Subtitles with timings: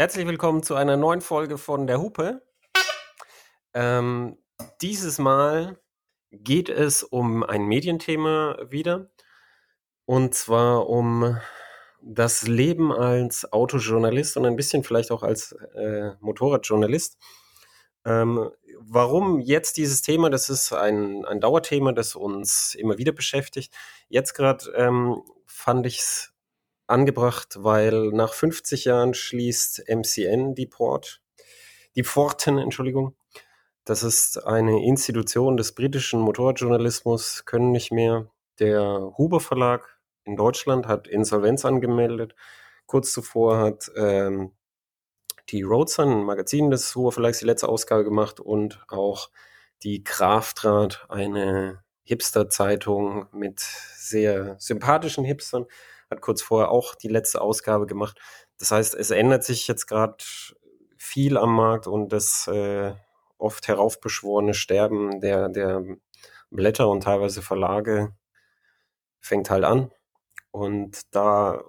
[0.00, 2.40] Herzlich willkommen zu einer neuen Folge von der Hupe.
[3.74, 4.38] Ähm,
[4.80, 5.80] dieses Mal
[6.30, 9.10] geht es um ein Medienthema wieder.
[10.04, 11.36] Und zwar um
[12.00, 17.18] das Leben als Autojournalist und ein bisschen vielleicht auch als äh, Motorradjournalist.
[18.04, 20.30] Ähm, warum jetzt dieses Thema?
[20.30, 23.74] Das ist ein, ein Dauerthema, das uns immer wieder beschäftigt.
[24.08, 26.37] Jetzt gerade ähm, fand ich es
[26.88, 31.22] angebracht, weil nach 50 Jahren schließt MCN die Port,
[31.94, 33.14] die Pforten, Entschuldigung.
[33.84, 38.30] Das ist eine Institution des britischen Motorradjournalismus, können nicht mehr.
[38.58, 42.34] Der Huber Verlag in Deutschland hat Insolvenz angemeldet.
[42.86, 44.52] Kurz zuvor hat ähm,
[45.48, 49.30] die Roadsun, ein Magazin des Huber Verlags, die letzte Ausgabe gemacht und auch
[49.82, 55.66] die Kraftrad, eine Hipster-Zeitung mit sehr sympathischen Hipstern,
[56.10, 58.18] hat kurz vorher auch die letzte Ausgabe gemacht.
[58.58, 60.16] Das heißt, es ändert sich jetzt gerade
[60.96, 62.92] viel am Markt und das äh,
[63.38, 65.84] oft heraufbeschworene Sterben der, der
[66.50, 68.14] Blätter und teilweise Verlage
[69.20, 69.90] fängt halt an.
[70.50, 71.62] Und da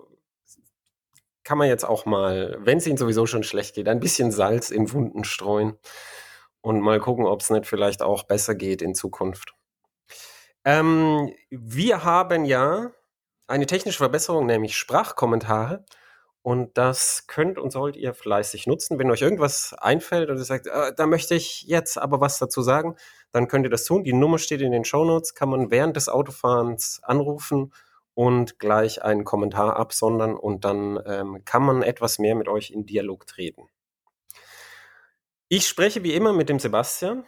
[1.44, 4.70] kann man jetzt auch mal, wenn es ihnen sowieso schon schlecht geht, ein bisschen Salz
[4.72, 5.78] in Wunden streuen
[6.62, 9.54] und mal gucken, ob es nicht vielleicht auch besser geht in Zukunft.
[10.66, 12.92] Ähm, wir haben ja
[13.50, 15.84] eine technische Verbesserung, nämlich Sprachkommentare.
[16.42, 18.98] Und das könnt und sollt ihr fleißig nutzen.
[18.98, 22.62] Wenn euch irgendwas einfällt und ihr sagt, äh, da möchte ich jetzt aber was dazu
[22.62, 22.96] sagen,
[23.32, 24.06] dann könnt ihr das tun.
[24.06, 27.74] Die Nummer steht in den Shownotes, kann man während des Autofahrens anrufen
[28.14, 32.86] und gleich einen Kommentar absondern und dann ähm, kann man etwas mehr mit euch in
[32.86, 33.68] Dialog treten.
[35.50, 37.26] Ich spreche wie immer mit dem Sebastian.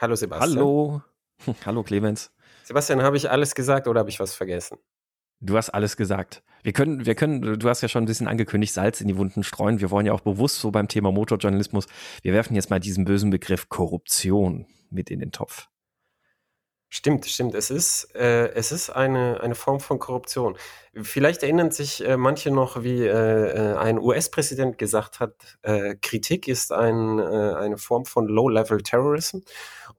[0.00, 0.56] Hallo Sebastian.
[0.56, 1.02] Hallo.
[1.66, 2.30] Hallo Clemens.
[2.64, 4.78] Sebastian, habe ich alles gesagt oder habe ich was vergessen?
[5.44, 6.44] Du hast alles gesagt.
[6.62, 9.42] Wir können, wir können, du hast ja schon ein bisschen angekündigt, Salz in die Wunden
[9.42, 9.80] streuen.
[9.80, 11.86] Wir wollen ja auch bewusst so beim Thema Motorjournalismus,
[12.22, 15.68] wir werfen jetzt mal diesen bösen Begriff Korruption mit in den Topf.
[16.94, 17.54] Stimmt, stimmt.
[17.54, 20.58] Es ist, äh, es ist eine, eine Form von Korruption.
[20.94, 26.46] Vielleicht erinnern sich äh, manche noch, wie äh, äh ein US-Präsident gesagt hat, äh, Kritik
[26.48, 29.38] ist ein, äh, eine Form von Low-Level-Terrorism.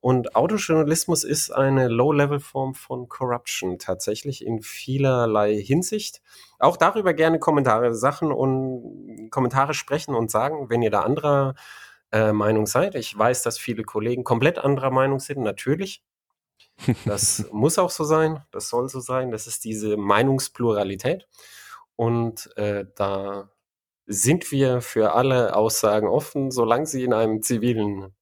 [0.03, 6.21] Und Autojournalismus ist eine Low-Level-Form von Corruption, tatsächlich in vielerlei Hinsicht.
[6.59, 11.55] Auch darüber gerne Kommentare, Sachen und Kommentare sprechen und sagen, wenn ihr da anderer
[12.33, 12.95] Meinung seid.
[12.95, 16.03] Ich weiß, dass viele Kollegen komplett anderer Meinung sind, natürlich.
[17.05, 19.31] Das muss auch so sein, das soll so sein.
[19.31, 21.29] Das ist diese Meinungspluralität.
[21.95, 23.49] Und äh, da
[24.05, 28.13] sind wir für alle Aussagen offen, solange sie in einem zivilen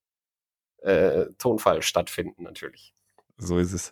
[0.81, 2.93] äh, Tonfall stattfinden, natürlich.
[3.37, 3.91] So ist es.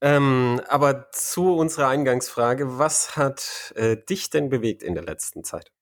[0.00, 5.72] Ähm, aber zu unserer Eingangsfrage, was hat äh, dich denn bewegt in der letzten Zeit?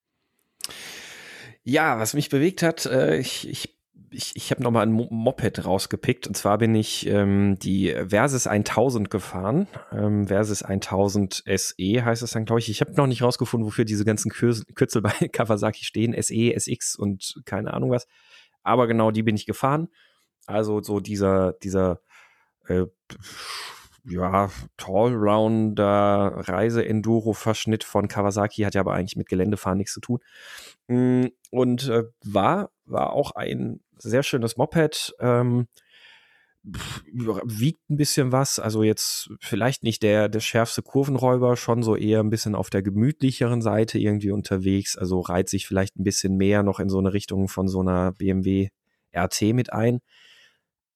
[1.63, 3.73] Ja, was mich bewegt hat, äh, ich, ich
[4.13, 9.09] ich, ich habe nochmal ein Moped rausgepickt und zwar bin ich ähm, die Versys 1000
[9.09, 9.67] gefahren.
[9.91, 12.69] Ähm, Versys 1000 SE heißt es dann, glaube ich.
[12.69, 16.15] Ich habe noch nicht rausgefunden, wofür diese ganzen Kürzel bei Kawasaki stehen.
[16.21, 18.07] SE, SX und keine Ahnung was.
[18.63, 19.89] Aber genau die bin ich gefahren.
[20.45, 22.01] Also so dieser, dieser
[22.67, 22.85] äh,
[24.05, 30.19] ja, Tallrounder Reise-Enduro-Verschnitt von Kawasaki hat ja aber eigentlich mit Geländefahren nichts zu tun.
[30.87, 35.13] Mm, und äh, war, war auch ein sehr schönes Moped.
[35.19, 35.67] Ähm,
[36.63, 42.21] wiegt ein bisschen was, also jetzt vielleicht nicht der, der schärfste Kurvenräuber, schon so eher
[42.21, 46.63] ein bisschen auf der gemütlicheren Seite irgendwie unterwegs, also reiht sich vielleicht ein bisschen mehr
[46.63, 48.69] noch in so eine Richtung von so einer BMW
[49.15, 49.99] RT mit ein.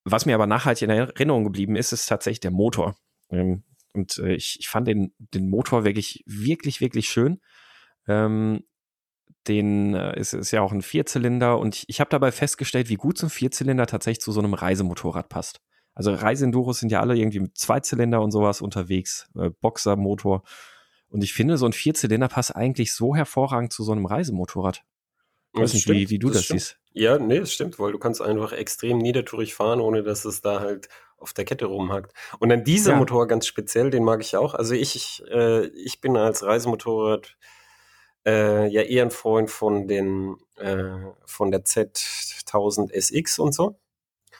[0.05, 2.95] Was mir aber nachhaltig in Erinnerung geblieben ist, ist tatsächlich der Motor.
[3.29, 3.63] Ähm,
[3.93, 7.41] und äh, ich, ich fand den, den Motor wirklich, wirklich, wirklich schön.
[8.07, 8.63] Ähm,
[9.47, 12.95] den äh, ist, ist ja auch ein Vierzylinder und ich, ich habe dabei festgestellt, wie
[12.95, 15.59] gut so ein Vierzylinder tatsächlich zu so einem Reisemotorrad passt.
[15.97, 20.43] Also Reiseenduros sind ja alle irgendwie mit Zweizylinder und sowas unterwegs, äh, Boxermotor.
[21.09, 24.83] Und ich finde, so ein Vierzylinder passt eigentlich so hervorragend zu so einem Reisemotorrad.
[25.53, 26.79] Ich weiß nicht, wie, wie du das, das siehst.
[26.93, 30.59] Ja, nee, das stimmt, weil du kannst einfach extrem niedertourig fahren, ohne dass es da
[30.59, 32.13] halt auf der Kette rumhackt.
[32.37, 32.97] Und dann dieser ja.
[32.99, 34.53] Motor ganz speziell, den mag ich auch.
[34.53, 37.37] Also ich, ich, äh, ich bin als Reisemotorrad
[38.23, 40.89] äh, ja eher ein Freund von den äh,
[41.25, 43.79] von der Z1000 SX und so.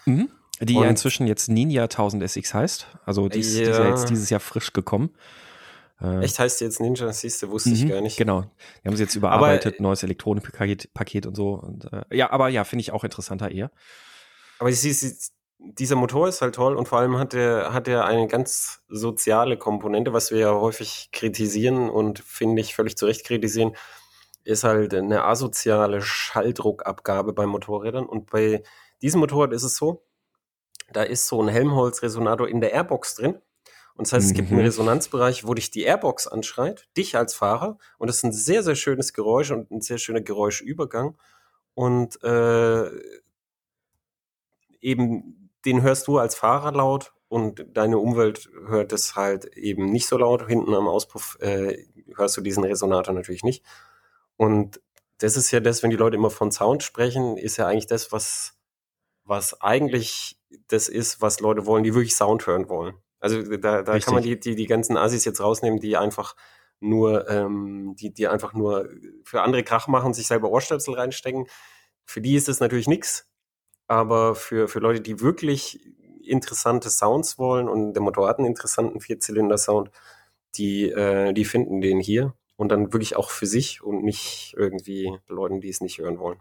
[0.05, 0.29] Mhm.
[0.59, 2.87] Die und, ja inzwischen jetzt Ninja 1000 SX heißt.
[3.05, 3.63] Also die ist, ja.
[3.63, 5.11] die ist ja jetzt dieses Jahr frisch gekommen.
[6.01, 8.17] Äh, Echt heißt die jetzt Ninja, siehst du, wusste ich mhm, gar nicht.
[8.17, 8.41] Genau.
[8.83, 11.53] Die haben sie jetzt überarbeitet, aber, neues Elektronikpaket Paket und so.
[11.53, 13.71] Und, äh, ja, aber ja, finde ich auch interessanter eher.
[14.59, 15.15] Aber sie, sie,
[15.59, 19.57] dieser Motor ist halt toll und vor allem hat er, hat er eine ganz soziale
[19.57, 23.75] Komponente, was wir ja häufig kritisieren und finde ich völlig zu Recht kritisieren.
[24.43, 28.05] ist halt eine asoziale Schalldruckabgabe bei Motorrädern.
[28.05, 28.63] Und bei
[29.01, 30.06] diesem Motorrad ist es so,
[30.91, 33.41] da ist so ein Helmholtz-Resonator in der Airbox drin.
[33.95, 34.29] Und das heißt, mhm.
[34.29, 34.65] es gibt einen mhm.
[34.65, 37.77] Resonanzbereich, wo dich die Airbox anschreit, dich als Fahrer.
[37.97, 41.17] Und das ist ein sehr, sehr schönes Geräusch und ein sehr schöner Geräuschübergang.
[41.73, 42.89] Und äh,
[44.81, 50.07] eben den hörst du als Fahrer laut und deine Umwelt hört es halt eben nicht
[50.07, 50.47] so laut.
[50.47, 51.85] Hinten am Auspuff äh,
[52.15, 53.65] hörst du diesen Resonator natürlich nicht.
[54.37, 54.79] Und
[55.17, 58.11] das ist ja das, wenn die Leute immer von Sound sprechen, ist ja eigentlich das,
[58.11, 58.53] was,
[59.23, 60.36] was eigentlich
[60.67, 62.95] das ist, was Leute wollen, die wirklich Sound hören wollen.
[63.19, 66.35] Also da, da kann man die, die, die ganzen Assis jetzt rausnehmen, die einfach
[66.79, 68.89] nur, ähm, die, die einfach nur
[69.23, 71.47] für andere Krach machen, sich selber Ohrstöpsel reinstecken.
[72.05, 73.29] Für die ist das natürlich nichts.
[73.87, 75.79] Aber für, für Leute, die wirklich
[76.23, 79.91] interessante Sounds wollen und der Motor hat einen interessanten Vierzylinder-Sound,
[80.55, 85.17] die, äh, die finden den hier und dann wirklich auch für sich und nicht irgendwie
[85.27, 86.39] Leuten, die es nicht hören wollen.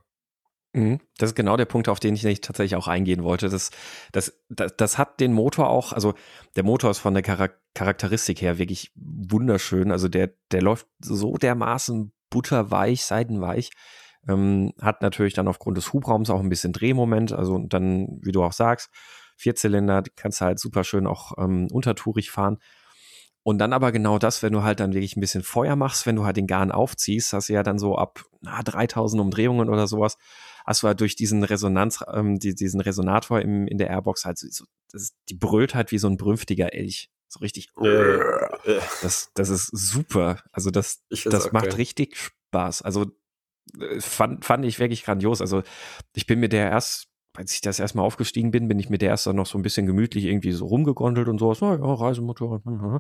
[0.77, 1.01] Mhm.
[1.17, 3.49] Das ist genau der Punkt, auf den ich tatsächlich auch eingehen wollte.
[3.49, 3.71] Das,
[4.13, 6.13] das, das, das hat den Motor auch, also
[6.55, 9.91] der Motor ist von der Charakteristik her wirklich wunderschön.
[9.91, 13.71] Also der, der läuft so dermaßen butterweich, seidenweich.
[14.29, 17.33] Ähm, hat natürlich dann aufgrund des Hubraums auch ein bisschen Drehmoment.
[17.33, 18.91] Also dann, wie du auch sagst,
[19.39, 22.59] Vierzylinder, kannst du halt super schön auch ähm, untertourig fahren.
[23.47, 26.17] Und dann aber genau das, wenn du halt dann wirklich ein bisschen Feuer machst, wenn
[26.17, 29.87] du halt den Garn aufziehst, hast du ja dann so ab na, 3000 Umdrehungen oder
[29.87, 30.19] sowas,
[30.67, 34.39] hast du halt durch diesen Resonanz, ähm, die, diesen Resonator im, in der Airbox halt
[34.39, 37.11] so, das, die brüllt halt wie so ein brünftiger Elch.
[37.29, 37.71] So richtig.
[39.03, 40.43] Das, das ist super.
[40.51, 41.75] Also das, das macht geil.
[41.75, 42.83] richtig Spaß.
[42.83, 43.13] Also
[43.79, 45.41] äh, fand, fand ich wirklich grandios.
[45.41, 45.63] Also
[46.15, 49.11] ich bin mir der erst als ich das erstmal aufgestiegen bin, bin ich mit der
[49.11, 52.65] erst dann noch so ein bisschen gemütlich irgendwie so rumgegondelt und sowas, na ja, Reisemotorrad.
[52.65, 52.99] Hm, hm, hm.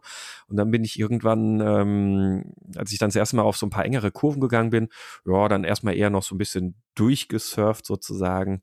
[0.48, 3.70] Und dann bin ich irgendwann, ähm, als ich dann das erste Mal auf so ein
[3.70, 4.88] paar engere Kurven gegangen bin,
[5.24, 8.62] ja, dann erstmal eher noch so ein bisschen durchgesurft sozusagen.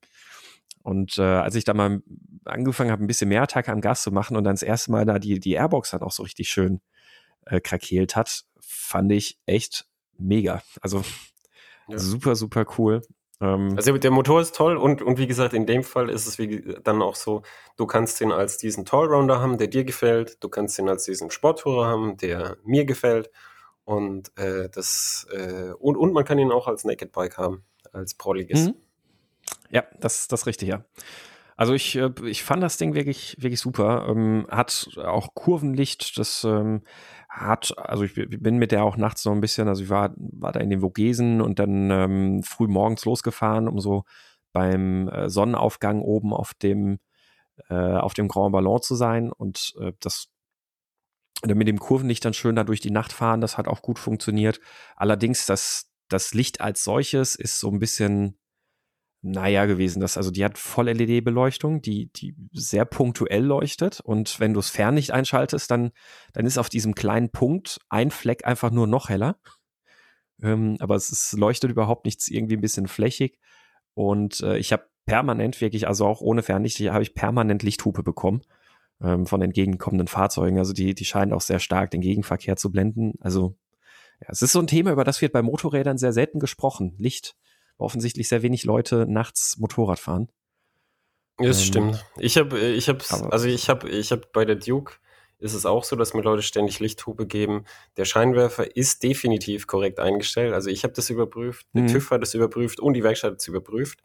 [0.83, 2.01] Und äh, als ich dann mal
[2.45, 5.05] angefangen habe, ein bisschen mehr Attacke am Gas zu machen und dann das erste Mal
[5.05, 6.81] da die, die Airbox dann auch so richtig schön
[7.45, 9.85] äh, krakeelt hat, fand ich echt
[10.17, 10.61] mega.
[10.81, 11.03] Also
[11.87, 11.97] ja.
[11.97, 13.01] super, super cool.
[13.43, 16.39] Ähm, also der Motor ist toll und, und wie gesagt, in dem Fall ist es
[16.39, 17.41] wie, dann auch so,
[17.75, 21.29] du kannst ihn als diesen Tallrounder haben, der dir gefällt, du kannst ihn als diesen
[21.29, 23.29] Sporttourer haben, der mir gefällt
[23.83, 28.13] und äh, das äh, und, und man kann ihn auch als Naked Bike haben, als
[28.13, 28.69] Prolligist.
[28.69, 28.75] Mhm.
[29.69, 30.85] Ja, das, das ist richtig, ja.
[31.57, 34.07] Also ich, äh, ich fand das Ding wirklich, wirklich super.
[34.09, 36.81] Ähm, hat auch Kurvenlicht, das ähm,
[37.33, 40.51] hat, also ich bin mit der auch nachts noch ein bisschen, also ich war, war
[40.51, 44.03] da in den Vogesen und dann ähm, früh morgens losgefahren, um so
[44.51, 46.99] beim äh, Sonnenaufgang oben auf dem,
[47.69, 50.27] äh, auf dem Grand Ballon zu sein und äh, das
[51.45, 54.61] mit dem Kurvenlicht dann schön da durch die Nacht fahren, das hat auch gut funktioniert.
[54.95, 58.37] Allerdings das, das Licht als solches ist so ein bisschen
[59.23, 60.01] naja gewesen.
[60.01, 64.01] Das, also die hat Voll-LED-Beleuchtung, die, die sehr punktuell leuchtet.
[64.01, 65.91] Und wenn du das Fernlicht einschaltest, dann,
[66.33, 69.37] dann ist auf diesem kleinen Punkt ein Fleck einfach nur noch heller.
[70.41, 73.39] Ähm, aber es, es leuchtet überhaupt nichts irgendwie ein bisschen flächig.
[73.93, 78.41] Und äh, ich habe permanent wirklich, also auch ohne Fernlicht, habe ich permanent Lichthupe bekommen
[79.01, 80.59] ähm, von entgegenkommenden Fahrzeugen.
[80.59, 83.13] Also die, die scheinen auch sehr stark den Gegenverkehr zu blenden.
[83.21, 83.55] Also
[84.19, 86.93] ja, es ist so ein Thema, über das wird bei Motorrädern sehr selten gesprochen.
[86.97, 87.37] Licht
[87.77, 90.29] offensichtlich sehr wenig Leute nachts Motorrad fahren.
[91.37, 92.05] Das ähm, stimmt.
[92.17, 94.93] Ich habe, ich habe, also ich habe, ich habe bei der Duke
[95.39, 97.65] ist es auch so, dass mir Leute ständig Lichthupe geben.
[97.97, 100.53] Der Scheinwerfer ist definitiv korrekt eingestellt.
[100.53, 101.87] Also ich habe das überprüft, der mhm.
[101.87, 103.99] TÜV hat das überprüft und die Werkstatt hat es überprüft.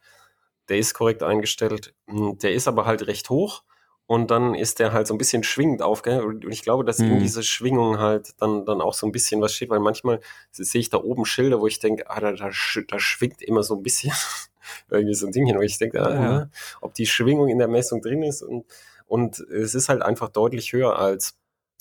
[0.69, 1.95] Der ist korrekt eingestellt.
[2.09, 3.63] Hm, der ist aber halt recht hoch
[4.09, 6.25] und dann ist der halt so ein bisschen schwingend aufgehängt.
[6.25, 7.13] Und ich glaube, dass mhm.
[7.13, 10.81] in dieser Schwingung halt dann, dann auch so ein bisschen was steht, weil manchmal sehe
[10.81, 13.83] ich da oben Schilder, wo ich denke, ah, da, da, da schwingt immer so ein
[13.83, 14.15] bisschen
[14.91, 16.51] irgendwie so ein Ding hin, wo ich denke, ah, ja.
[16.81, 18.41] ob die Schwingung in der Messung drin ist.
[18.41, 18.65] Und,
[19.07, 21.37] und es ist halt einfach deutlich höher als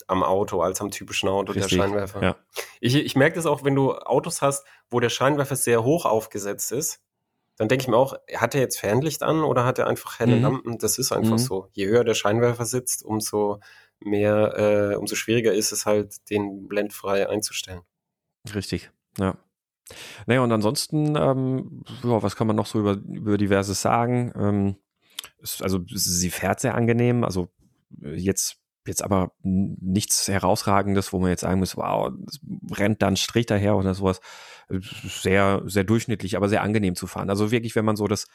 [0.06, 1.78] am Auto, als am typischen Auto, Richtig.
[1.78, 2.22] der Scheinwerfer.
[2.22, 2.36] Ja.
[2.82, 6.72] Ich, ich merke das auch, wenn du Autos hast, wo der Scheinwerfer sehr hoch aufgesetzt
[6.72, 7.00] ist
[7.58, 10.36] dann denke ich mir auch, hat er jetzt Fernlicht an oder hat er einfach helle
[10.36, 10.42] mhm.
[10.42, 10.78] Lampen?
[10.78, 11.38] Das ist einfach mhm.
[11.38, 11.68] so.
[11.72, 13.60] Je höher der Scheinwerfer sitzt, umso
[14.00, 17.80] mehr, äh, umso schwieriger ist es halt, den blendfrei einzustellen.
[18.54, 19.36] Richtig, ja.
[20.26, 24.32] Naja, und ansonsten, ähm, ja, was kann man noch so über, über diverses sagen?
[24.36, 24.76] Ähm,
[25.60, 27.48] also sie fährt sehr angenehm, also
[28.00, 28.57] jetzt
[28.88, 32.12] jetzt aber nichts herausragendes, wo man jetzt sagen muss, wow,
[32.72, 34.20] rennt dann Strich daher oder sowas.
[34.68, 37.30] Sehr, sehr durchschnittlich, aber sehr angenehm zu fahren.
[37.30, 38.26] Also wirklich, wenn man so das,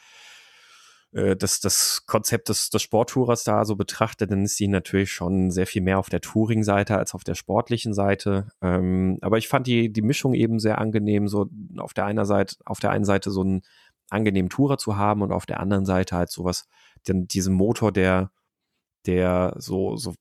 [1.12, 5.50] äh, das, das Konzept des, des Sporttourers da so betrachtet, dann ist sie natürlich schon
[5.50, 8.48] sehr viel mehr auf der Touring-Seite als auf der sportlichen Seite.
[8.62, 11.46] Ähm, aber ich fand die, die Mischung eben sehr angenehm, so
[11.78, 13.62] auf der einen Seite, auf der einen Seite so einen
[14.10, 16.66] angenehmen Tourer zu haben und auf der anderen Seite halt sowas,
[17.08, 18.30] denn diesen Motor, der,
[19.06, 20.14] der so, so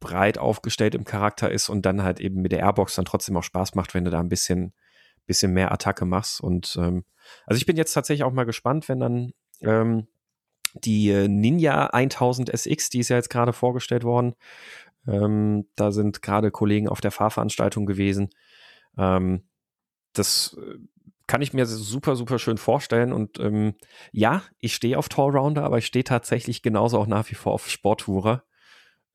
[0.00, 3.42] breit aufgestellt im Charakter ist und dann halt eben mit der Airbox dann trotzdem auch
[3.42, 4.72] Spaß macht, wenn du da ein bisschen,
[5.26, 6.40] bisschen mehr Attacke machst.
[6.40, 7.04] Und ähm,
[7.46, 10.08] also ich bin jetzt tatsächlich auch mal gespannt, wenn dann ähm,
[10.74, 14.34] die äh, Ninja 1000 SX, die ist ja jetzt gerade vorgestellt worden.
[15.06, 18.30] Ähm, da sind gerade Kollegen auf der Fahrveranstaltung gewesen.
[18.96, 19.44] Ähm,
[20.12, 20.78] das äh,
[21.26, 23.12] kann ich mir super, super schön vorstellen.
[23.12, 23.74] Und ähm,
[24.12, 27.68] ja, ich stehe auf Tallrounder, aber ich stehe tatsächlich genauso auch nach wie vor auf
[27.68, 28.44] Sporttourer.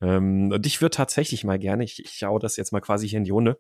[0.02, 3.18] Ähm, und ich würde tatsächlich mal gerne, ich, ich schaue das jetzt mal quasi hier
[3.18, 3.60] in die Runde,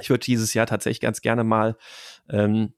[0.00, 1.76] ich würde dieses Jahr tatsächlich ganz gerne mal
[2.28, 2.74] ähm,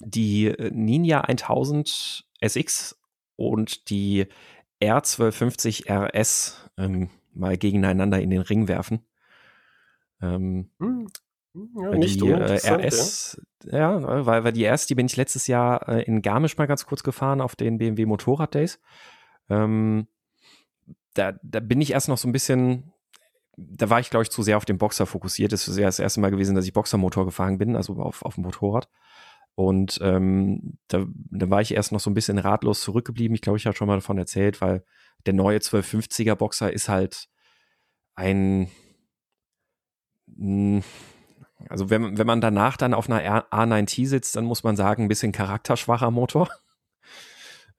[0.00, 3.00] die äh, Ninja 1000 SX
[3.36, 4.26] und die
[4.82, 9.04] R1250 RS ähm, mal gegeneinander in den Ring werfen.
[10.20, 11.08] Ähm, hm.
[11.54, 15.46] Ja, nicht die äh, RS, ja, ja weil, weil die RS, die bin ich letztes
[15.46, 18.80] Jahr äh, in Garmisch mal ganz kurz gefahren auf den BMW Motorrad Days.
[19.48, 20.06] Ähm,
[21.14, 22.92] da, da bin ich erst noch so ein bisschen,
[23.56, 25.52] da war ich, glaube ich, zu sehr auf den Boxer fokussiert.
[25.52, 28.34] Das ist ja das erste Mal gewesen, dass ich Boxermotor gefahren bin, also auf, auf
[28.34, 28.88] dem Motorrad.
[29.54, 33.34] Und ähm, da, da war ich erst noch so ein bisschen ratlos zurückgeblieben.
[33.34, 34.84] Ich glaube, ich habe schon mal davon erzählt, weil
[35.26, 37.28] der neue 1250er Boxer ist halt
[38.14, 38.70] ein,
[40.36, 40.84] hm,
[41.68, 45.08] also wenn, wenn man danach dann auf einer A9T sitzt, dann muss man sagen, ein
[45.08, 46.48] bisschen charakterschwacher Motor.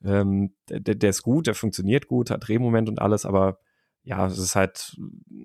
[0.04, 3.60] Ähm, der, der ist gut, der funktioniert gut, hat Drehmoment und alles, aber
[4.04, 4.98] ja, es ist halt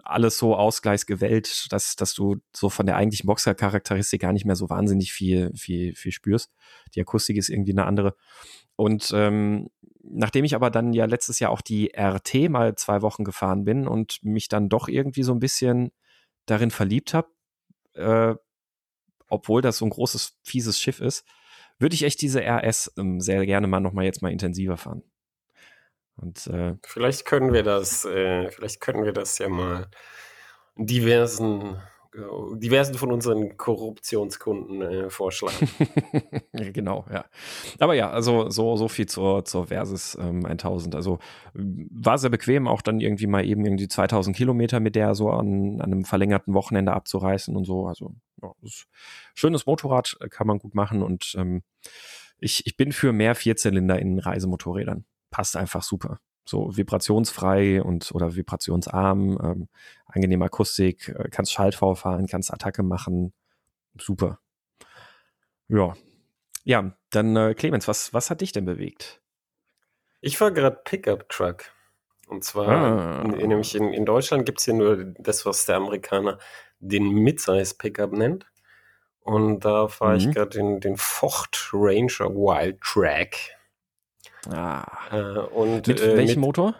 [0.04, 4.70] alles so ausgleichsgewellt, dass, dass du so von der eigentlichen Boxer-Charakteristik gar nicht mehr so
[4.70, 6.52] wahnsinnig viel, viel, viel spürst.
[6.94, 8.16] Die Akustik ist irgendwie eine andere.
[8.76, 9.70] Und ähm,
[10.02, 13.86] nachdem ich aber dann ja letztes Jahr auch die RT mal zwei Wochen gefahren bin
[13.88, 15.90] und mich dann doch irgendwie so ein bisschen
[16.46, 17.28] darin verliebt habe,
[17.94, 18.34] äh,
[19.28, 21.24] obwohl das so ein großes, fieses Schiff ist,
[21.78, 25.02] würde ich echt diese RS ähm, sehr gerne mal nochmal jetzt mal intensiver fahren.
[26.16, 29.88] Und äh, vielleicht können wir das, äh, vielleicht können wir das ja mal
[30.76, 31.76] diversen
[32.14, 35.68] äh, diversen von unseren Korruptionskunden äh, vorschlagen.
[36.52, 37.24] genau, ja.
[37.80, 40.94] Aber ja, also so, so viel zur, zur Versus ähm, 1000.
[40.94, 41.18] Also
[41.54, 45.80] war sehr bequem, auch dann irgendwie mal eben irgendwie 2000 Kilometer mit der so an,
[45.80, 47.86] an einem verlängerten Wochenende abzureißen und so.
[47.86, 48.14] Also
[48.44, 48.70] ja,
[49.34, 51.62] schönes Motorrad, äh, kann man gut machen und ähm,
[52.38, 56.20] ich, ich bin für mehr Vierzylinder in Reisemotorrädern passt einfach super.
[56.44, 59.68] So vibrationsfrei und oder vibrationsarm, ähm,
[60.06, 63.32] angenehme Akustik, äh, kannst Schaltv fahren, kannst Attacke machen.
[63.98, 64.38] Super.
[65.66, 65.94] Ja.
[66.62, 69.22] Ja, dann äh, Clemens, was, was hat dich denn bewegt?
[70.20, 71.64] Ich war gerade Pickup Truck.
[72.28, 73.24] Und zwar, ah.
[73.24, 76.38] nämlich in, in Deutschland gibt es hier nur das, was der Amerikaner
[76.80, 78.46] den Midsize Pickup nennt.
[79.20, 80.18] Und da fahre mhm.
[80.18, 83.36] ich gerade den, den Ford Ranger Wild Track.
[84.50, 84.84] Ah.
[85.10, 86.74] Äh, und, mit äh, welchem mit, Motor?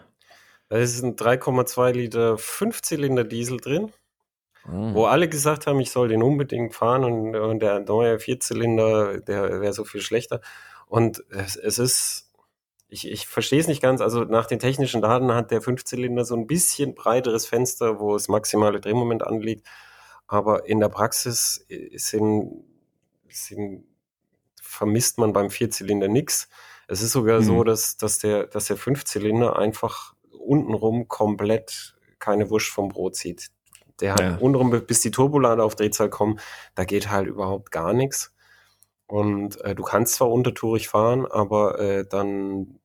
[0.69, 3.91] Da ist ein 3,2 Liter Fünfzylinder Diesel drin,
[4.65, 4.93] mhm.
[4.93, 9.61] wo alle gesagt haben, ich soll den unbedingt fahren und, und der neue Vierzylinder, der
[9.61, 10.41] wäre so viel schlechter.
[10.87, 12.24] Und es, es ist,
[12.95, 16.35] ich, ich verstehe es nicht ganz, also nach den technischen Daten hat der Fünfzylinder so
[16.35, 19.67] ein bisschen breiteres Fenster, wo das maximale Drehmoment anliegt,
[20.27, 22.63] aber in der Praxis äh, sind,
[23.29, 23.83] sind
[24.61, 26.47] vermisst man beim Vierzylinder nichts.
[26.87, 27.45] Es ist sogar mhm.
[27.45, 33.49] so, dass, dass, der, dass der Fünfzylinder einfach untenrum komplett keine Wurst vom Brot zieht.
[33.99, 34.37] Der hat ja.
[34.37, 36.39] untenrum, bis die Turbolader auf Drehzahl kommen,
[36.75, 38.33] da geht halt überhaupt gar nichts.
[39.07, 42.79] Und äh, du kannst zwar untertourig fahren, aber äh, dann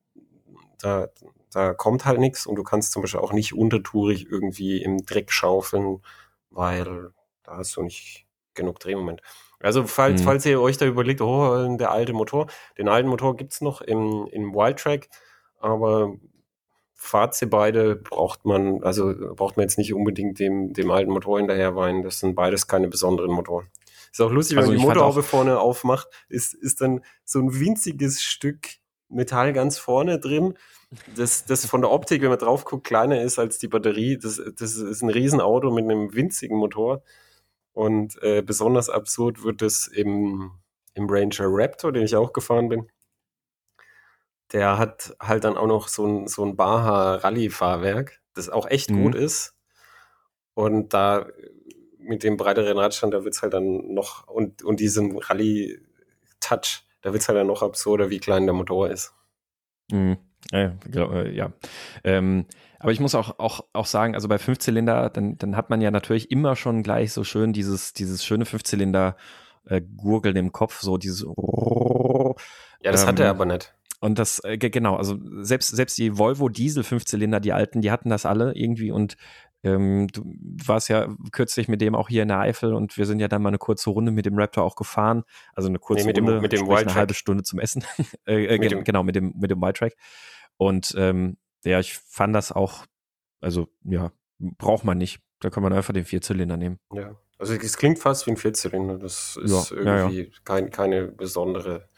[0.83, 1.09] da,
[1.51, 5.31] da kommt halt nichts und du kannst zum Beispiel auch nicht untertourig irgendwie im Dreck
[5.31, 6.01] schaufeln,
[6.49, 7.11] weil
[7.43, 9.21] da hast du nicht genug Drehmoment.
[9.59, 10.25] Also falls, mhm.
[10.25, 12.47] falls ihr euch da überlegt, oh, der alte Motor,
[12.77, 15.07] den alten Motor gibt es noch im, im Wildtrack,
[15.59, 16.15] aber
[16.93, 21.39] fahrt sie beide, braucht man, also braucht man jetzt nicht unbedingt dem, dem alten Motor
[21.39, 22.03] hinterher weinen.
[22.03, 23.67] Das sind beides keine besonderen Motoren.
[24.11, 27.59] Ist auch lustig, also wenn man die Motorhaube vorne aufmacht, ist, ist dann so ein
[27.59, 28.67] winziges Stück
[29.11, 30.55] Metall ganz vorne drin,
[31.15, 34.17] das, das von der Optik, wenn man drauf guckt, kleiner ist als die Batterie.
[34.17, 37.01] Das, das ist ein Riesenauto mit einem winzigen Motor.
[37.73, 40.51] Und äh, besonders absurd wird es im,
[40.93, 42.91] im Ranger Raptor, den ich auch gefahren bin.
[44.51, 48.91] Der hat halt dann auch noch so ein, so ein Baha Rallye-Fahrwerk, das auch echt
[48.91, 49.03] mhm.
[49.03, 49.55] gut ist.
[50.53, 51.27] Und da
[51.97, 57.13] mit dem breiteren Radstand, da wird es halt dann noch, und, und diesem Rallye-Touch, da
[57.13, 59.13] wird es halt dann noch absurder, wie klein der Motor ist.
[59.91, 60.17] Mhm.
[60.51, 61.51] Ja, äh, ja.
[62.03, 62.45] Ähm,
[62.79, 65.91] aber ich muss auch, auch, auch sagen, also bei Fünfzylinder, dann, dann hat man ja
[65.91, 69.17] natürlich immer schon gleich so schön dieses, dieses schöne Fünfzylinder
[69.65, 71.21] äh, Gurgeln im Kopf, so dieses.
[71.21, 73.75] Ja, das ähm, hat er aber nicht.
[73.99, 78.09] Und das, äh, genau, also selbst, selbst die Volvo Diesel Fünfzylinder, die alten, die hatten
[78.09, 79.15] das alle irgendwie und
[79.63, 80.23] ähm, du
[80.65, 83.41] warst ja kürzlich mit dem auch hier in der Eifel und wir sind ja dann
[83.41, 85.23] mal eine kurze Runde mit dem Raptor auch gefahren.
[85.53, 87.83] Also eine kurze nee, mit Runde, dem, mit dem eine halbe Stunde zum Essen.
[88.25, 89.93] äh, mit dem, genau, mit dem, mit dem White Track.
[90.57, 92.85] Und ähm, ja, ich fand das auch,
[93.39, 95.19] also ja, braucht man nicht.
[95.39, 96.79] Da kann man einfach den Vierzylinder nehmen.
[96.93, 98.99] Ja, also es klingt fast wie ein Vierzylinder.
[98.99, 100.29] Das ist ja, irgendwie ja, ja.
[100.43, 101.89] Kein, keine besondere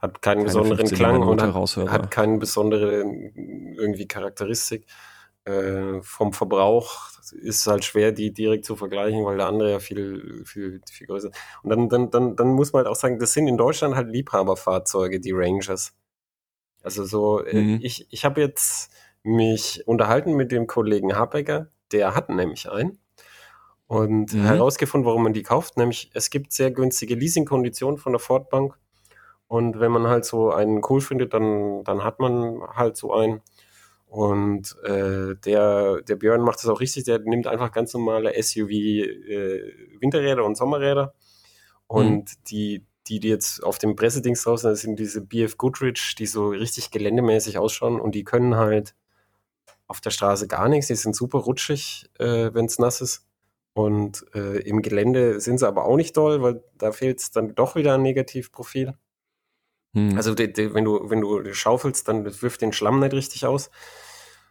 [0.00, 4.86] hat keinen Keine besonderen Klang und hat, hat keine besondere irgendwie Charakteristik.
[5.44, 10.44] Äh, vom Verbrauch ist halt schwer, die direkt zu vergleichen, weil der andere ja viel,
[10.44, 11.38] viel, viel größer ist.
[11.62, 14.08] Und dann, dann, dann, dann muss man halt auch sagen, das sind in Deutschland halt
[14.08, 15.94] Liebhaberfahrzeuge, die Rangers.
[16.82, 17.78] Also so, äh, mhm.
[17.82, 18.90] ich, ich habe jetzt
[19.22, 22.98] mich unterhalten mit dem Kollegen Habecker, der hat nämlich einen
[23.86, 24.42] und mhm.
[24.42, 25.76] herausgefunden, warum man die kauft.
[25.76, 28.78] Nämlich, es gibt sehr günstige Leasingkonditionen von der Fordbank
[29.50, 33.40] und wenn man halt so einen cool findet, dann, dann hat man halt so einen.
[34.10, 38.68] Und äh, der, der Björn macht das auch richtig, der nimmt einfach ganz normale SUV
[38.68, 41.14] äh, Winterräder und Sommerräder.
[41.86, 42.44] Und mhm.
[42.48, 46.48] die, die, die jetzt auf dem Pressedings draußen sind, sind diese BF Goodrich, die so
[46.48, 48.96] richtig geländemäßig ausschauen und die können halt
[49.86, 50.88] auf der Straße gar nichts.
[50.88, 53.24] Die sind super rutschig, äh, wenn es nass ist.
[53.74, 57.54] Und äh, im Gelände sind sie aber auch nicht doll, weil da fehlt es dann
[57.54, 58.94] doch wieder ein Negativprofil.
[59.94, 60.16] Hm.
[60.16, 63.70] Also de, de, wenn du, wenn du schaufelst, dann wirft den Schlamm nicht richtig aus.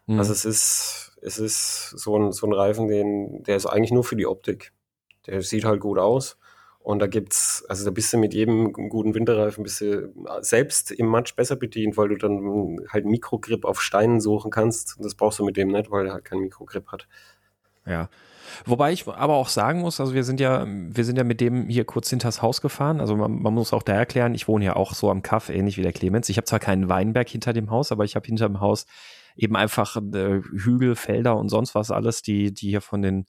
[0.08, 0.20] Hm.
[0.20, 4.04] Also es ist, es ist so ein, so ein Reifen, den, der ist eigentlich nur
[4.04, 4.74] für die Optik.
[5.28, 6.38] Der sieht halt gut aus.
[6.80, 11.08] Und da gibt's, also da bist du mit jedem guten Winterreifen bist du selbst im
[11.08, 14.98] Matsch besser bedient, weil du dann halt Mikrogrip auf Steinen suchen kannst.
[14.98, 17.08] Und das brauchst du mit dem nicht, weil er halt keinen Mikrogrip hat.
[17.86, 18.10] Ja.
[18.66, 21.68] Wobei ich aber auch sagen muss, also wir sind ja, wir sind ja mit dem
[21.68, 23.00] hier kurz hinters Haus gefahren.
[23.00, 25.78] Also man, man muss auch da erklären, ich wohne ja auch so am Kaff, ähnlich
[25.78, 26.30] wie der Clemens.
[26.30, 28.86] Ich habe zwar keinen Weinberg hinter dem Haus, aber ich habe hinter dem Haus
[29.36, 33.26] eben einfach äh, Hügel, Felder und sonst was alles, die, die hier von den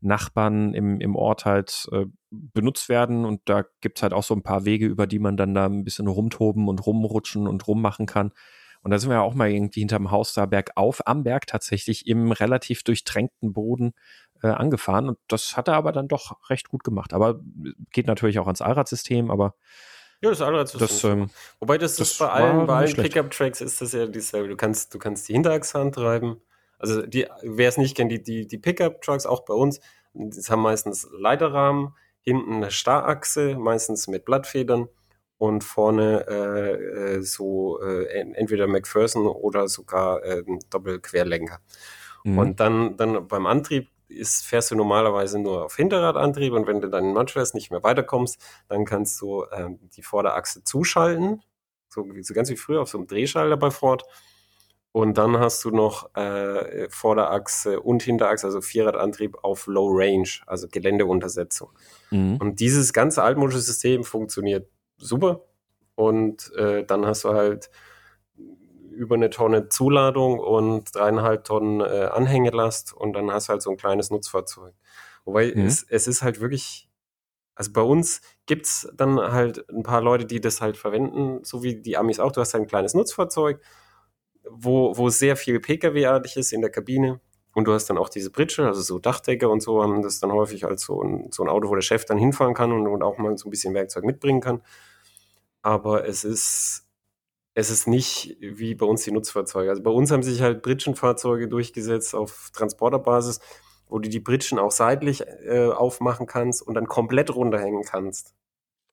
[0.00, 3.24] Nachbarn im, im Ort halt äh, benutzt werden.
[3.24, 5.84] Und da gibt's halt auch so ein paar Wege, über die man dann da ein
[5.84, 8.32] bisschen rumtoben und rumrutschen und rummachen kann.
[8.82, 12.06] Und da sind wir ja auch mal irgendwie hinterm Haus da bergauf, am Berg tatsächlich,
[12.06, 13.92] im relativ durchtränkten Boden
[14.42, 15.08] äh, angefahren.
[15.08, 17.12] Und das hat er aber dann doch recht gut gemacht.
[17.12, 17.40] Aber
[17.92, 19.54] geht natürlich auch ans Allradsystem, aber
[20.22, 20.88] ja, das Allradsystem.
[20.88, 24.48] Das, ähm, Wobei das, das ist bei allen, bei allen Pickup-Tracks ist das ja dieselbe.
[24.48, 26.42] Du kannst, du kannst die Hinterachse antreiben.
[26.78, 29.80] Also die, wer es nicht kennt, die, die, die Pickup-Trucks, auch bei uns,
[30.12, 34.88] die haben meistens Leiterrahmen, hinten eine Starrachse, meistens mit Blattfedern
[35.38, 41.60] und vorne äh, äh so äh, entweder McPherson oder sogar äh, Doppelquerlenker.
[42.24, 42.38] Mhm.
[42.38, 46.88] Und dann, dann beim Antrieb ist, fährst du normalerweise nur auf Hinterradantrieb und wenn du
[46.88, 51.42] dann in Manchester nicht mehr weiterkommst, dann kannst du ähm, die Vorderachse zuschalten,
[51.88, 54.04] so, so ganz wie früher auf so einem Drehschalter bei Ford.
[54.92, 60.66] Und dann hast du noch äh, Vorderachse und Hinterachse, also Vierradantrieb auf Low Range, also
[60.68, 61.70] Geländeuntersetzung.
[62.10, 62.38] Mhm.
[62.38, 64.68] Und dieses ganze altmodische System funktioniert
[64.98, 65.44] super.
[65.94, 67.70] Und äh, dann hast du halt
[69.00, 73.70] über eine Tonne Zuladung und dreieinhalb Tonnen äh, Anhängelast und dann hast du halt so
[73.70, 74.74] ein kleines Nutzfahrzeug.
[75.24, 75.64] Wobei mhm.
[75.64, 76.90] es, es ist halt wirklich,
[77.54, 81.62] also bei uns gibt es dann halt ein paar Leute, die das halt verwenden, so
[81.62, 82.30] wie die Amis auch.
[82.30, 83.62] Du hast halt ein kleines Nutzfahrzeug,
[84.50, 87.20] wo, wo sehr viel Pkw-artig ist in der Kabine.
[87.54, 90.30] Und du hast dann auch diese Pritsche, also so Dachdecker und so haben das dann
[90.30, 93.02] häufig als so ein, so ein Auto, wo der Chef dann hinfahren kann und, und
[93.02, 94.60] auch mal so ein bisschen Werkzeug mitbringen kann.
[95.62, 96.86] Aber es ist,
[97.54, 99.70] es ist nicht wie bei uns die Nutzfahrzeuge.
[99.70, 103.40] Also bei uns haben sich halt Britschenfahrzeuge durchgesetzt auf Transporterbasis,
[103.88, 108.34] wo du die Britschen auch seitlich äh, aufmachen kannst und dann komplett runterhängen kannst.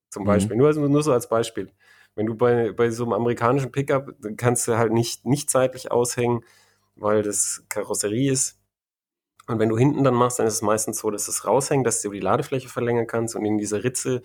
[0.10, 0.28] Zum mhm.
[0.28, 0.58] Beispiel.
[0.58, 1.72] Nur, nur so als Beispiel.
[2.16, 5.92] Wenn du bei, bei so einem amerikanischen Pickup, dann kannst du halt nicht, nicht seitlich
[5.92, 6.44] aushängen,
[6.96, 8.60] weil das Karosserie ist.
[9.46, 12.02] Und wenn du hinten dann machst, dann ist es meistens so, dass es raushängt, dass
[12.02, 14.24] du die Ladefläche verlängern kannst und in dieser Ritze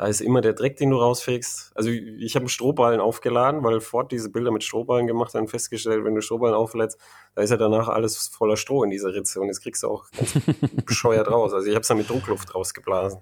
[0.00, 1.72] da ist immer der Dreck, den du rausfegst.
[1.74, 5.48] Also ich habe einen Strohballen aufgeladen, weil Ford diese Bilder mit Strohballen gemacht hat und
[5.48, 6.98] festgestellt, wenn du Strohballen auflädst,
[7.34, 10.10] da ist ja danach alles voller Stroh in dieser Ritze und jetzt kriegst du auch
[10.12, 10.32] ganz
[10.86, 11.52] bescheuert raus.
[11.52, 13.20] Also ich habe es dann mit Druckluft rausgeblasen.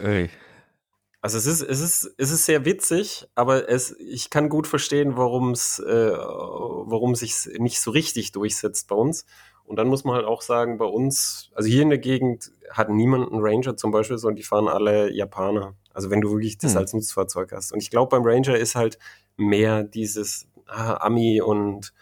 [0.00, 0.30] Ey.
[1.20, 5.16] Also es ist, es ist, es ist sehr witzig, aber es, ich kann gut verstehen,
[5.16, 9.26] warum es, äh, warum sich nicht so richtig durchsetzt bei uns.
[9.64, 12.88] Und dann muss man halt auch sagen, bei uns, also hier in der Gegend hat
[12.88, 15.74] niemand einen Ranger zum Beispiel, sondern die fahren alle Japaner.
[15.92, 16.78] Also wenn du wirklich das hm.
[16.78, 17.72] als Nutzfahrzeug hast.
[17.72, 18.98] Und ich glaube, beim Ranger ist halt
[19.36, 21.92] mehr dieses ah, Ami und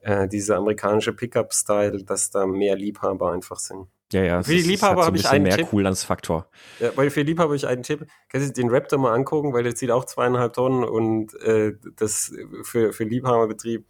[0.00, 3.88] äh, dieser amerikanische Pickup-Style, dass da mehr Liebhaber einfach sind.
[4.12, 4.42] Ja, ja.
[4.42, 5.68] Für die Liebhaber so habe ich bisschen einen mehr Tipp.
[5.68, 6.48] Coolness-Faktor.
[6.80, 8.06] Ja, weil für die Liebhaber habe ich einen Tipp.
[8.28, 12.32] Kannst du den Raptor mal angucken, weil der zieht auch zweieinhalb Tonnen und äh, das
[12.62, 13.84] für, für Liebhaberbetrieb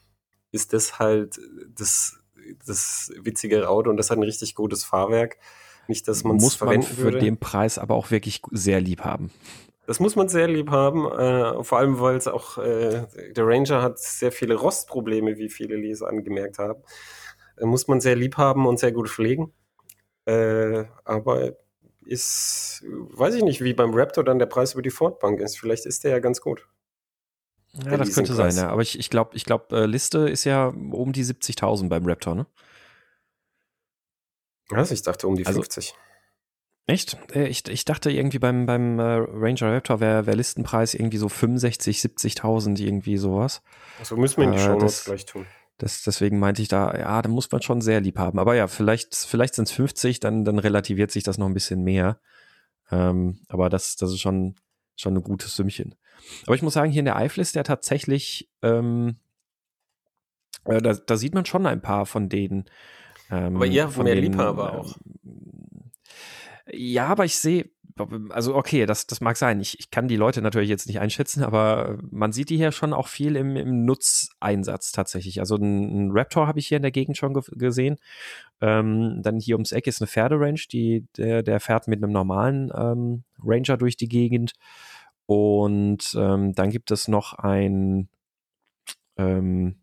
[0.50, 2.18] ist das halt das,
[2.66, 5.36] das witzigere Auto und das hat ein richtig gutes Fahrwerk.
[5.88, 7.18] Nicht, dass man es Muss man verwenden für würde.
[7.18, 9.30] den Preis aber auch wirklich sehr lieb haben.
[9.86, 13.80] Das muss man sehr lieb haben, äh, vor allem weil es auch, äh, der Ranger
[13.80, 16.82] hat sehr viele Rostprobleme, wie viele Leser angemerkt haben.
[17.56, 19.54] Äh, muss man sehr lieb haben und sehr gut pflegen.
[20.26, 21.56] Äh, aber
[22.04, 25.58] ist, weiß ich nicht, wie beim Raptor dann der Preis über die Fordbank ist.
[25.58, 26.68] Vielleicht ist der ja ganz gut.
[27.84, 28.68] Ja, das könnte sein, ja.
[28.70, 32.34] Aber ich, ich glaube, ich glaub, äh, Liste ist ja um die 70.000 beim Raptor,
[32.34, 32.46] ne?
[34.72, 35.94] Also ich dachte um die Also- 50.
[36.86, 37.18] Echt?
[37.34, 41.28] Äh, Ich, ich dachte irgendwie beim, beim äh, Ranger Raptor wäre wär Listenpreis irgendwie so
[41.28, 43.60] 65, 70.000, irgendwie sowas.
[43.98, 45.46] Also müssen wir in die Äh, Show das- gleich tun.
[45.76, 48.38] Das, deswegen meinte ich da, ja, da muss man schon sehr lieb haben.
[48.40, 51.84] Aber ja, vielleicht, vielleicht sind es 50, dann, dann relativiert sich das noch ein bisschen
[51.84, 52.18] mehr.
[52.90, 54.56] Ähm, aber das, das ist schon,
[54.96, 55.94] schon ein gutes Sümmchen.
[56.46, 59.18] Aber ich muss sagen, hier in der Eifel ist der tatsächlich, ähm,
[60.64, 62.64] äh, da, da sieht man schon ein paar von denen.
[63.30, 64.96] Ähm, Aber ihr habt von mehr den, Liebhaber ähm, auch.
[66.70, 67.70] Ja, aber ich sehe,
[68.30, 69.60] also okay, das, das mag sein.
[69.60, 72.92] Ich, ich kann die Leute natürlich jetzt nicht einschätzen, aber man sieht die hier schon
[72.92, 75.40] auch viel im, im Nutzeinsatz tatsächlich.
[75.40, 77.96] Also ein, ein Raptor habe ich hier in der Gegend schon ge gesehen.
[78.60, 82.70] Ähm, dann hier ums Eck ist eine Pferderange, die, der, der fährt mit einem normalen
[82.74, 84.52] ähm, Ranger durch die Gegend.
[85.26, 88.08] Und ähm, dann gibt es noch ein
[89.16, 89.76] ähm,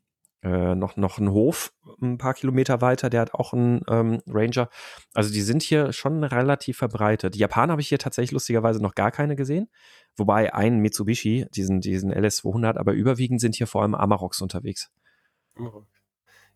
[0.46, 4.70] äh, noch, noch einen Hof ein paar Kilometer weiter, der hat auch einen ähm, Ranger.
[5.14, 7.36] Also die sind hier schon relativ verbreitet.
[7.36, 9.70] Die Japaner habe ich hier tatsächlich lustigerweise noch gar keine gesehen.
[10.16, 14.92] Wobei ein Mitsubishi, diesen, diesen LS200, aber überwiegend sind hier vor allem Amaroks unterwegs.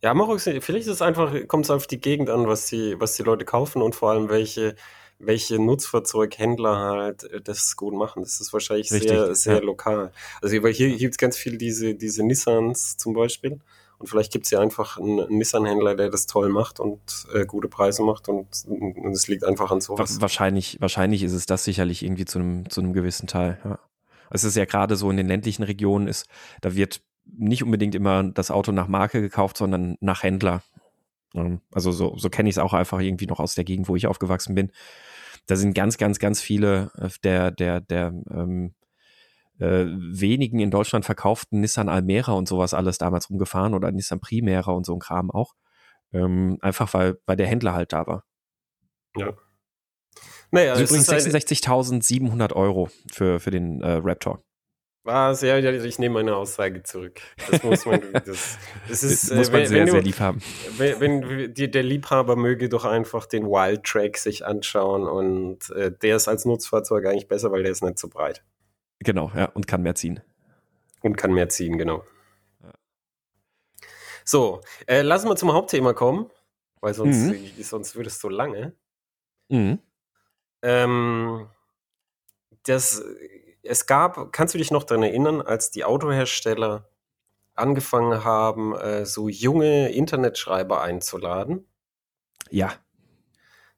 [0.01, 3.15] Ja, Amarok, vielleicht ist es einfach, kommt es auf die Gegend an, was die, was
[3.15, 4.75] die Leute kaufen und vor allem welche,
[5.19, 8.23] welche Nutzfahrzeughändler halt äh, das gut machen.
[8.23, 9.61] Das ist wahrscheinlich Richtig, sehr, sehr ja.
[9.61, 10.13] lokal.
[10.41, 13.59] Also weil hier gibt es ganz viel diese, diese Nissans zum Beispiel.
[13.99, 17.45] Und vielleicht gibt es ja einfach einen, einen Nissan-Händler, der das toll macht und äh,
[17.45, 18.47] gute Preise macht und,
[19.11, 20.21] es liegt einfach an Wa- sowas.
[20.21, 23.59] Wahrscheinlich, wahrscheinlich ist es das sicherlich irgendwie zu einem, zu einem gewissen Teil.
[23.63, 23.79] Ja.
[24.31, 26.27] Es ist ja gerade so in den ländlichen Regionen ist,
[26.61, 30.63] da wird nicht unbedingt immer das Auto nach Marke gekauft, sondern nach Händler.
[31.71, 34.07] Also so, so kenne ich es auch einfach irgendwie noch aus der Gegend, wo ich
[34.07, 34.71] aufgewachsen bin.
[35.45, 38.73] Da sind ganz, ganz, ganz viele äh, der, der, der ähm,
[39.59, 44.71] äh, wenigen in Deutschland verkauften Nissan Almera und sowas alles damals rumgefahren oder Nissan Primera
[44.71, 45.53] und so ein Kram auch.
[46.13, 48.23] Ähm, einfach weil, weil der Händler halt da war.
[50.51, 54.43] Naja, Also übrigens ist eine, 66.700 Euro für, für den äh, Raptor.
[55.03, 57.21] was, ja, ja, ich nehme meine Aussage zurück.
[57.51, 60.01] Das muss man, das, das ist, Das muss äh, man wenn, sehr, wenn du, sehr
[60.01, 60.41] lieb haben.
[60.77, 65.91] Wenn, wenn die, der Liebhaber möge doch einfach den Wild Track sich anschauen und äh,
[65.91, 68.43] der ist als Nutzfahrzeug eigentlich besser, weil der ist nicht so breit
[68.99, 70.21] Genau, ja, und kann mehr ziehen.
[71.01, 72.03] und kann mehr ziehen, genau.
[72.61, 72.73] Ja.
[74.25, 76.29] So, äh, lassen wir zum Hauptthema kommen,
[76.81, 77.63] weil sonst, Mhm.
[77.63, 78.73] sonst würde es so lange.
[79.47, 79.79] Mhm.
[80.61, 81.47] Ähm,
[82.63, 83.01] das,
[83.63, 86.89] es gab, kannst du dich noch daran erinnern, als die Autohersteller
[87.55, 91.65] angefangen haben, äh, so junge Internetschreiber einzuladen?
[92.49, 92.73] Ja,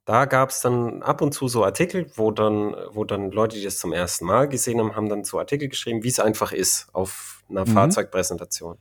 [0.05, 3.63] Da gab es dann ab und zu so Artikel, wo dann, wo dann Leute, die
[3.63, 6.89] das zum ersten Mal gesehen haben, haben dann so Artikel geschrieben, wie es einfach ist
[6.93, 7.67] auf einer Mhm.
[7.67, 8.77] Fahrzeugpräsentation.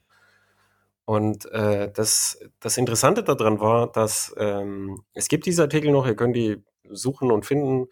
[1.04, 6.14] Und äh, das, das Interessante daran war, dass ähm, es gibt diese Artikel noch, ihr
[6.14, 7.88] könnt die suchen und finden.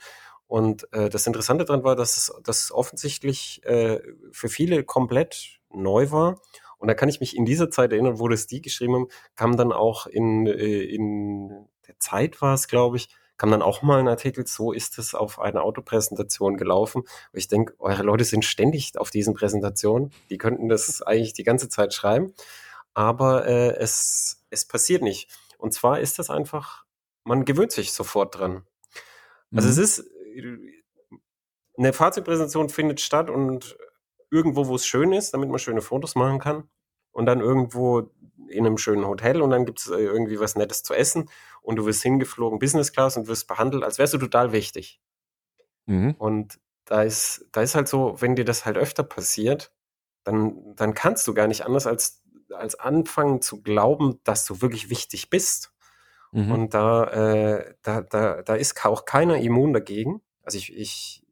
[0.46, 4.00] Und äh, das Interessante daran war, dass es, dass es offensichtlich äh,
[4.32, 6.40] für viele komplett neu war.
[6.78, 9.56] Und da kann ich mich in dieser Zeit erinnern, wo das die geschrieben haben, kam
[9.56, 14.00] dann auch in, äh, in der Zeit war es, glaube ich, kam dann auch mal
[14.00, 17.02] ein Artikel, so ist es auf einer Autopräsentation gelaufen.
[17.02, 20.12] Und ich denke, eure Leute sind ständig auf diesen Präsentationen.
[20.28, 22.34] Die könnten das eigentlich die ganze Zeit schreiben.
[22.94, 25.30] Aber äh, es, es passiert nicht.
[25.56, 26.84] Und zwar ist das einfach,
[27.24, 28.64] man gewöhnt sich sofort dran.
[29.54, 29.72] Also Mhm.
[29.72, 30.04] es ist,
[31.76, 33.78] eine Fahrzeugpräsentation findet statt und
[34.30, 36.68] irgendwo, wo es schön ist, damit man schöne Fotos machen kann.
[37.12, 38.10] Und dann irgendwo
[38.48, 41.28] in einem schönen Hotel und dann gibt es irgendwie was Nettes zu essen
[41.62, 45.00] und du wirst hingeflogen, Business Class und wirst behandelt, als wärst du total wichtig.
[45.86, 46.14] Mhm.
[46.18, 49.72] Und da ist, da ist halt so, wenn dir das halt öfter passiert,
[50.24, 54.90] dann, dann kannst du gar nicht anders als, als anfangen zu glauben, dass du wirklich
[54.90, 55.72] wichtig bist.
[56.32, 56.52] Mhm.
[56.52, 60.22] Und da, äh, da, da, da ist auch keiner immun dagegen.
[60.42, 61.24] Also ich, ich,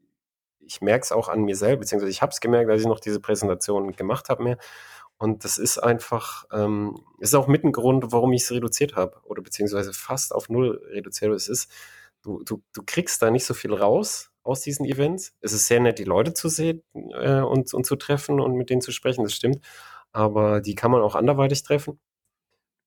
[0.60, 3.00] ich merke es auch an mir selbst, beziehungsweise ich habe es gemerkt, als ich noch
[3.00, 4.58] diese Präsentation gemacht habe mehr.
[5.18, 9.20] Und das ist einfach, ähm, ist auch mit ein Grund, warum ich es reduziert habe
[9.24, 11.32] oder beziehungsweise fast auf null reduziert.
[11.32, 11.70] Es ist,
[12.22, 15.34] du, du, du kriegst da nicht so viel raus aus diesen Events.
[15.40, 18.68] Es ist sehr nett, die Leute zu sehen äh, und, und zu treffen und mit
[18.70, 19.60] denen zu sprechen, das stimmt.
[20.12, 21.98] Aber die kann man auch anderweitig treffen.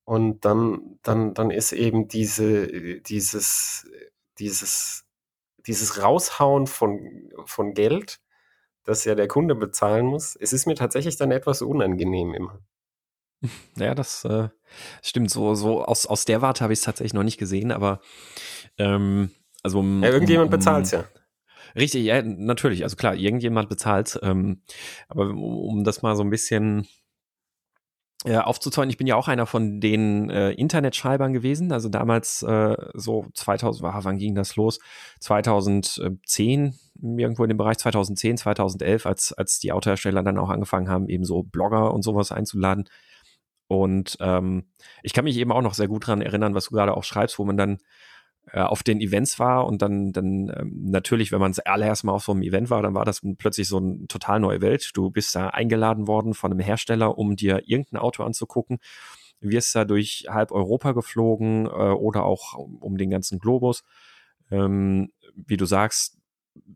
[0.04, 3.88] Und dann, dann, dann ist eben diese, dieses,
[4.38, 5.04] dieses,
[5.66, 8.20] dieses Raushauen von, von Geld,
[8.84, 12.58] das ja der Kunde bezahlen muss, es ist mir tatsächlich dann etwas unangenehm immer.
[13.76, 14.48] Ja, das äh,
[15.02, 15.30] stimmt.
[15.30, 18.00] So, so aus, aus der Warte habe ich es tatsächlich noch nicht gesehen, aber
[18.76, 19.30] ähm,
[19.62, 21.04] also um, ja, irgendjemand um, bezahlt es ja.
[21.76, 22.82] Richtig, ja, natürlich.
[22.82, 24.18] Also klar, irgendjemand bezahlt.
[24.22, 24.62] Ähm,
[25.08, 26.86] aber um, um das mal so ein bisschen
[28.24, 32.76] äh, aufzuzäunen, ich bin ja auch einer von den äh, Internetschreibern gewesen, also damals äh,
[32.92, 34.78] so 2000, ah, wann ging das los?
[35.20, 41.08] 2010, irgendwo in dem Bereich 2010, 2011, als, als die Autohersteller dann auch angefangen haben,
[41.08, 42.84] eben so Blogger und sowas einzuladen.
[43.68, 44.66] Und ähm,
[45.02, 47.38] ich kann mich eben auch noch sehr gut dran erinnern, was du gerade auch schreibst,
[47.38, 47.78] wo man dann
[48.52, 52.12] äh, auf den Events war und dann, dann ähm, natürlich, wenn man das allererst mal
[52.12, 54.90] auf so einem Event war, dann war das plötzlich so eine total neue Welt.
[54.94, 58.78] Du bist da eingeladen worden von einem Hersteller, um dir irgendein Auto anzugucken.
[59.40, 63.84] Wirst da durch halb Europa geflogen äh, oder auch um, um, den ganzen Globus.
[64.50, 66.18] Ähm, wie du sagst,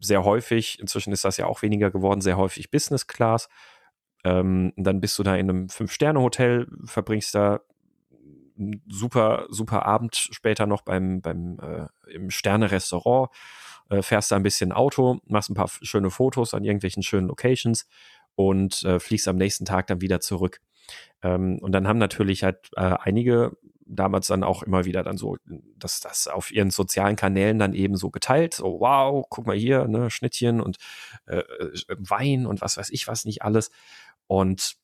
[0.01, 3.49] sehr häufig, inzwischen ist das ja auch weniger geworden, sehr häufig Business Class.
[4.25, 7.61] Ähm, dann bist du da in einem Fünf-Sterne-Hotel, verbringst da
[8.89, 13.31] super, super Abend später noch beim, beim äh, im Sterne-Restaurant,
[13.91, 17.87] äh, fährst da ein bisschen Auto, machst ein paar schöne Fotos an irgendwelchen schönen Locations
[18.35, 20.61] und äh, fliegst am nächsten Tag dann wieder zurück.
[21.23, 25.37] Ähm, und dann haben natürlich halt äh, einige damals dann auch immer wieder dann so,
[25.79, 29.87] dass das auf ihren sozialen Kanälen dann eben so geteilt, so wow, guck mal hier,
[29.87, 30.79] ne, Schnittchen und
[31.27, 33.71] äh, äh Wein und was weiß ich was nicht alles.
[34.27, 34.77] Und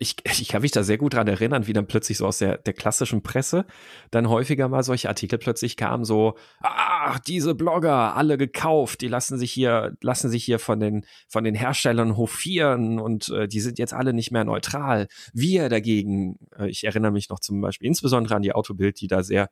[0.00, 2.58] ich, ich kann mich da sehr gut dran erinnern, wie dann plötzlich so aus der,
[2.58, 3.64] der klassischen Presse
[4.10, 9.38] dann häufiger mal solche Artikel plötzlich kamen, so, ach, diese Blogger, alle gekauft, die lassen
[9.38, 13.78] sich hier, lassen sich hier von den, von den Herstellern hofieren und äh, die sind
[13.78, 15.06] jetzt alle nicht mehr neutral.
[15.32, 19.22] Wir dagegen, äh, ich erinnere mich noch zum Beispiel insbesondere an die Autobild, die da
[19.22, 19.48] sehr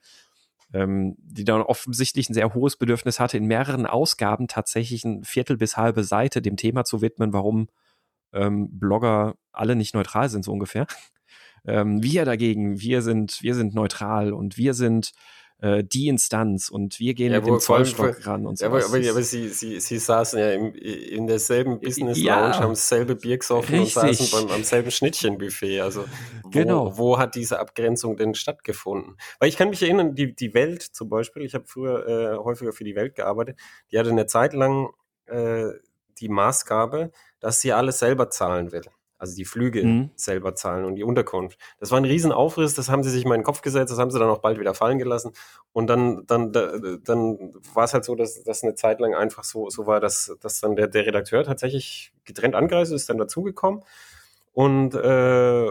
[0.73, 5.57] ähm, die dann offensichtlich ein sehr hohes Bedürfnis hatte, in mehreren Ausgaben tatsächlich ein Viertel
[5.57, 7.69] bis halbe Seite dem Thema zu widmen, warum
[8.35, 10.87] ähm, Blogger alle nicht neutral sind, so ungefähr.
[11.67, 15.13] Ähm, wir dagegen, wir sind, wir sind neutral und wir sind
[15.65, 18.65] äh, die Instanz und wir gehen ja, mit dem Zollstock ran und so.
[18.65, 22.61] Ja, aber, aber, aber, sie, sie, sie saßen ja im, in derselben Business Lounge, ja,
[22.61, 23.97] haben dasselbe Bier gesoffen richtig.
[23.97, 25.81] und saßen beim, am selben Schnittchenbuffet.
[25.81, 26.05] Also
[26.43, 26.99] wo, genau.
[26.99, 29.17] wo hat diese Abgrenzung denn stattgefunden?
[29.39, 32.73] Weil ich kann mich erinnern, die, die Welt zum Beispiel, ich habe früher äh, häufiger
[32.73, 33.59] für die Welt gearbeitet,
[33.91, 34.91] die hatte eine Zeit lang
[35.27, 35.69] äh,
[36.21, 37.11] die Maßgabe,
[37.45, 38.85] dass sie alles selber zahlen will.
[39.19, 40.11] Also die Flüge mhm.
[40.17, 41.59] selber zahlen und die Unterkunft.
[41.79, 44.11] Das war ein Riesenaufriss, das haben sie sich mal in den Kopf gesetzt, das haben
[44.11, 45.33] sie dann auch bald wieder fallen gelassen.
[45.75, 49.69] Und dann, dann, dann war es halt so, dass das eine Zeit lang einfach so,
[49.69, 53.83] so war, dass, dass dann der, der Redakteur tatsächlich getrennt angereist ist, dann dazugekommen
[54.55, 55.69] und, äh,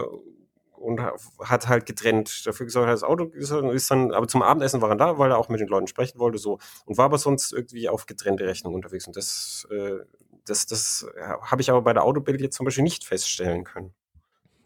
[0.76, 1.00] und
[1.40, 5.18] hat halt getrennt dafür gesorgt, das Auto ist dann, aber zum Abendessen war er da,
[5.18, 8.06] weil er auch mit den Leuten sprechen wollte, so und war aber sonst irgendwie auf
[8.06, 9.08] getrennte Rechnung unterwegs.
[9.08, 10.04] Und das äh,
[10.46, 11.06] das, das
[11.42, 13.92] habe ich aber bei der Autobild jetzt zum Beispiel nicht feststellen können.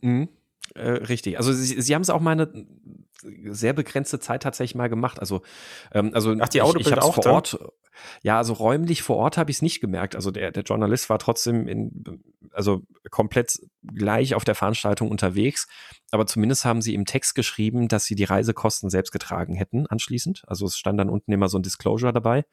[0.00, 0.28] Mhm.
[0.74, 1.38] Äh, richtig.
[1.38, 2.66] Also sie, sie haben es auch mal eine
[3.22, 5.18] sehr begrenzte Zeit tatsächlich mal gemacht.
[5.18, 5.42] Also,
[5.92, 7.58] ähm, also Ach, die Autobild ich, ich auch vor Ort.
[8.22, 10.14] Ja, also räumlich vor Ort habe ich es nicht gemerkt.
[10.14, 15.66] Also der, der Journalist war trotzdem in, also komplett gleich auf der Veranstaltung unterwegs.
[16.12, 20.44] Aber zumindest haben sie im Text geschrieben, dass sie die Reisekosten selbst getragen hätten anschließend.
[20.46, 22.44] Also es stand dann unten immer so ein Disclosure dabei.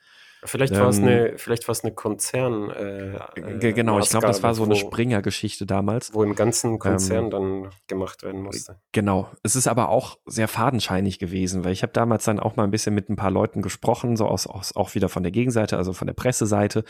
[0.45, 2.69] Vielleicht war es ähm, eine, vielleicht war es eine Konzern.
[2.69, 6.13] Äh, äh, genau, ich glaube, das war so eine Springer-Geschichte damals.
[6.13, 8.79] Wo im ganzen Konzern ähm, dann gemacht werden musste.
[8.91, 9.29] Genau.
[9.43, 12.71] Es ist aber auch sehr fadenscheinig gewesen, weil ich habe damals dann auch mal ein
[12.71, 15.93] bisschen mit ein paar Leuten gesprochen, so aus, aus auch wieder von der Gegenseite, also
[15.93, 16.83] von der Presseseite.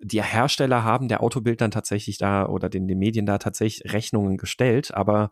[0.00, 4.36] Die Hersteller haben der Autobild dann tatsächlich da oder den, den Medien da tatsächlich Rechnungen
[4.36, 5.30] gestellt, aber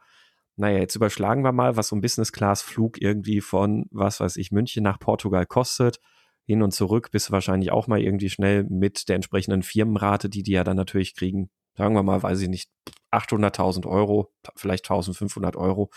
[0.56, 4.84] naja, jetzt überschlagen wir mal, was so ein Business-Class-Flug irgendwie von, was weiß ich, München
[4.84, 5.98] nach Portugal kostet
[6.44, 10.42] hin und zurück bist du wahrscheinlich auch mal irgendwie schnell mit der entsprechenden Firmenrate, die
[10.42, 12.70] die ja dann natürlich kriegen, sagen wir mal, weiß ich nicht,
[13.10, 15.90] 800.000 Euro, vielleicht 1.500 Euro.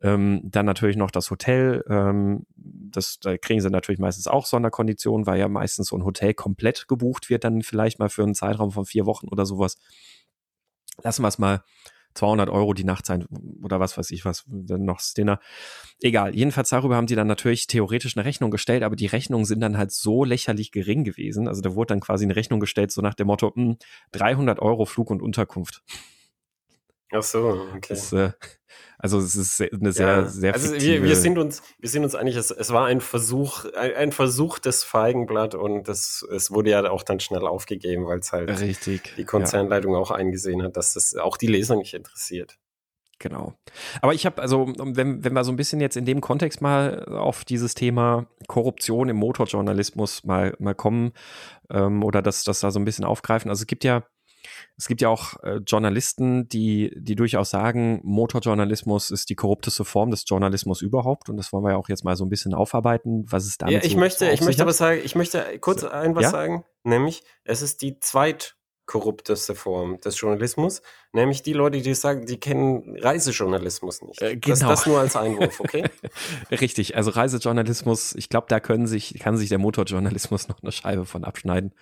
[0.00, 1.84] Ähm, dann natürlich noch das Hotel.
[1.88, 6.34] Ähm, das, da kriegen sie natürlich meistens auch Sonderkonditionen, weil ja meistens so ein Hotel
[6.34, 9.76] komplett gebucht wird, dann vielleicht mal für einen Zeitraum von vier Wochen oder sowas.
[11.02, 11.62] Lassen wir es mal
[12.18, 13.26] 200 Euro die Nacht sein
[13.62, 15.40] oder was weiß ich was, dann noch Dinner.
[16.02, 19.60] Egal, jedenfalls darüber haben die dann natürlich theoretisch eine Rechnung gestellt, aber die Rechnungen sind
[19.60, 21.48] dann halt so lächerlich gering gewesen.
[21.48, 23.76] Also da wurde dann quasi eine Rechnung gestellt, so nach dem Motto, mh, hm,
[24.12, 25.82] 300 Euro Flug und Unterkunft.
[27.10, 27.80] Ach so, okay.
[27.88, 28.32] Das, äh,
[28.98, 32.14] also es ist eine sehr, Ja, sehr also wir, wir sind uns, wir sind uns
[32.14, 36.70] einig, es, es war ein Versuch, ein, ein Versuch des Feigenblatt und das, es wurde
[36.70, 39.14] ja auch dann schnell aufgegeben, weil es halt richtig.
[39.16, 39.26] die ja.
[39.26, 42.58] Konzernleitung auch eingesehen hat, dass das auch die Leser nicht interessiert.
[43.20, 43.54] Genau.
[44.00, 47.04] Aber ich habe, also, wenn, wenn wir so ein bisschen jetzt in dem Kontext mal
[47.06, 51.12] auf dieses Thema Korruption im Motorjournalismus mal, mal kommen
[51.68, 53.50] ähm, oder das, das da so ein bisschen aufgreifen.
[53.50, 54.04] Also es gibt ja,
[54.78, 60.12] es gibt ja auch äh, Journalisten, die, die durchaus sagen, Motorjournalismus ist die korrupteste Form
[60.12, 61.28] des Journalismus überhaupt.
[61.28, 63.74] Und das wollen wir ja auch jetzt mal so ein bisschen aufarbeiten, was es damit
[63.74, 66.30] Ja, ich so möchte, ich möchte aber sagen, ich möchte kurz So, ein was ja?
[66.30, 72.38] sagen, nämlich es ist die zweitkorrupteste Form des Journalismus, nämlich die Leute, die sagen, die
[72.38, 74.22] kennen Reisejournalismus nicht.
[74.22, 74.70] Äh, das, genau.
[74.70, 75.86] das nur als Einwurf, okay?
[76.52, 81.04] Richtig, also Reisejournalismus, ich glaube, da können sich, kann sich der Motorjournalismus noch eine Scheibe
[81.04, 81.74] von abschneiden.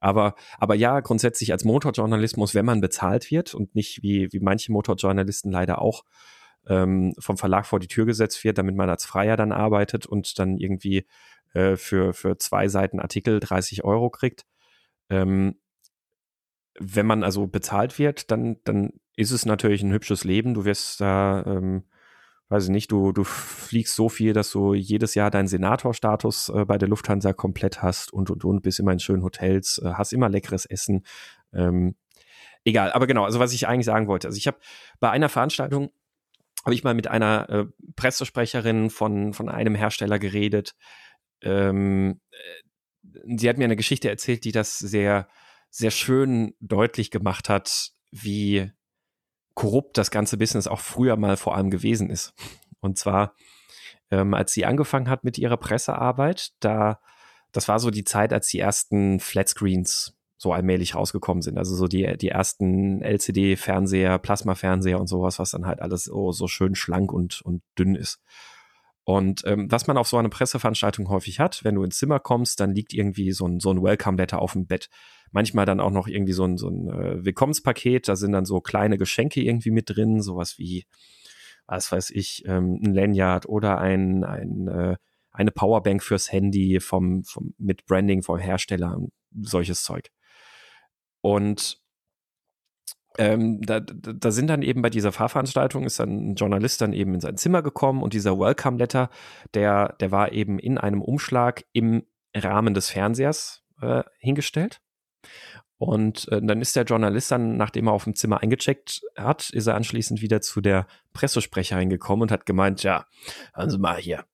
[0.00, 4.72] Aber, aber ja, grundsätzlich als Motorjournalismus, wenn man bezahlt wird und nicht wie, wie manche
[4.72, 6.04] Motorjournalisten leider auch
[6.66, 10.38] ähm, vom Verlag vor die Tür gesetzt wird, damit man als Freier dann arbeitet und
[10.38, 11.06] dann irgendwie
[11.54, 14.44] äh, für, für zwei Seiten Artikel 30 Euro kriegt.
[15.08, 15.56] Ähm,
[16.78, 20.54] wenn man also bezahlt wird, dann, dann ist es natürlich ein hübsches Leben.
[20.54, 21.84] Du wirst da, ähm,
[22.48, 26.64] weiß ich nicht, du, du fliegst so viel, dass du jedes Jahr deinen Senatorstatus äh,
[26.64, 30.12] bei der Lufthansa komplett hast und und und, bist immer in schönen Hotels, äh, hast
[30.12, 31.04] immer leckeres Essen.
[31.52, 31.96] Ähm,
[32.64, 34.28] egal, aber genau, also was ich eigentlich sagen wollte.
[34.28, 34.58] Also ich habe
[35.00, 35.90] bei einer Veranstaltung
[36.64, 40.74] habe ich mal mit einer äh, Pressesprecherin von, von einem Hersteller geredet.
[41.40, 45.28] Ähm, äh, sie hat mir eine Geschichte erzählt, die das sehr,
[45.70, 48.72] sehr schön deutlich gemacht hat, wie
[49.56, 52.34] korrupt das ganze Business auch früher mal vor allem gewesen ist.
[52.80, 53.34] Und zwar,
[54.10, 57.00] ähm, als sie angefangen hat mit ihrer Pressearbeit, da,
[57.50, 61.56] das war so die Zeit, als die ersten Flatscreens so allmählich rausgekommen sind.
[61.56, 66.46] Also so die, die ersten LCD-Fernseher, Plasma-Fernseher und sowas, was dann halt alles so, so
[66.46, 68.20] schön schlank und, und dünn ist.
[69.04, 72.60] Und ähm, was man auf so einer Presseveranstaltung häufig hat, wenn du ins Zimmer kommst,
[72.60, 74.90] dann liegt irgendwie so ein, so ein Welcome-Letter auf dem Bett.
[75.32, 78.60] Manchmal dann auch noch irgendwie so ein, so ein äh, Willkommenspaket, da sind dann so
[78.60, 80.86] kleine Geschenke irgendwie mit drin, sowas wie,
[81.66, 84.96] was weiß ich, ähm, ein Lanyard oder ein, ein, äh,
[85.30, 88.98] eine Powerbank fürs Handy vom, vom, mit Branding vom Hersteller,
[89.32, 90.10] solches Zeug.
[91.20, 91.80] Und
[93.18, 97.14] ähm, da, da sind dann eben bei dieser Fahrveranstaltung ist dann ein Journalist dann eben
[97.14, 99.10] in sein Zimmer gekommen und dieser Welcome Letter,
[99.54, 104.80] der, der war eben in einem Umschlag im Rahmen des Fernsehers äh, hingestellt.
[105.78, 109.66] Und äh, dann ist der Journalist dann, nachdem er auf dem Zimmer eingecheckt hat, ist
[109.66, 113.06] er anschließend wieder zu der Pressesprecherin gekommen und hat gemeint, ja,
[113.54, 114.24] hören Sie mal hier,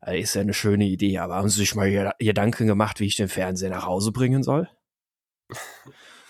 [0.00, 3.06] das ist ja eine schöne Idee, aber haben Sie sich mal Ged- Gedanken gemacht, wie
[3.06, 4.68] ich den Fernseher nach Hause bringen soll?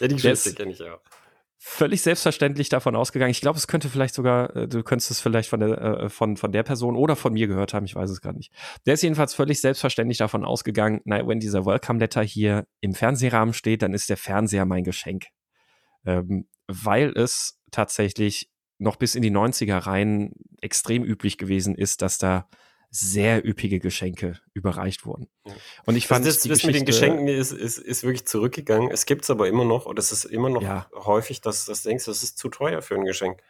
[0.00, 1.00] Ja, die Geschichte kenne ich auch.
[1.60, 3.32] Völlig selbstverständlich davon ausgegangen.
[3.32, 6.36] Ich glaube, es könnte vielleicht sogar, äh, du könntest es vielleicht von der, äh, von,
[6.36, 8.52] von der Person oder von mir gehört haben, ich weiß es gar nicht.
[8.86, 13.54] Der ist jedenfalls völlig selbstverständlich davon ausgegangen, na, wenn dieser Welcome Letter hier im Fernsehrahmen
[13.54, 15.26] steht, dann ist der Fernseher mein Geschenk.
[16.06, 22.18] Ähm, weil es tatsächlich noch bis in die 90er rein extrem üblich gewesen ist, dass
[22.18, 22.48] da
[22.90, 25.28] sehr üppige Geschenke überreicht wurden.
[25.46, 25.54] Ja.
[25.84, 28.90] Und ich fand Also das, die das mit den Geschenken ist, ist, ist wirklich zurückgegangen.
[28.90, 30.88] Es gibt es aber immer noch, oder es ist immer noch Ja.
[30.94, 33.42] häufig, dass du das denkst, das ist zu teuer für ein Geschenk.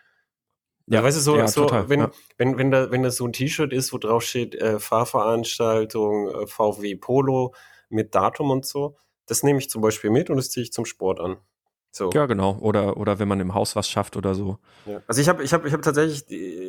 [0.86, 3.32] Ja, Ja, weißt du, so, so total, wenn, wenn, wenn, da, wenn das so ein
[3.32, 7.54] T-Shirt ist, wo drauf steht, äh, Fahrveranstaltung, äh, VW Polo
[7.90, 8.96] mit Datum und so,
[9.26, 11.36] das nehme ich zum Beispiel mit und das ziehe ich zum Sport an.
[11.90, 12.10] So.
[12.12, 12.58] Ja, genau.
[12.60, 14.58] Oder, oder wenn man im Haus was schafft oder so.
[14.86, 15.02] Ja.
[15.06, 16.24] Also ich habe ich hab, ich hab tatsächlich,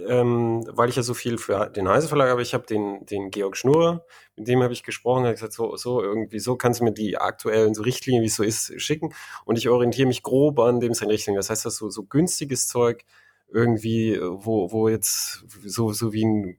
[0.08, 3.30] ähm, weil ich ja so viel für den Heise Verlag habe, ich habe den, den
[3.30, 4.06] Georg Schnurrer,
[4.36, 7.18] mit dem habe ich gesprochen, habe gesagt, so, so irgendwie so kannst du mir die
[7.18, 9.14] aktuellen so Richtlinien, wie es so ist, schicken.
[9.46, 11.38] Und ich orientiere mich grob an dem seinen Richtlinien.
[11.40, 13.04] Das heißt, das ist so, so günstiges Zeug,
[13.52, 16.58] irgendwie, wo, wo jetzt so, so wie ein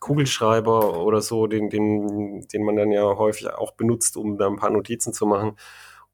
[0.00, 4.56] Kugelschreiber oder so, den, den, den man dann ja häufig auch benutzt, um da ein
[4.56, 5.56] paar Notizen zu machen.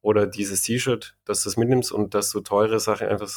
[0.02, 3.30] Oder dieses T-Shirt, dass du es mitnimmst und dass du teure Sachen einfach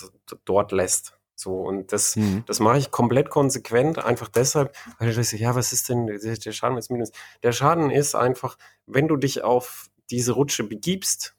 [0.45, 1.18] dort lässt.
[1.36, 2.43] So, und das, Mhm.
[2.47, 6.51] das mache ich komplett konsequent, einfach deshalb, weil ich dachte, ja, was ist denn der,
[6.51, 7.20] Schaden jetzt mindestens?
[7.43, 11.36] Der Schaden ist einfach, wenn du dich auf diese Rutsche begibst,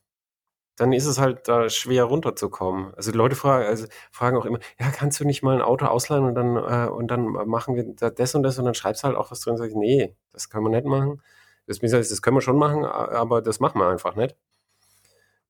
[0.77, 2.93] dann ist es halt da schwer runterzukommen.
[2.95, 5.87] Also die Leute fragen, also fragen auch immer, ja, kannst du nicht mal ein Auto
[5.87, 9.03] ausleihen und dann, äh, und dann machen wir da das und das und dann schreibst
[9.03, 11.22] du halt auch was drin und sagst, nee, das können wir nicht machen.
[11.66, 14.37] Das, das können wir schon machen, aber das machen wir einfach nicht.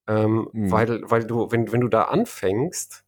[0.08, 0.70] Ähm, Mhm.
[0.70, 3.04] Weil, weil du, wenn, wenn du da anfängst,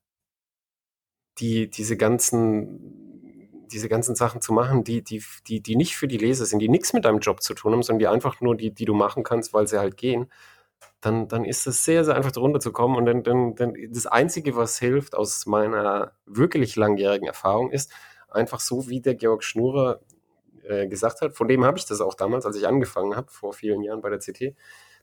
[1.38, 6.16] die, diese ganzen, diese ganzen Sachen zu machen, die, die, die, die nicht für die
[6.16, 8.72] Leser sind, die nichts mit deinem Job zu tun haben, sondern die einfach nur die,
[8.72, 10.30] die du machen kannst, weil sie halt gehen,
[11.00, 12.96] dann, dann ist es sehr, sehr einfach darunter zu kommen.
[12.96, 17.92] Und dann, dann, dann das Einzige, was hilft aus meiner wirklich langjährigen Erfahrung, ist
[18.30, 20.00] einfach so, wie der Georg Schnurer
[20.64, 21.36] äh, gesagt hat.
[21.36, 24.10] Von dem habe ich das auch damals, als ich angefangen habe, vor vielen Jahren bei
[24.10, 24.56] der CT.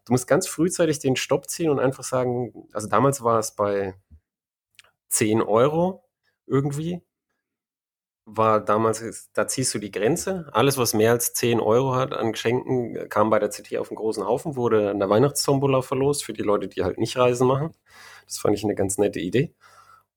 [0.05, 3.95] Du musst ganz frühzeitig den Stopp ziehen und einfach sagen, also damals war es bei
[5.09, 6.03] 10 Euro
[6.45, 7.01] irgendwie,
[8.25, 10.49] war damals, da ziehst du die Grenze.
[10.51, 13.97] Alles, was mehr als 10 Euro hat an Geschenken, kam bei der CT auf einen
[13.97, 17.71] großen Haufen, wurde an der Weihnachtstombola verlost für die Leute, die halt nicht Reisen machen.
[18.25, 19.53] Das fand ich eine ganz nette Idee.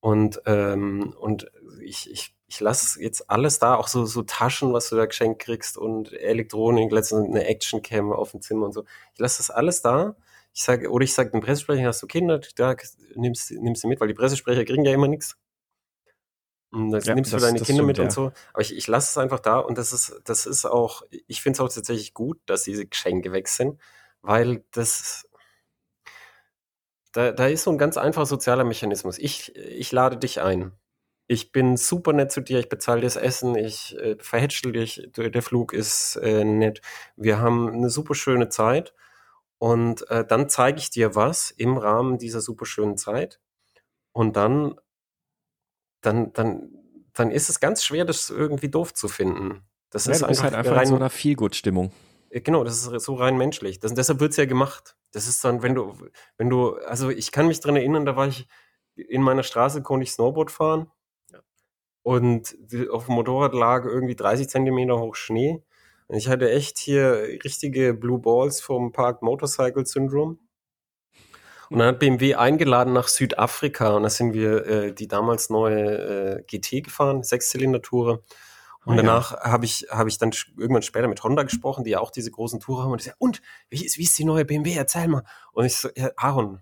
[0.01, 1.51] Und, ähm, und
[1.82, 5.42] ich, ich, ich lasse jetzt alles da, auch so, so Taschen, was du da geschenkt
[5.42, 8.84] kriegst und Elektronik, letztens eine Actioncam auf dem Zimmer und so.
[9.12, 10.16] Ich lasse das alles da.
[10.55, 12.74] Ich sage, oder ich sage den Pressesprecher, hast du Kinder, da
[13.14, 15.36] nimmst, nimmst du mit, weil die Pressesprecher kriegen ja immer nichts.
[16.70, 18.05] Und das ja, nimmst das, du deine Kinder stimmt, mit ja.
[18.05, 18.32] und so.
[18.55, 21.59] Aber ich, ich lasse es einfach da und das ist, das ist auch, ich finde
[21.59, 23.78] es auch tatsächlich gut, dass diese Geschenke weg sind,
[24.22, 25.28] weil das,
[27.12, 29.18] da, da ist so ein ganz einfacher sozialer Mechanismus.
[29.18, 30.72] Ich, ich lade dich ein.
[31.29, 35.09] Ich bin super nett zu dir, ich bezahle dir das Essen, ich äh, verhätschel dich,
[35.14, 36.81] der Flug ist äh, nett.
[37.16, 38.95] Wir haben eine super schöne Zeit
[39.59, 43.41] und äh, dann zeige ich dir was im Rahmen dieser super schönen Zeit
[44.12, 44.74] und dann
[46.01, 46.70] dann, dann,
[47.12, 49.62] dann ist es ganz schwer, das irgendwie doof zu finden.
[49.91, 51.93] Das ja, ist einfach, halt einfach rein, in so einer Feelgood-Stimmung.
[52.31, 53.81] Äh, genau, das ist so rein menschlich.
[53.81, 54.97] Das, deshalb wird es ja gemacht.
[55.12, 55.95] Das ist dann, wenn du,
[56.37, 58.47] wenn du, also ich kann mich dran erinnern, da war ich
[58.95, 60.91] in meiner Straße, konnte ich Snowboard fahren.
[62.09, 62.56] Und
[62.90, 65.62] auf dem Motorrad lag irgendwie 30 Zentimeter hoch Schnee.
[66.06, 70.38] Und ich hatte echt hier richtige Blue Balls vom Park Motorcycle Syndrome.
[71.68, 76.38] Und dann hat BMW eingeladen nach Südafrika und da sind wir äh, die damals neue
[76.38, 78.22] äh, GT gefahren, Sechszylinder-Tourer.
[78.86, 79.52] Und oh, danach ja.
[79.52, 82.59] habe ich, hab ich dann irgendwann später mit Honda gesprochen, die ja auch diese großen
[82.59, 82.92] Tourer haben.
[82.92, 84.72] Und ich sage, und, wie ist, wie ist die neue BMW?
[84.72, 85.24] Erzähl mal.
[85.52, 86.61] Und ich so, ja, Aaron,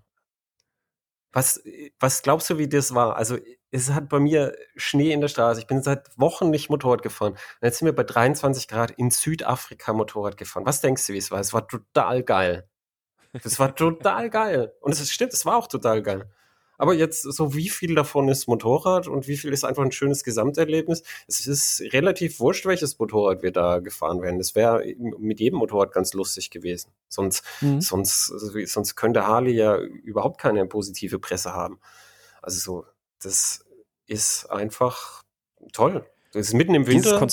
[1.37, 1.63] was,
[2.01, 3.17] was glaubst du, wie das war?
[3.17, 3.37] Also,
[3.71, 5.61] es hat bei mir Schnee in der Straße.
[5.61, 7.33] Ich bin seit Wochen nicht Motorrad gefahren.
[7.33, 10.65] Und jetzt sind wir bei 23 Grad in Südafrika Motorrad gefahren.
[10.65, 11.39] Was denkst du, wie es war?
[11.39, 12.67] Es war total geil.
[13.43, 14.73] Das war total geil.
[14.81, 16.31] Und es stimmt, es war auch total geil.
[16.79, 20.25] Aber jetzt, so wie viel davon ist Motorrad und wie viel ist einfach ein schönes
[20.25, 21.03] Gesamterlebnis?
[21.27, 24.41] Es ist relativ wurscht, welches Motorrad wir da gefahren werden.
[24.41, 26.91] Es wäre mit jedem Motorrad ganz lustig gewesen.
[27.09, 27.81] Sonst, mhm.
[27.81, 31.79] sonst, sonst könnte Harley ja überhaupt keine positive Presse haben.
[32.43, 32.87] Also so,
[33.23, 33.65] das
[34.07, 35.23] ist einfach
[35.73, 36.07] toll.
[36.33, 37.27] Das ist mitten im Winter.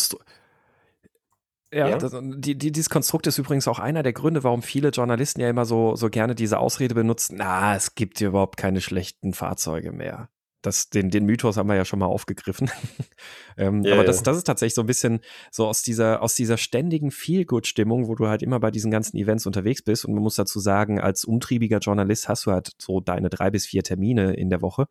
[1.73, 1.97] Ja, ja?
[1.97, 5.49] Das, die, die, dieses Konstrukt ist übrigens auch einer der Gründe, warum viele Journalisten ja
[5.49, 9.91] immer so, so gerne diese Ausrede benutzen, na, es gibt hier überhaupt keine schlechten Fahrzeuge
[9.91, 10.29] mehr.
[10.61, 12.71] Das, den, den Mythos haben wir ja schon mal aufgegriffen.
[13.57, 15.19] ähm, yeah, aber das, das ist tatsächlich so ein bisschen
[15.51, 19.45] so aus dieser, aus dieser ständigen Feel-Good-Stimmung, wo du halt immer bei diesen ganzen Events
[19.45, 20.05] unterwegs bist.
[20.05, 23.65] Und man muss dazu sagen, als umtriebiger Journalist hast du halt so deine drei bis
[23.65, 24.87] vier Termine in der Woche,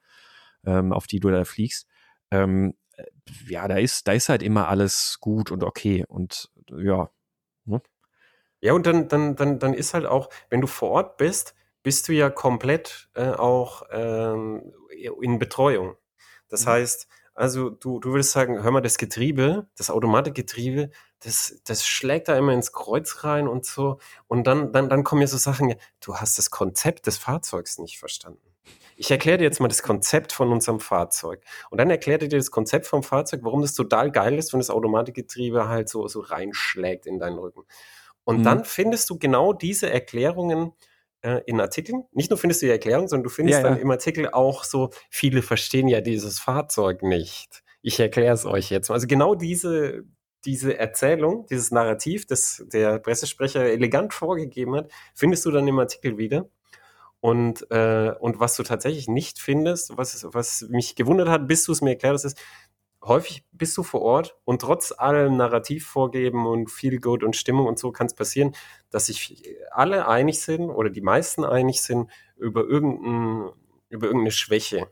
[0.66, 1.86] ähm, auf die du da fliegst.
[2.30, 2.74] Ähm,
[3.48, 6.04] ja, da ist, da ist halt immer alles gut und okay.
[6.06, 7.10] Und ja.
[7.64, 7.82] Ne?
[8.60, 12.08] Ja, und dann, dann, dann, dann ist halt auch, wenn du vor Ort bist, bist
[12.08, 14.72] du ja komplett äh, auch ähm,
[15.20, 15.96] in Betreuung.
[16.48, 16.70] Das mhm.
[16.70, 20.90] heißt, also du, du würdest sagen, hör mal, das Getriebe, das Automatikgetriebe,
[21.20, 23.98] das, das schlägt da immer ins Kreuz rein und so.
[24.28, 27.98] Und dann, dann, dann kommen ja so Sachen, du hast das Konzept des Fahrzeugs nicht
[27.98, 28.51] verstanden.
[28.96, 31.42] Ich erkläre dir jetzt mal das Konzept von unserem Fahrzeug.
[31.70, 34.70] Und dann erklärt dir das Konzept vom Fahrzeug, warum das total geil ist, wenn das
[34.70, 37.62] Automatikgetriebe halt so, so reinschlägt in deinen Rücken.
[38.24, 38.44] Und mhm.
[38.44, 40.72] dann findest du genau diese Erklärungen
[41.22, 42.04] äh, in Artikeln.
[42.12, 43.82] Nicht nur findest du die Erklärung, sondern du findest ja, dann ja.
[43.82, 47.62] im Artikel auch so, viele verstehen ja dieses Fahrzeug nicht.
[47.80, 48.90] Ich erkläre es euch jetzt.
[48.90, 50.04] Also genau diese,
[50.44, 56.18] diese Erzählung, dieses Narrativ, das der Pressesprecher elegant vorgegeben hat, findest du dann im Artikel
[56.18, 56.48] wieder.
[57.22, 61.70] Und, äh, und was du tatsächlich nicht findest, was, was mich gewundert hat, bis du
[61.70, 62.42] es mir erklärt hast, ist,
[63.00, 67.68] häufig bist du vor Ort und trotz allem Narrativ vorgeben und viel Good und Stimmung
[67.68, 68.56] und so kann es passieren,
[68.90, 73.52] dass sich alle einig sind oder die meisten einig sind über, irgendein,
[73.88, 74.88] über irgendeine Schwäche.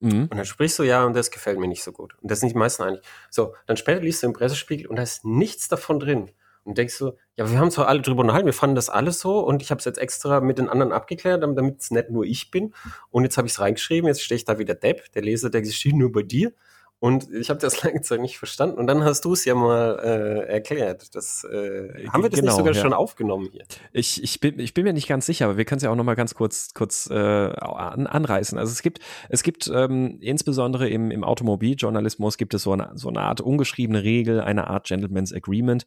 [0.00, 0.28] Mhm.
[0.30, 2.14] Und dann sprichst du, ja, und das gefällt mir nicht so gut.
[2.22, 3.02] Und das sind die meisten einig.
[3.28, 6.30] So, dann später liest du im Pressespiegel und da ist nichts davon drin.
[6.66, 9.38] Und denkst du, ja, wir haben zwar alle drüber unterhalten, wir fanden das alles so
[9.38, 12.50] und ich habe es jetzt extra mit den anderen abgeklärt, damit es nicht nur ich
[12.50, 12.74] bin.
[13.10, 15.64] Und jetzt habe ich es reingeschrieben, jetzt stehe ich da wieder Depp, der Leser, der
[15.64, 16.52] steht nur bei dir.
[16.98, 18.78] Und ich habe das lange Zeit nicht verstanden.
[18.78, 21.14] Und dann hast du es ja mal äh, erklärt.
[21.14, 22.80] Das, äh, haben wir das genau, nicht sogar ja.
[22.80, 23.64] schon aufgenommen hier?
[23.92, 25.96] Ich, ich, bin, ich bin mir nicht ganz sicher, aber wir können es ja auch
[25.96, 28.58] noch mal ganz kurz, kurz äh, an, anreißen.
[28.58, 33.08] Also es gibt, es gibt ähm, insbesondere im, im Automobiljournalismus gibt es so eine, so
[33.08, 35.86] eine Art ungeschriebene Regel, eine Art Gentleman's Agreement,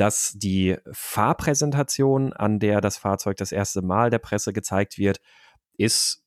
[0.00, 5.20] dass die Fahrpräsentation, an der das Fahrzeug das erste Mal der Presse gezeigt wird,
[5.76, 6.24] ist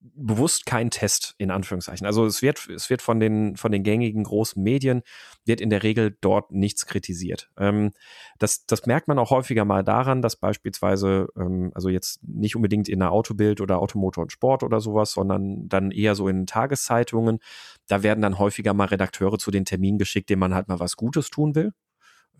[0.00, 2.06] bewusst kein Test in Anführungszeichen.
[2.06, 5.02] Also es wird, es wird von den, von den gängigen großen Medien,
[5.44, 7.50] wird in der Regel dort nichts kritisiert.
[7.58, 7.92] Ähm,
[8.38, 12.88] das, das merkt man auch häufiger mal daran, dass beispielsweise, ähm, also jetzt nicht unbedingt
[12.88, 17.38] in der Autobild oder Automotor und Sport oder sowas, sondern dann eher so in Tageszeitungen,
[17.86, 20.96] da werden dann häufiger mal Redakteure zu den Terminen geschickt, denen man halt mal was
[20.96, 21.72] Gutes tun will.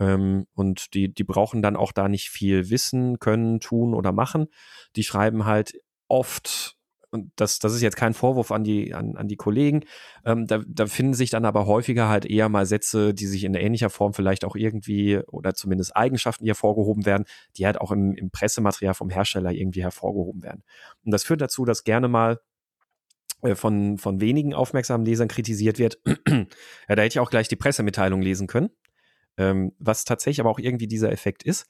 [0.01, 4.49] Ähm, und die, die brauchen dann auch da nicht viel wissen, können, tun oder machen.
[4.97, 6.77] Die schreiben halt oft
[7.15, 9.83] und das, das ist jetzt kein Vorwurf an die, an, an die Kollegen,
[10.25, 13.55] ähm, da, da finden sich dann aber häufiger halt eher mal Sätze, die sich in
[13.55, 17.25] ähnlicher Form vielleicht auch irgendwie oder zumindest Eigenschaften hervorgehoben werden,
[17.57, 20.65] die halt auch im, im Pressematerial vom Hersteller irgendwie hervorgehoben werden.
[21.05, 22.41] Und das führt dazu, dass gerne mal
[23.43, 26.01] äh, von, von wenigen aufmerksamen Lesern kritisiert wird.
[26.29, 26.47] ja,
[26.89, 28.71] da hätte ich auch gleich die Pressemitteilung lesen können.
[29.37, 31.67] Ähm, was tatsächlich aber auch irgendwie dieser Effekt ist.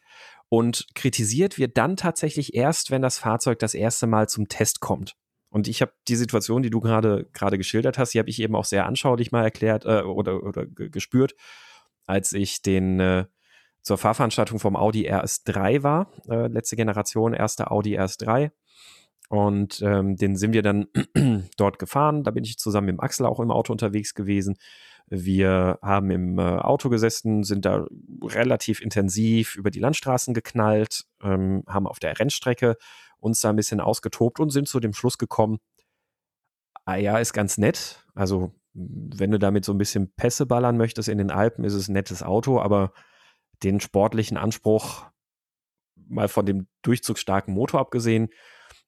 [0.48, 5.16] Und kritisiert wird dann tatsächlich erst, wenn das Fahrzeug das erste Mal zum Test kommt.
[5.48, 8.56] Und ich habe die Situation, die du gerade gerade geschildert hast, die habe ich eben
[8.56, 11.34] auch sehr anschaulich mal erklärt äh, oder, oder gespürt,
[12.06, 13.26] als ich den äh,
[13.80, 18.50] zur Fahrveranstaltung vom Audi RS3 war, äh, letzte Generation, erster Audi RS3.
[19.28, 20.86] Und ähm, den sind wir dann
[21.56, 22.24] dort gefahren.
[22.24, 24.56] Da bin ich zusammen mit dem Axel auch im Auto unterwegs gewesen.
[25.06, 27.86] Wir haben im äh, Auto gesessen, sind da
[28.22, 32.76] relativ intensiv über die Landstraßen geknallt, ähm, haben auf der Rennstrecke
[33.18, 35.58] uns da ein bisschen ausgetobt und sind zu dem Schluss gekommen,
[36.84, 38.04] ah ja, ist ganz nett.
[38.14, 41.88] Also, wenn du damit so ein bisschen Pässe ballern möchtest in den Alpen, ist es
[41.88, 42.92] ein nettes Auto, aber
[43.62, 45.06] den sportlichen Anspruch,
[45.94, 48.28] mal von dem durchzugsstarken Motor abgesehen,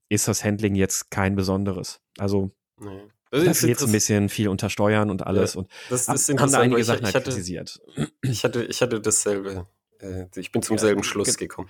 [0.09, 2.01] ist das Handling jetzt kein besonderes.
[2.19, 2.51] Also,
[2.81, 3.09] nee.
[3.31, 5.55] Das da fehlt ein bisschen viel untersteuern und alles.
[5.55, 7.81] Ja, und das, das haben da einige Sachen ich, ich hatte, kritisiert.
[8.22, 9.66] Ich hatte, ich hatte dasselbe.
[10.01, 11.68] Äh, ich bin zum ja, selben Schluss gekommen.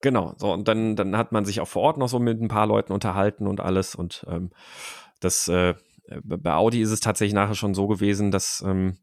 [0.00, 2.48] Genau, so und dann, dann hat man sich auch vor Ort noch so mit ein
[2.48, 4.50] paar Leuten unterhalten und alles und ähm,
[5.18, 5.74] das äh,
[6.22, 8.98] bei Audi ist es tatsächlich nachher schon so gewesen, dass ähm,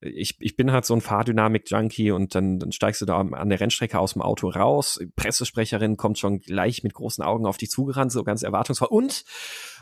[0.00, 3.60] ich, ich bin halt so ein Fahrdynamik-Junkie und dann, dann steigst du da an der
[3.60, 5.00] Rennstrecke aus dem Auto raus.
[5.16, 8.88] Pressesprecherin kommt schon gleich mit großen Augen auf dich zugerannt, so ganz erwartungsvoll.
[8.88, 9.24] Und,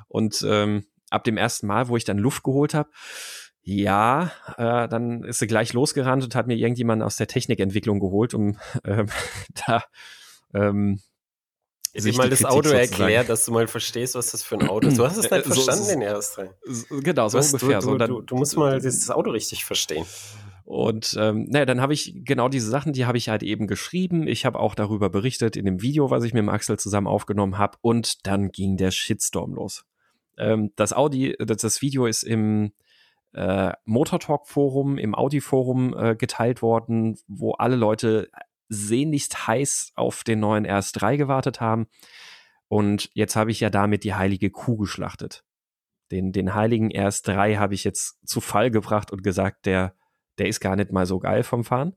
[0.09, 2.91] und ähm, ab dem ersten Mal, wo ich dann Luft geholt habe,
[3.63, 8.33] ja, äh, dann ist sie gleich losgerannt und hat mir irgendjemand aus der Technikentwicklung geholt,
[8.33, 9.07] um äh,
[9.67, 9.85] da
[10.55, 11.01] ähm,
[11.95, 14.99] sich mal das Auto erklärt, dass du mal verstehst, was das für ein Auto ist.
[14.99, 17.03] Du hast es nicht so, verstanden, den RS3.
[17.03, 17.81] Genau, so ungefähr.
[17.81, 20.07] Du, du, du, du, musst mal dieses Auto richtig verstehen.
[20.65, 24.27] Und ähm, naja, dann habe ich genau diese Sachen, die habe ich halt eben geschrieben.
[24.27, 27.57] Ich habe auch darüber berichtet in dem Video, was ich mit dem Axel zusammen aufgenommen
[27.57, 27.79] habe.
[27.83, 29.85] Und dann ging der Shitstorm los.
[30.39, 32.72] Ähm, das Audi, das, das Video ist im
[33.32, 38.30] äh, Motor Talk Forum, im Audi Forum äh, geteilt worden, wo alle Leute
[38.68, 41.87] sehnlichst heiß auf den neuen RS3 gewartet haben.
[42.68, 45.45] Und jetzt habe ich ja damit die heilige Kuh geschlachtet.
[46.11, 49.95] Den, den heiligen RS3 habe ich jetzt zu Fall gebracht und gesagt, der,
[50.39, 51.95] der ist gar nicht mal so geil vom Fahren.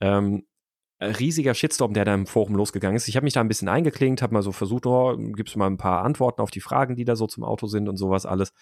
[0.00, 0.46] Ähm,
[1.00, 3.08] riesiger Shitstorm, der da im Forum losgegangen ist.
[3.08, 5.66] Ich habe mich da ein bisschen eingeklinkt, habe mal so versucht, oh, gibst du mal
[5.66, 8.52] ein paar Antworten auf die Fragen, die da so zum Auto sind und sowas alles.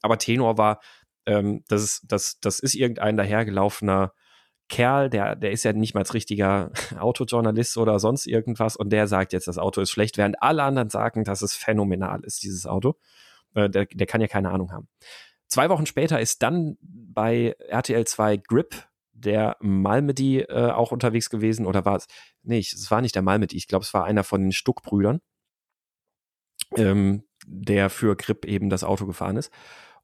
[0.00, 0.80] Aber Tenor war,
[1.26, 4.12] ähm, das, ist, das, das ist irgendein dahergelaufener
[4.68, 9.06] Kerl, der, der ist ja nicht mal als richtiger Autojournalist oder sonst irgendwas und der
[9.06, 12.66] sagt jetzt, das Auto ist schlecht, während alle anderen sagen, dass es phänomenal ist, dieses
[12.66, 12.96] Auto.
[13.54, 14.88] Äh, der, der kann ja keine Ahnung haben.
[15.46, 18.88] Zwei Wochen später ist dann bei RTL 2 Grip
[19.24, 22.06] der Malmedy äh, auch unterwegs gewesen oder war es?
[22.42, 25.20] Nee, es war nicht der Malmedy, ich glaube, es war einer von den Stuckbrüdern,
[26.76, 29.52] ähm, der für Grip eben das Auto gefahren ist.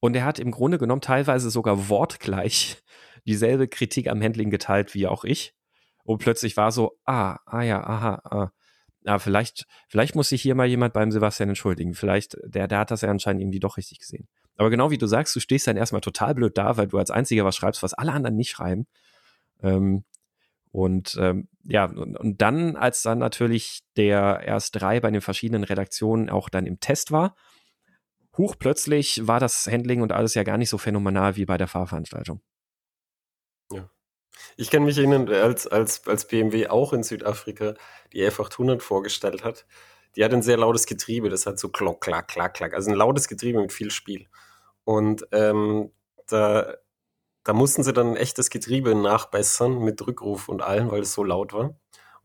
[0.01, 2.83] Und er hat im Grunde genommen teilweise sogar wortgleich
[3.27, 5.55] dieselbe Kritik am Handling geteilt wie auch ich.
[6.05, 8.51] Und plötzlich war so, ah, ah ja, aha, ah.
[9.05, 11.95] Ja, vielleicht, vielleicht muss sich hier mal jemand beim Sebastian entschuldigen.
[11.95, 14.29] Vielleicht, der, der hat das ja anscheinend irgendwie doch richtig gesehen.
[14.57, 17.11] Aber genau wie du sagst, du stehst dann erstmal total blöd da, weil du als
[17.11, 18.87] einziger was schreibst, was alle anderen nicht schreiben.
[19.63, 20.05] Ähm,
[20.71, 25.65] und ähm, ja, und, und, dann, als dann natürlich der erst drei bei den verschiedenen
[25.65, 27.35] Redaktionen auch dann im Test war,
[28.37, 31.69] huch, plötzlich war das Handling und alles ja gar nicht so phänomenal wie bei der
[31.69, 32.41] Fahrveranstaltung.
[33.73, 33.91] Ja.
[34.57, 37.75] Ich kann mich erinnern, als, als, als BMW auch in Südafrika
[38.13, 39.67] die F800 vorgestellt hat,
[40.17, 42.97] die hat ein sehr lautes Getriebe, das hat so klock, klack, klack, klack, also ein
[42.97, 44.29] lautes Getriebe mit viel Spiel.
[44.85, 45.91] Und ähm,
[46.29, 46.75] da,
[47.45, 51.25] da mussten sie dann ein echtes Getriebe nachbessern mit Rückruf und allem, weil es so
[51.25, 51.75] laut war.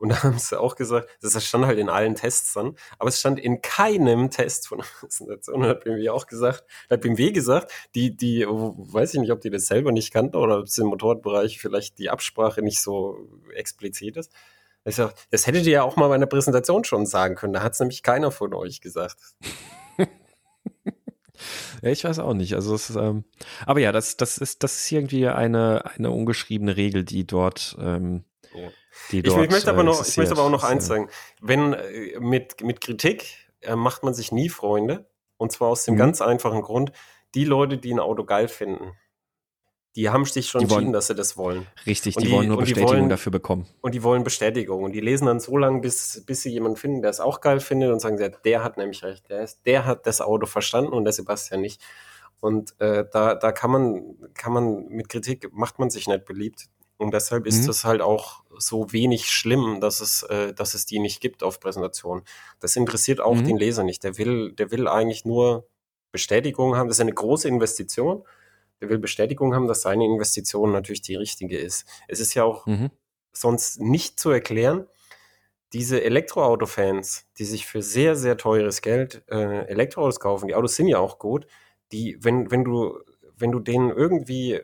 [0.03, 3.21] Und da haben sie auch gesagt, das stand halt in allen Tests dann, aber es
[3.21, 8.15] stand in keinem Test von der Präsentation, hat BMW auch gesagt, hat BMW gesagt, die,
[8.15, 11.59] die, weiß ich nicht, ob die das selber nicht kannten oder ob es im Motorradbereich
[11.59, 13.17] vielleicht die Absprache nicht so
[13.53, 14.33] explizit ist.
[14.83, 17.63] Ich sag, das hättet ihr ja auch mal bei einer Präsentation schon sagen können, da
[17.63, 19.17] hat es nämlich keiner von euch gesagt.
[21.83, 22.53] Ja, ich weiß auch nicht.
[22.53, 23.25] Also es, ähm,
[23.65, 28.23] aber ja, das, das ist, das ist irgendwie eine, eine ungeschriebene Regel, die dort, ähm,
[29.11, 29.37] die dort.
[29.37, 31.09] Ich, ich möchte aber noch, ich möchte aber auch noch eins sagen.
[31.41, 35.09] Wenn äh, mit, mit Kritik äh, macht man sich nie Freunde.
[35.35, 35.99] Und zwar aus dem mhm.
[35.99, 36.93] ganz einfachen Grund,
[37.35, 38.93] die Leute, die ein Auto geil finden,
[39.95, 41.67] die haben sich schon entschieden, dass sie das wollen.
[41.85, 43.67] Richtig, die, die, wollen nur Bestätigung wollen, dafür bekommen.
[43.81, 44.83] Und die wollen Bestätigung.
[44.83, 47.59] Und die lesen dann so lange, bis, bis sie jemanden finden, der es auch geil
[47.59, 50.93] findet und sagen, ja, der hat nämlich recht, der, ist, der hat das Auto verstanden
[50.93, 51.81] und der Sebastian nicht.
[52.39, 56.65] Und äh, da, da kann man, kann man mit Kritik, macht man sich nicht beliebt.
[56.97, 57.69] Und deshalb ist mhm.
[57.69, 61.59] es halt auch so wenig schlimm, dass es, äh, dass es die nicht gibt auf
[61.59, 62.23] Präsentation.
[62.59, 63.45] Das interessiert auch mhm.
[63.45, 64.03] den Leser nicht.
[64.03, 65.67] Der will, der will eigentlich nur
[66.11, 66.87] Bestätigung haben.
[66.87, 68.23] Das ist eine große Investition
[68.83, 71.87] der will Bestätigung haben, dass seine Investition natürlich die richtige ist.
[72.09, 72.91] Es ist ja auch mhm.
[73.31, 74.87] sonst nicht zu erklären,
[75.71, 80.87] diese Elektroauto-Fans, die sich für sehr, sehr teures Geld äh, Elektroautos kaufen, die Autos sind
[80.87, 81.47] ja auch gut,
[81.93, 82.99] die, wenn, wenn du,
[83.37, 84.61] wenn du denen irgendwie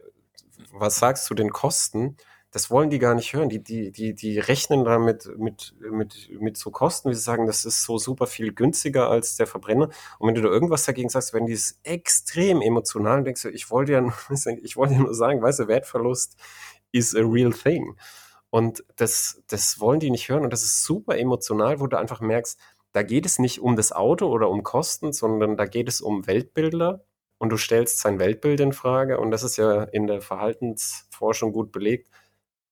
[0.74, 2.18] was sagst zu den Kosten,
[2.52, 3.50] das wollen die gar nicht hören.
[3.50, 7.64] Die, die, die, die rechnen da mit, mit, mit, so Kosten, wie sie sagen, das
[7.64, 9.90] ist so super viel günstiger als der Verbrenner.
[10.18, 13.70] Und wenn du da irgendwas dagegen sagst, wenn die es extrem emotional denkst du, ich
[13.70, 14.14] wollte ja, nur,
[14.64, 16.38] ich wollte nur sagen, weißt du, Wertverlust
[16.92, 17.96] is a real thing.
[18.50, 20.44] Und das, das wollen die nicht hören.
[20.44, 22.60] Und das ist super emotional, wo du einfach merkst,
[22.94, 26.26] da geht es nicht um das Auto oder um Kosten, sondern da geht es um
[26.26, 27.06] Weltbilder.
[27.38, 29.20] Und du stellst sein Weltbild in Frage.
[29.20, 32.10] Und das ist ja in der Verhaltensforschung gut belegt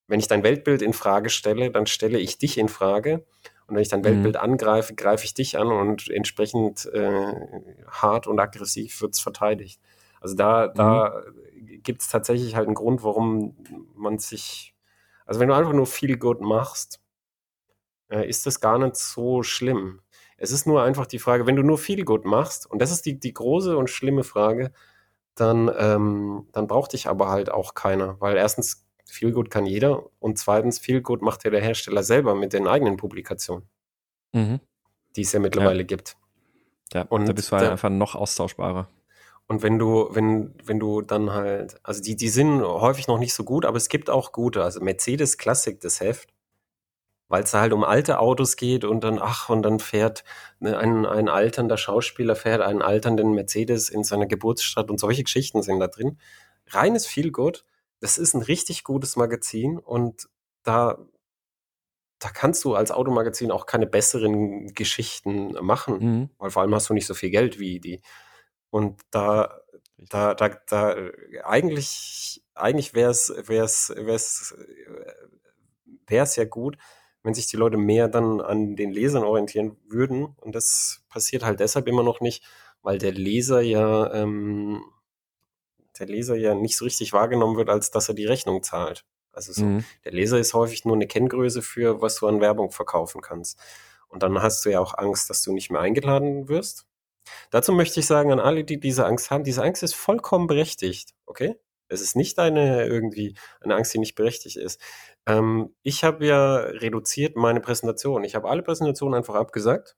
[0.08, 3.26] wenn ich dein Weltbild in Frage stelle, dann stelle ich dich in Frage.
[3.68, 4.42] Und wenn ich dein Weltbild mhm.
[4.42, 7.34] angreife, greife ich dich an und entsprechend äh,
[7.90, 9.82] hart und aggressiv wird es verteidigt.
[10.22, 11.84] Also da, da mhm.
[11.84, 13.56] gibt es tatsächlich halt einen Grund, warum
[13.96, 14.74] man sich,
[15.26, 17.02] also wenn du einfach nur viel gut machst,
[18.10, 20.02] äh, ist das gar nicht so schlimm.
[20.38, 23.06] Es ist nur einfach die Frage, wenn du nur viel gut machst, und das ist
[23.06, 24.72] die, die große und schlimme Frage,
[25.36, 30.04] dann, ähm, dann braucht dich aber halt auch keiner, weil erstens viel gut kann jeder.
[30.20, 33.68] Und zweitens, viel gut macht ja der Hersteller selber mit den eigenen Publikationen,
[34.34, 34.60] mhm.
[35.16, 35.86] die es ja mittlerweile ja.
[35.86, 36.18] gibt.
[36.94, 38.88] Ja, und da bist du halt einfach noch austauschbarer.
[39.48, 43.34] Und wenn du, wenn, wenn du dann halt, also die, die sind häufig noch nicht
[43.34, 44.64] so gut, aber es gibt auch gute.
[44.64, 46.34] Also Mercedes Classic, das Heft,
[47.30, 50.26] weil es halt um alte Autos geht und dann, ach, und dann fährt
[50.60, 55.64] ne, ein, ein alternder Schauspieler, fährt einen alternden Mercedes in seiner Geburtsstadt und solche Geschichten
[55.64, 56.18] sind da drin.
[56.68, 57.64] Reines Feelgood
[58.00, 60.30] das ist ein richtig gutes Magazin und
[60.64, 60.98] da,
[62.20, 66.30] da kannst du als Automagazin auch keine besseren Geschichten machen, mhm.
[66.38, 68.02] weil vor allem hast du nicht so viel Geld wie die.
[68.70, 69.62] Und da,
[69.98, 70.96] da, da, da,
[71.44, 74.56] eigentlich, eigentlich wäre es, wäre es, wäre es,
[76.06, 76.78] wäre es ja gut,
[77.24, 80.36] wenn sich die Leute mehr dann an den Lesern orientieren würden.
[80.42, 82.44] Und das passiert halt deshalb immer noch nicht,
[82.82, 84.82] weil der Leser ja ähm,
[86.00, 89.06] der Leser ja nicht so richtig wahrgenommen wird, als dass er die Rechnung zahlt.
[89.32, 89.86] Also so, mhm.
[90.04, 93.60] der Leser ist häufig nur eine Kenngröße für, was du an Werbung verkaufen kannst.
[94.08, 96.88] Und dann hast du ja auch Angst, dass du nicht mehr eingeladen wirst.
[97.52, 101.14] Dazu möchte ich sagen an alle, die diese Angst haben, diese Angst ist vollkommen berechtigt,
[101.26, 101.56] okay?
[101.90, 104.82] Es ist nicht eine irgendwie eine Angst, die nicht berechtigt ist.
[105.26, 108.24] Ähm, ich habe ja reduziert meine Präsentation.
[108.24, 109.96] Ich habe alle Präsentationen einfach abgesagt.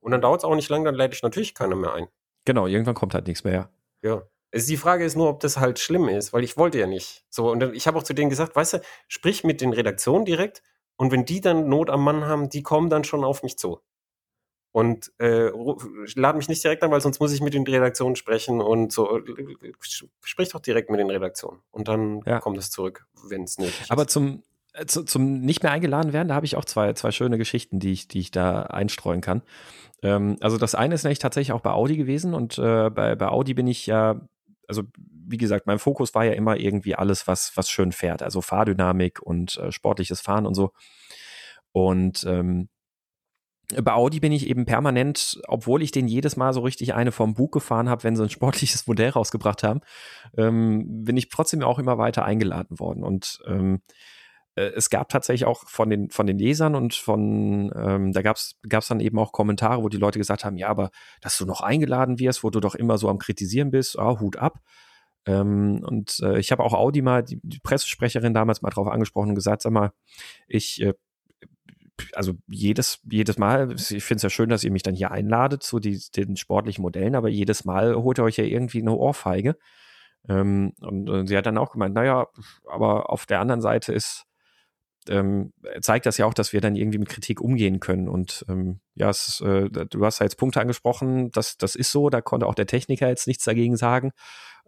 [0.00, 2.08] Und dann dauert es auch nicht lang, dann lädt ich natürlich keiner mehr ein.
[2.44, 3.70] Genau, irgendwann kommt halt nichts mehr.
[4.02, 4.22] Ja.
[4.52, 7.24] Also die Frage ist nur, ob das halt schlimm ist, weil ich wollte ja nicht.
[7.30, 10.62] So, und ich habe auch zu denen gesagt, weißt du, sprich mit den Redaktionen direkt
[10.96, 13.80] und wenn die dann Not am Mann haben, die kommen dann schon auf mich zu.
[14.72, 15.50] Und äh,
[16.14, 19.20] lade mich nicht direkt an, weil sonst muss ich mit den Redaktionen sprechen und so.
[20.22, 22.38] Sprich doch direkt mit den Redaktionen und dann ja.
[22.38, 23.90] kommt es zurück, wenn es nötig ist.
[23.90, 24.44] Aber zum,
[24.74, 27.80] äh, zu, zum nicht mehr eingeladen werden, da habe ich auch zwei, zwei schöne Geschichten,
[27.80, 29.42] die ich, die ich da einstreuen kann.
[30.02, 33.28] Ähm, also das eine ist nämlich tatsächlich auch bei Audi gewesen und äh, bei, bei
[33.28, 34.20] Audi bin ich ja
[34.70, 34.84] also
[35.26, 39.20] wie gesagt, mein Fokus war ja immer irgendwie alles, was, was schön fährt, also Fahrdynamik
[39.20, 40.70] und äh, sportliches Fahren und so.
[41.72, 42.68] Und ähm,
[43.82, 47.34] bei Audi bin ich eben permanent, obwohl ich den jedes Mal so richtig eine vom
[47.34, 49.80] Bug gefahren habe, wenn sie ein sportliches Modell rausgebracht haben,
[50.36, 53.02] ähm, bin ich trotzdem auch immer weiter eingeladen worden.
[53.02, 53.90] Und ähm, äh,
[54.54, 58.88] es gab tatsächlich auch von den, von den Lesern und von, ähm, da gab es
[58.88, 60.90] dann eben auch Kommentare, wo die Leute gesagt haben, ja, aber
[61.20, 64.36] dass du noch eingeladen wirst, wo du doch immer so am Kritisieren bist, ah, Hut
[64.36, 64.60] ab.
[65.26, 69.30] Ähm, und äh, ich habe auch Audi mal, die, die, Pressesprecherin damals mal drauf angesprochen
[69.30, 69.92] und gesagt, sag mal,
[70.48, 70.94] ich, äh,
[72.14, 75.62] also jedes, jedes Mal, ich finde es ja schön, dass ihr mich dann hier einladet
[75.62, 79.56] zu die, den sportlichen Modellen, aber jedes Mal holt ihr euch ja irgendwie eine Ohrfeige.
[80.28, 82.26] Ähm, und, und, sie hat dann auch gemeint, naja,
[82.66, 84.26] aber auf der anderen Seite ist,
[85.08, 88.08] ähm, zeigt das ja auch, dass wir dann irgendwie mit Kritik umgehen können.
[88.08, 92.10] Und ähm, ja, es, äh, du hast ja jetzt Punkte angesprochen, das, das ist so,
[92.10, 94.12] da konnte auch der Techniker jetzt nichts dagegen sagen.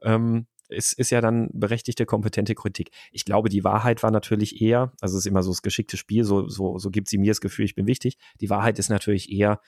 [0.02, 2.90] Ähm, ist, ist ja dann berechtigte, kompetente Kritik.
[3.12, 6.24] Ich glaube, die Wahrheit war natürlich eher, also es ist immer so das geschickte Spiel,
[6.24, 8.16] so, so, so gibt sie mir das Gefühl, ich bin wichtig.
[8.40, 9.60] Die Wahrheit ist natürlich eher,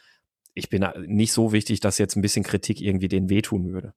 [0.55, 3.93] ich bin nicht so wichtig, dass jetzt ein bisschen Kritik irgendwie denen wehtun würde.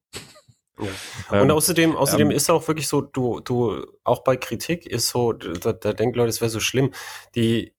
[0.78, 1.40] Ja.
[1.40, 5.08] Und ähm, außerdem, außerdem ähm, ist auch wirklich so, du, du, auch bei Kritik ist
[5.08, 6.92] so, da, da denken Leute, es wäre so schlimm.
[7.34, 7.74] Die,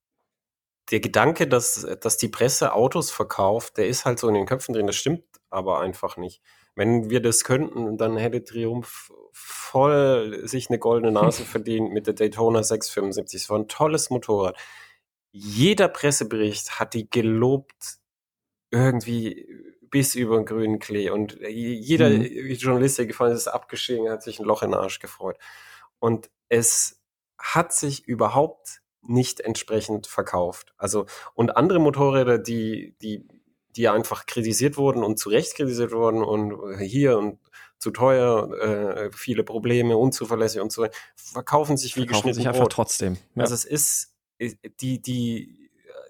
[0.92, 4.74] der Gedanke, dass, dass die Presse Autos verkauft, der ist halt so in den Köpfen
[4.74, 6.42] drin, das stimmt aber einfach nicht.
[6.76, 12.14] Wenn wir das könnten, dann hätte Triumph voll sich eine goldene Nase verdient mit der
[12.14, 13.42] Daytona 675.
[13.42, 14.58] Es war ein tolles Motorrad.
[15.32, 17.98] Jeder Pressebericht hat die gelobt,
[18.72, 19.48] irgendwie
[19.90, 21.10] bis über den grünen Klee.
[21.10, 22.52] Und jeder mhm.
[22.52, 25.38] Journalist, der gefallen ist, ist abgestiegen, hat sich ein Loch in den Arsch gefreut.
[26.00, 27.02] Und es
[27.38, 30.74] hat sich überhaupt nicht entsprechend verkauft.
[30.78, 33.28] Also, und andere Motorräder, die, die,
[33.76, 37.40] die einfach kritisiert wurden und zu Recht kritisiert wurden und hier und
[37.78, 40.86] zu teuer, äh, viele Probleme, unzuverlässig und so,
[41.16, 42.74] verkaufen sich wie verkaufen geschnitten sich einfach Brot.
[42.74, 43.18] trotzdem.
[43.36, 43.44] Ja.
[43.44, 44.14] Also es ist,
[44.82, 45.59] die, die,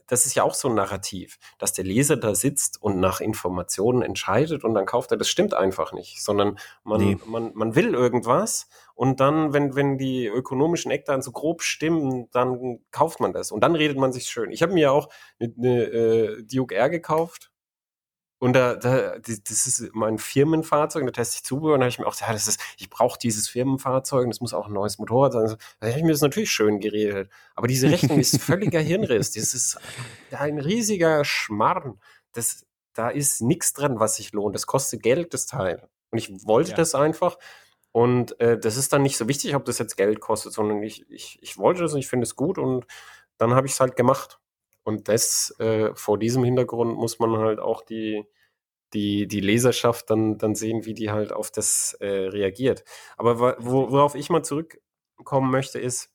[0.09, 4.01] das ist ja auch so ein Narrativ, dass der Leser da sitzt und nach Informationen
[4.01, 5.17] entscheidet und dann kauft er.
[5.17, 7.17] Das stimmt einfach nicht, sondern man, nee.
[7.25, 12.79] man, man will irgendwas und dann, wenn, wenn die ökonomischen Eckdaten so grob stimmen, dann
[12.91, 14.51] kauft man das und dann redet man sich schön.
[14.51, 17.51] Ich habe mir ja auch eine, eine äh, Duke R gekauft
[18.39, 21.99] und da, da, das ist mein Firmenfahrzeug, da teste ich Zubehör und da habe ich
[21.99, 24.73] mir auch gesagt, ja, das ist, ich brauche dieses Firmenfahrzeug und das muss auch ein
[24.73, 25.57] neues Motorrad sein.
[25.79, 27.29] Da habe ich mir das natürlich schön geredet.
[27.55, 29.31] Aber diese Rechnung ist völliger Hirnriss.
[29.31, 29.77] Das ist
[30.31, 31.99] ein riesiger Schmarrn.
[32.31, 34.55] Das, da ist nichts dran, was sich lohnt.
[34.55, 35.89] Das kostet Geld, das Teil.
[36.11, 36.77] Und ich wollte ja.
[36.77, 37.37] das einfach.
[37.91, 41.09] Und äh, das ist dann nicht so wichtig, ob das jetzt Geld kostet, sondern ich,
[41.09, 42.85] ich, ich wollte das und ich finde es gut und
[43.37, 44.39] dann habe ich es halt gemacht.
[44.83, 48.25] Und das äh, vor diesem Hintergrund muss man halt auch die,
[48.93, 52.83] die, die Leserschaft dann, dann sehen, wie die halt auf das äh, reagiert.
[53.17, 56.11] Aber wo, worauf ich mal zurückkommen möchte, ist,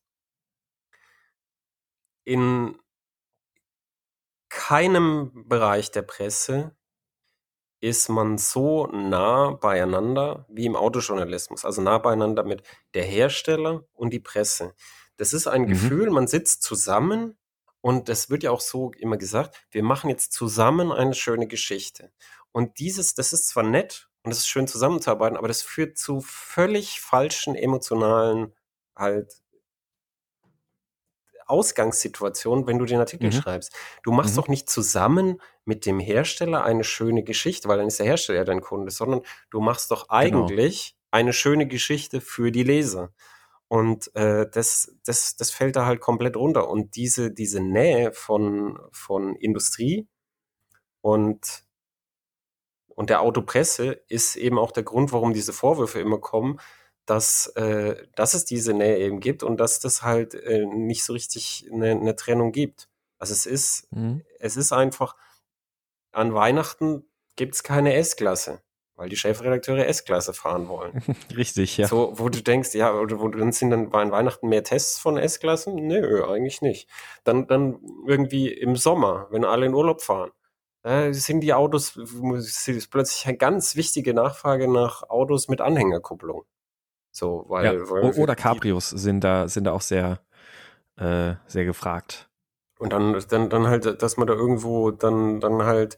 [2.25, 2.79] in
[4.49, 6.75] keinem Bereich der Presse
[7.81, 12.63] ist man so nah beieinander wie im Autojournalismus, also nah beieinander mit
[12.95, 14.75] der Hersteller und die Presse.
[15.19, 15.67] Das ist ein mhm.
[15.67, 17.37] Gefühl, man sitzt zusammen
[17.85, 22.11] und das wird ja auch so immer gesagt, wir machen jetzt zusammen eine schöne Geschichte.
[22.51, 26.23] Und dieses, das ist zwar nett und es ist schön zusammenzuarbeiten, aber das führt zu
[26.23, 28.55] völlig falschen emotionalen
[28.97, 29.35] halt
[31.45, 33.33] Ausgangssituationen, wenn du den Artikel mhm.
[33.33, 33.75] schreibst.
[34.03, 34.41] Du machst mhm.
[34.41, 38.45] doch nicht zusammen mit dem Hersteller eine schöne Geschichte, weil dann ist der Hersteller ja
[38.45, 39.21] dein Kunde, sondern
[39.51, 40.47] du machst doch genau.
[40.47, 41.19] eigentlich genau.
[41.19, 43.13] eine schöne Geschichte für die Leser.
[43.75, 46.71] Und äh, das, das, das fällt da halt komplett runter.
[46.71, 50.07] Und diese, diese Nähe von, von Industrie
[51.01, 51.65] und,
[52.87, 56.61] und der Autopresse ist eben auch der Grund, warum diese Vorwürfe immer kommen,
[57.05, 61.13] dass, äh, dass es diese Nähe eben gibt und dass das halt äh, nicht so
[61.13, 62.89] richtig eine, eine Trennung gibt.
[63.19, 64.23] Also es ist, mhm.
[64.39, 65.17] es ist einfach,
[66.13, 68.63] an Weihnachten gibt es keine S-Klasse
[68.97, 71.03] weil die Chefredakteure S-Klasse fahren wollen.
[71.37, 71.89] Richtig, ja.
[71.89, 75.17] So, wo du denkst, ja, oder wo dann sind dann bei Weihnachten mehr Tests von
[75.17, 75.75] S-Klassen?
[75.75, 76.89] Nö, eigentlich nicht.
[77.25, 80.31] Dann, dann irgendwie im Sommer, wenn alle in Urlaub fahren,
[80.85, 86.45] äh, sind die Autos, ist plötzlich eine ganz wichtige Nachfrage nach Autos mit Anhängerkupplung.
[87.11, 90.21] So, weil, ja, weil oder Cabrios sind da, sind da auch sehr,
[90.97, 92.29] äh, sehr gefragt.
[92.79, 95.97] Und dann, dann, dann halt, dass man da irgendwo dann, dann halt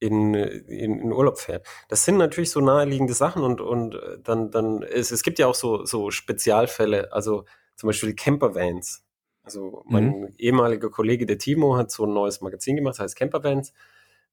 [0.00, 1.66] in, in, in Urlaub fährt.
[1.88, 5.46] Das sind natürlich so naheliegende Sachen und, und äh, dann, dann es, es gibt ja
[5.46, 7.44] auch so, so Spezialfälle, also
[7.76, 9.04] zum Beispiel Campervans.
[9.42, 10.34] Also mein mhm.
[10.36, 13.72] ehemaliger Kollege, der Timo, hat so ein neues Magazin gemacht, heißt Campervans.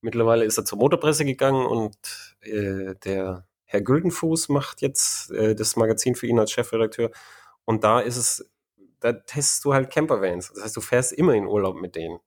[0.01, 1.95] Mittlerweile ist er zur Motorpresse gegangen und
[2.41, 7.11] äh, der Herr Güldenfuß macht jetzt äh, das Magazin für ihn als Chefredakteur.
[7.63, 8.49] Und da ist es,
[8.99, 10.51] da testest du halt Campervans.
[10.53, 12.19] Das heißt, du fährst immer in Urlaub mit denen.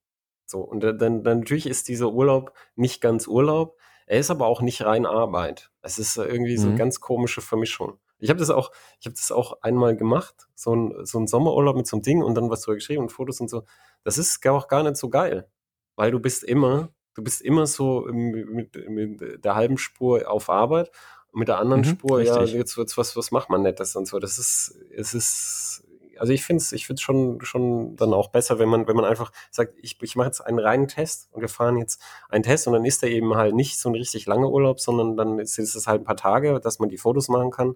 [0.49, 3.77] So, und dann, dann natürlich ist dieser Urlaub nicht ganz Urlaub,
[4.07, 5.69] er ist aber auch nicht rein Arbeit.
[5.83, 6.79] Es ist irgendwie so eine mhm.
[6.79, 7.99] ganz komische Vermischung.
[8.17, 11.75] Ich habe das auch, ich habe das auch einmal gemacht, so ein, so ein Sommerurlaub
[11.75, 13.63] mit so einem Ding und dann was drüber geschrieben und Fotos und so.
[14.03, 15.47] Das ist auch gar nicht so geil,
[15.95, 20.89] weil du bist immer, du bist immer so mit, mit der halben Spur auf Arbeit
[21.31, 22.53] und mit der anderen mhm, Spur, richtig.
[22.53, 24.17] ja, jetzt wird's was, was macht man nettes und so.
[24.17, 25.83] Das ist, es ist
[26.19, 29.05] also ich finde es ich find's schon, schon dann auch besser, wenn man, wenn man
[29.05, 32.67] einfach sagt, ich, ich mache jetzt einen reinen Test und wir fahren jetzt einen Test
[32.67, 35.57] und dann ist der eben halt nicht so ein richtig langer Urlaub, sondern dann ist,
[35.57, 37.75] ist es halt ein paar Tage, dass man die Fotos machen kann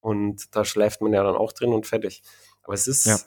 [0.00, 2.22] und da schläft man ja dann auch drin und fertig.
[2.62, 3.18] Aber es ist, Ja.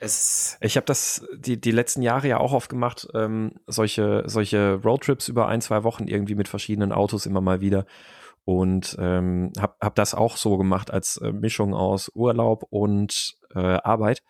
[0.00, 4.80] es, Ich habe das die, die letzten Jahre ja auch oft gemacht, ähm, solche, solche
[4.82, 7.84] Roadtrips über ein, zwei Wochen irgendwie mit verschiedenen Autos immer mal wieder.
[8.44, 13.58] Und ähm, habe hab das auch so gemacht als äh, Mischung aus Urlaub und äh,
[13.58, 14.22] Arbeit.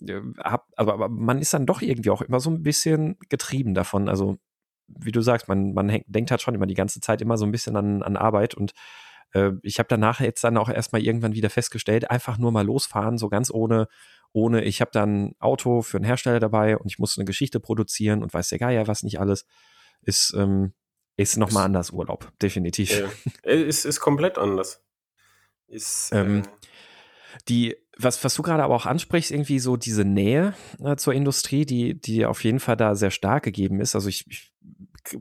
[0.00, 3.74] Äh, Hab, aber, aber man ist dann doch irgendwie auch immer so ein bisschen getrieben
[3.74, 4.08] davon.
[4.08, 4.38] Also,
[4.88, 7.44] wie du sagst, man, man hängt, denkt halt schon immer die ganze Zeit immer so
[7.44, 8.72] ein bisschen an, an Arbeit und
[9.32, 13.18] äh, ich habe danach jetzt dann auch erstmal irgendwann wieder festgestellt, einfach nur mal losfahren,
[13.18, 13.88] so ganz ohne,
[14.32, 17.58] ohne, ich habe dann ein Auto für einen Hersteller dabei und ich muss eine Geschichte
[17.60, 19.46] produzieren und weiß der Geier was nicht alles,
[20.02, 20.72] ist, ähm,
[21.16, 23.02] ist nochmal anders Urlaub, definitiv.
[23.42, 24.84] äh, ist, ist komplett anders.
[25.66, 26.42] Ist, Ähm, äh,
[27.48, 31.64] Die, was, was du gerade aber auch ansprichst, irgendwie so diese Nähe äh, zur Industrie,
[31.64, 33.94] die, die auf jeden Fall da sehr stark gegeben ist.
[33.94, 34.52] Also ich, ich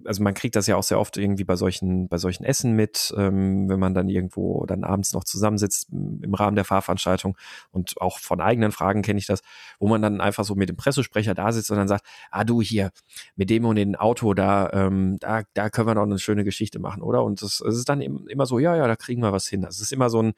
[0.06, 3.14] also man kriegt das ja auch sehr oft irgendwie bei solchen, bei solchen Essen mit,
[3.18, 7.38] ähm, wenn man dann irgendwo dann abends noch zusammensitzt m, im Rahmen der Fahrveranstaltung
[7.72, 9.42] und auch von eigenen Fragen kenne ich das,
[9.80, 12.62] wo man dann einfach so mit dem Pressesprecher da sitzt und dann sagt, ah du
[12.62, 12.92] hier,
[13.36, 16.80] mit dem und dem Auto, da, ähm, da, da können wir noch eine schöne Geschichte
[16.80, 17.24] machen, oder?
[17.24, 19.66] Und es ist dann eben immer so, ja, ja, da kriegen wir was hin.
[19.66, 20.34] Also es ist immer so ein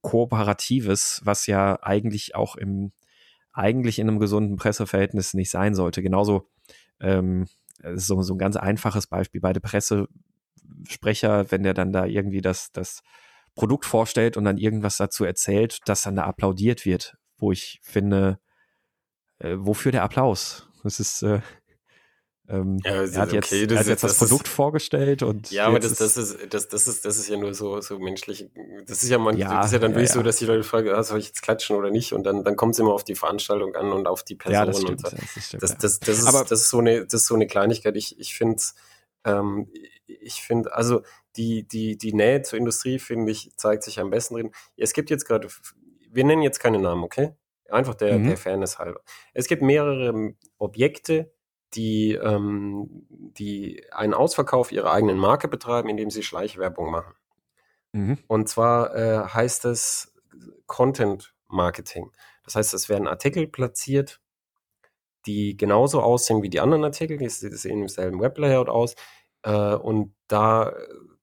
[0.00, 2.92] Kooperatives, was ja eigentlich auch im,
[3.52, 6.02] eigentlich in einem gesunden Presseverhältnis nicht sein sollte.
[6.02, 6.48] Genauso,
[7.00, 7.46] ähm,
[7.94, 12.72] so, so ein ganz einfaches Beispiel bei der Pressesprecher, wenn der dann da irgendwie das,
[12.72, 13.02] das
[13.54, 18.38] Produkt vorstellt und dann irgendwas dazu erzählt, dass dann da applaudiert wird, wo ich finde,
[19.38, 20.68] äh, wofür der Applaus?
[20.84, 21.40] Das ist, äh,
[22.48, 24.28] ähm, Ja, er hat ist jetzt, okay, er das hat ist- jetzt das, das ist-
[24.28, 27.52] Produkt vorgestellt und Ja, aber das, das ist, das, das ist, das ist ja nur
[27.54, 28.48] so, so menschlich.
[28.86, 30.14] Das ist ja man, Ja, das ist ja dann wirklich ja.
[30.14, 32.12] so, dass die Leute fragen, ah, soll ich jetzt klatschen oder nicht?
[32.12, 34.64] Und dann, dann kommt es immer auf die Veranstaltung an und auf die Person ja,
[34.66, 35.00] das und stimmt.
[35.00, 35.10] so.
[35.10, 35.76] Das, stimmt Das, ja.
[35.80, 37.96] das, das, ist, Aber- das ist so eine, das ist so eine Kleinigkeit.
[37.96, 38.62] Ich, ich finde
[39.24, 39.68] ähm,
[40.06, 41.02] ich finde, also
[41.36, 44.50] die, die, die Nähe zur Industrie, finde ich, zeigt sich am besten drin.
[44.76, 45.48] Es gibt jetzt gerade,
[46.10, 47.34] wir nennen jetzt keine Namen, okay?
[47.68, 48.28] Einfach der, Mhm.
[48.28, 49.00] der Fairness halber.
[49.34, 51.30] Es gibt mehrere Objekte,
[51.74, 57.14] die, ähm, die einen Ausverkauf ihrer eigenen Marke betreiben, indem sie Schleichwerbung machen.
[57.92, 58.18] Mhm.
[58.26, 60.14] Und zwar äh, heißt es
[60.66, 62.12] Content Marketing.
[62.44, 64.20] Das heißt, es werden Artikel platziert,
[65.26, 68.94] die genauso aussehen wie die anderen Artikel, die sehen im selben Weblayout aus.
[69.42, 70.72] Äh, und da,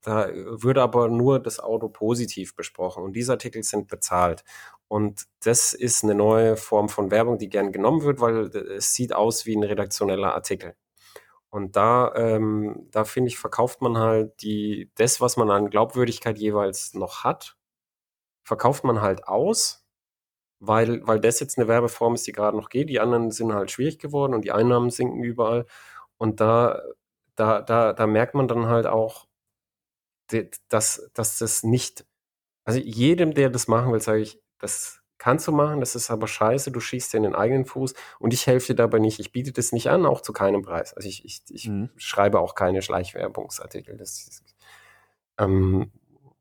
[0.02, 3.04] da würde aber nur das Auto positiv besprochen.
[3.04, 4.44] Und diese Artikel sind bezahlt.
[4.88, 9.14] Und das ist eine neue Form von Werbung, die gern genommen wird, weil es sieht
[9.14, 10.76] aus wie ein redaktioneller Artikel.
[11.50, 16.38] Und da, ähm, da finde ich, verkauft man halt die, das, was man an Glaubwürdigkeit
[16.38, 17.56] jeweils noch hat,
[18.44, 19.86] verkauft man halt aus,
[20.60, 22.90] weil, weil das jetzt eine Werbeform ist, die gerade noch geht.
[22.90, 25.66] Die anderen sind halt schwierig geworden und die Einnahmen sinken überall.
[26.18, 26.82] Und da,
[27.36, 29.28] da, da, da merkt man dann halt auch,
[30.70, 32.06] dass, dass das nicht,
[32.66, 36.28] also jedem, der das machen will, sage ich, das kannst du machen, das ist aber
[36.28, 39.20] scheiße, du schießt dir in den eigenen Fuß und ich helfe dir dabei nicht.
[39.20, 40.94] Ich biete das nicht an, auch zu keinem Preis.
[40.94, 41.90] Also ich, ich, ich Mhm.
[41.98, 43.98] schreibe auch keine Schleichwerbungsartikel.
[43.98, 44.44] Das ist,
[45.40, 45.92] ähm,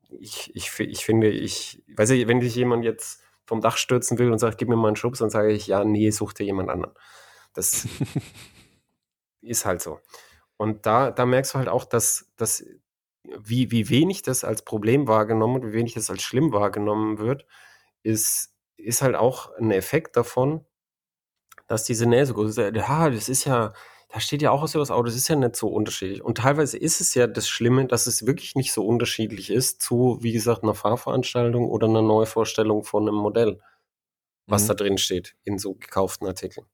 [0.09, 4.31] ich, ich, ich finde, ich, weiß ich, wenn dich jemand jetzt vom Dach stürzen will
[4.31, 6.69] und sagt, gib mir mal einen Schubs, dann sage ich, ja, nee, such dir jemand
[6.69, 6.93] anderen.
[7.53, 7.87] Das
[9.41, 9.99] ist halt so.
[10.57, 12.65] Und da, da merkst du halt auch, dass, dass
[13.23, 17.45] wie, wie wenig das als Problem wahrgenommen und wie wenig das als schlimm wahrgenommen wird,
[18.05, 20.65] ist, ist halt auch ein Effekt davon,
[21.67, 22.75] dass diese Nähe so groß ist.
[22.75, 23.73] Ja, das ist ja,
[24.09, 26.21] da steht ja auch was über das Auto, das ist ja nicht so unterschiedlich.
[26.23, 30.19] Und teilweise ist es ja das Schlimme, dass es wirklich nicht so unterschiedlich ist zu,
[30.21, 33.59] wie gesagt, einer Fahrveranstaltung oder einer Neuvorstellung von einem Modell,
[34.47, 34.67] was Mhm.
[34.67, 36.67] da drin steht in so gekauften Artikeln.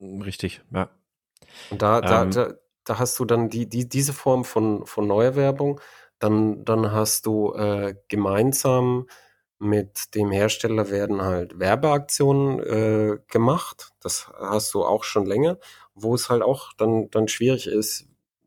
[0.00, 0.90] Richtig, ja.
[1.70, 2.30] Und da, da, Ähm.
[2.32, 2.54] da,
[2.84, 5.80] da hast du dann die, die, diese Form von, von neuer Werbung.
[6.18, 9.06] Dann, dann hast du äh, gemeinsam
[9.64, 13.92] mit dem Hersteller werden halt Werbeaktionen äh, gemacht.
[14.00, 15.58] Das hast du auch schon länger,
[15.94, 18.06] wo es halt auch dann, dann schwierig ist,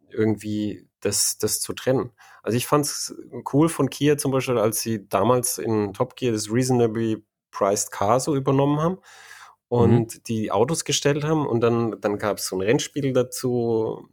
[0.09, 2.11] irgendwie das, das zu trennen.
[2.43, 3.15] Also ich fand es
[3.53, 8.19] cool von Kia zum Beispiel, als sie damals in Top Gear das Reasonably Priced Car
[8.19, 8.99] so übernommen haben
[9.67, 14.07] und die Autos gestellt haben und dann, dann gab es so ein Rennspiel dazu,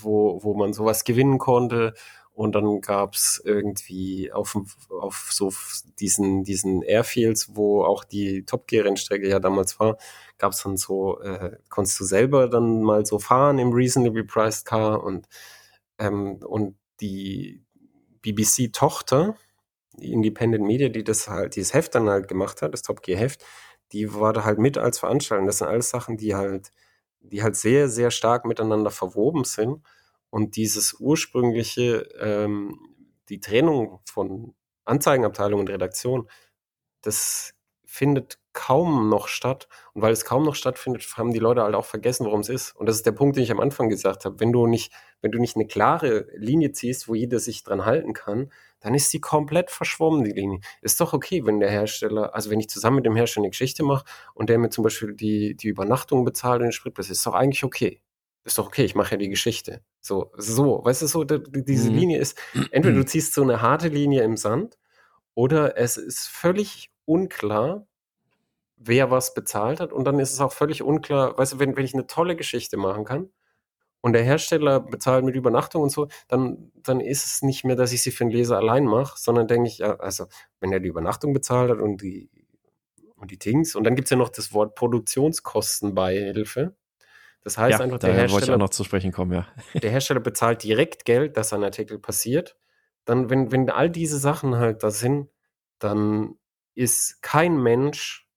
[0.00, 1.94] wo, wo man sowas gewinnen konnte
[2.34, 4.56] und dann gab es irgendwie auf,
[4.90, 5.52] auf so
[6.00, 9.98] diesen, diesen Airfields, wo auch die Top Gear Rennstrecke ja damals war,
[10.38, 14.64] gab es dann so, äh, konntest du selber dann mal so fahren im Reasonably Priced
[14.64, 15.28] Car und,
[15.98, 17.62] ähm, und die
[18.22, 19.36] BBC-Tochter,
[19.98, 23.18] die Independent Media, die das halt, dieses Heft dann halt gemacht hat, das Top Gear
[23.20, 23.44] Heft,
[23.92, 25.46] die war da halt mit als Veranstaltung.
[25.46, 26.70] Das sind alles Sachen, die halt,
[27.20, 29.82] die halt sehr, sehr stark miteinander verwoben sind.
[30.32, 32.78] Und dieses ursprüngliche, ähm,
[33.28, 34.54] die Trennung von
[34.86, 36.26] Anzeigenabteilung und Redaktion,
[37.02, 37.52] das
[37.84, 39.68] findet kaum noch statt.
[39.92, 42.74] Und weil es kaum noch stattfindet, haben die Leute halt auch vergessen, worum es ist.
[42.74, 44.40] Und das ist der Punkt, den ich am Anfang gesagt habe.
[44.40, 48.14] Wenn du nicht, wenn du nicht eine klare Linie ziehst, wo jeder sich dran halten
[48.14, 50.60] kann, dann ist die komplett verschwommen, die Linie.
[50.80, 53.82] Ist doch okay, wenn der Hersteller, also wenn ich zusammen mit dem Hersteller eine Geschichte
[53.82, 57.34] mache und der mir zum Beispiel die, die Übernachtung bezahlt und den Spritpreis, ist doch
[57.34, 58.00] eigentlich okay.
[58.44, 59.82] Ist doch okay, ich mache ja die Geschichte.
[60.04, 61.96] So, so, weißt du, so, die, diese mhm.
[61.96, 62.36] Linie ist,
[62.72, 64.76] entweder du ziehst so eine harte Linie im Sand
[65.34, 67.86] oder es ist völlig unklar,
[68.76, 69.92] wer was bezahlt hat.
[69.92, 72.76] Und dann ist es auch völlig unklar, weißt du, wenn, wenn ich eine tolle Geschichte
[72.76, 73.30] machen kann
[74.00, 77.92] und der Hersteller bezahlt mit Übernachtung und so, dann, dann ist es nicht mehr, dass
[77.92, 80.26] ich sie für den Leser allein mache, sondern denke ich, ja, also
[80.58, 82.28] wenn er die Übernachtung bezahlt hat und die,
[83.14, 86.74] und die Dings, und dann gibt es ja noch das Wort Produktionskostenbeihilfe.
[87.44, 88.32] Das heißt ja, einfach, der Hersteller.
[88.32, 89.48] wollte ich auch noch zu sprechen kommen, ja.
[89.80, 92.56] Der Hersteller bezahlt direkt Geld, dass ein Artikel passiert.
[93.04, 95.28] Dann, wenn, wenn all diese Sachen halt da sind,
[95.78, 96.36] dann
[96.74, 98.28] ist kein Mensch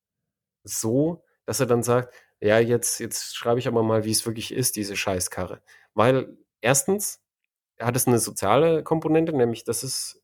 [0.64, 4.52] so, dass er dann sagt, ja, jetzt, jetzt schreibe ich aber mal, wie es wirklich
[4.52, 5.62] ist, diese Scheißkarre.
[5.94, 7.24] Weil erstens
[7.80, 10.22] hat es eine soziale Komponente, nämlich das ist,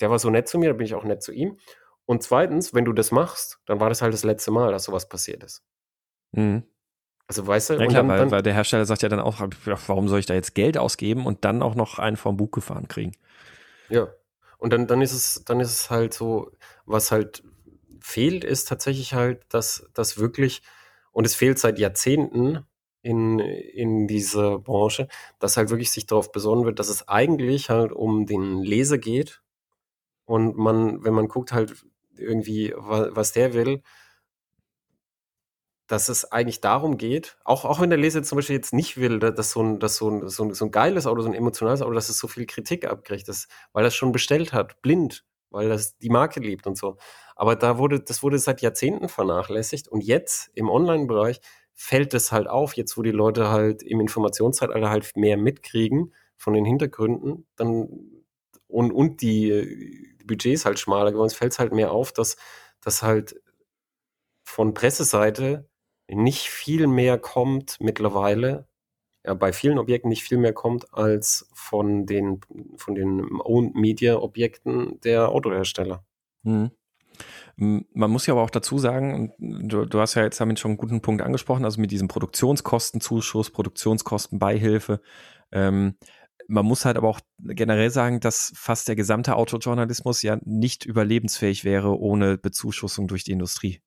[0.00, 1.58] der war so nett zu mir, da bin ich auch nett zu ihm.
[2.06, 5.08] Und zweitens, wenn du das machst, dann war das halt das letzte Mal, dass sowas
[5.08, 5.64] passiert ist.
[6.32, 6.64] Mhm.
[7.26, 9.40] Also weißt du, ja, klar, dann, weil, weil, der Hersteller sagt ja dann auch,
[9.86, 12.86] warum soll ich da jetzt Geld ausgeben und dann auch noch einen vom Buch gefahren
[12.86, 13.12] kriegen?
[13.88, 14.08] Ja.
[14.58, 16.50] Und dann, dann ist es, dann ist es halt so,
[16.84, 17.42] was halt
[18.00, 20.62] fehlt, ist tatsächlich halt, dass das wirklich,
[21.12, 22.66] und es fehlt seit Jahrzehnten
[23.00, 25.08] in, in dieser Branche,
[25.38, 29.42] dass halt wirklich sich darauf besonnen wird, dass es eigentlich halt um den Leser geht
[30.24, 31.74] und man, wenn man guckt halt
[32.16, 33.82] irgendwie, was der will,
[35.86, 39.18] dass es eigentlich darum geht, auch, auch wenn der Leser zum Beispiel jetzt nicht will,
[39.18, 41.82] dass so ein, dass so ein, so ein, so ein geiles Auto, so ein emotionales
[41.82, 45.68] Auto, dass es so viel Kritik abkriegt, dass, weil es schon bestellt hat, blind, weil
[45.68, 46.96] das die Marke liebt und so.
[47.36, 51.40] Aber da wurde, das wurde seit Jahrzehnten vernachlässigt und jetzt im Online-Bereich
[51.74, 56.54] fällt es halt auf, jetzt wo die Leute halt im Informationszeitalter halt mehr mitkriegen von
[56.54, 57.88] den Hintergründen, dann
[58.68, 62.36] und, und die, die Budgets halt schmaler geworden, fällt es halt mehr auf, dass,
[62.80, 63.40] dass halt
[64.44, 65.68] von Presseseite
[66.08, 68.66] nicht viel mehr kommt mittlerweile
[69.24, 72.40] ja, bei vielen Objekten nicht viel mehr kommt als von den,
[72.76, 76.04] von den Owned Media Objekten der Autohersteller.
[76.42, 76.70] Mhm.
[77.56, 80.78] Man muss ja aber auch dazu sagen, du, du hast ja jetzt damit schon einen
[80.78, 85.00] guten Punkt angesprochen, also mit diesem Produktionskostenzuschuss, Produktionskostenbeihilfe.
[85.52, 85.96] Ähm,
[86.48, 91.64] man muss halt aber auch generell sagen, dass fast der gesamte Autojournalismus ja nicht überlebensfähig
[91.64, 93.80] wäre ohne Bezuschussung durch die Industrie.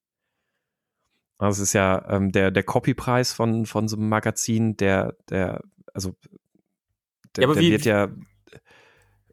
[1.38, 5.62] Also es ist ja ähm, der, der Copypreis von, von so einem Magazin, der, der,
[5.94, 6.16] also
[7.36, 8.08] der, ja, der wie, wird ja,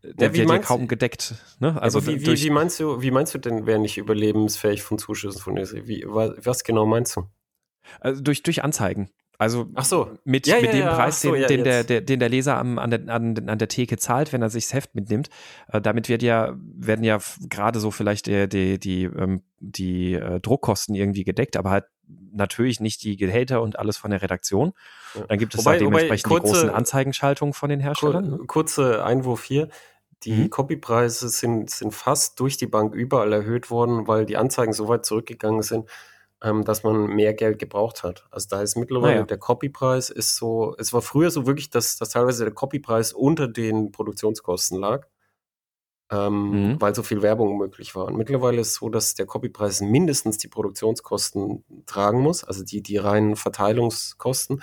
[0.03, 1.35] der ja, wird ja kaum gedeckt.
[1.61, 1.81] Ne?
[1.81, 5.41] Also wie, wie, wie, meinst du, wie meinst du denn, wer nicht überlebensfähig von Zuschüssen
[5.41, 7.25] von wie, was genau meinst du?
[8.01, 9.11] Also durch, durch Anzeigen.
[9.37, 10.11] Also so.
[10.25, 12.57] mit, ja, mit ja, dem ja, Preis, so, den, den, der, der, den der Leser
[12.57, 15.29] am, an, der, an, an der Theke zahlt, wenn er sich das Heft mitnimmt.
[15.69, 20.41] Äh, damit wird ja, werden ja gerade so vielleicht die, die, die, ähm, die äh,
[20.41, 24.73] Druckkosten irgendwie gedeckt, aber halt natürlich nicht die Gehälter und alles von der Redaktion.
[25.29, 28.31] Dann gibt es wobei, halt dementsprechend wobei, kurze, die großen Anzeigenschaltungen von den Herstellern.
[28.39, 29.69] Kur, kurze Einwurf hier.
[30.25, 30.51] Die mhm.
[30.51, 35.05] Copypreise sind, sind fast durch die Bank überall erhöht worden, weil die Anzeigen so weit
[35.05, 35.89] zurückgegangen sind,
[36.43, 38.27] ähm, dass man mehr Geld gebraucht hat.
[38.31, 39.27] Also da ist mittlerweile naja.
[39.27, 43.49] der Copypreis ist so, es war früher so wirklich, dass, dass teilweise der Copypreis unter
[43.49, 45.07] den Produktionskosten lag,
[46.11, 46.81] ähm, mhm.
[46.81, 48.07] weil so viel Werbung möglich war.
[48.07, 52.83] Und mittlerweile ist es so, dass der Copypreis mindestens die Produktionskosten tragen muss, also die,
[52.83, 54.63] die reinen Verteilungskosten.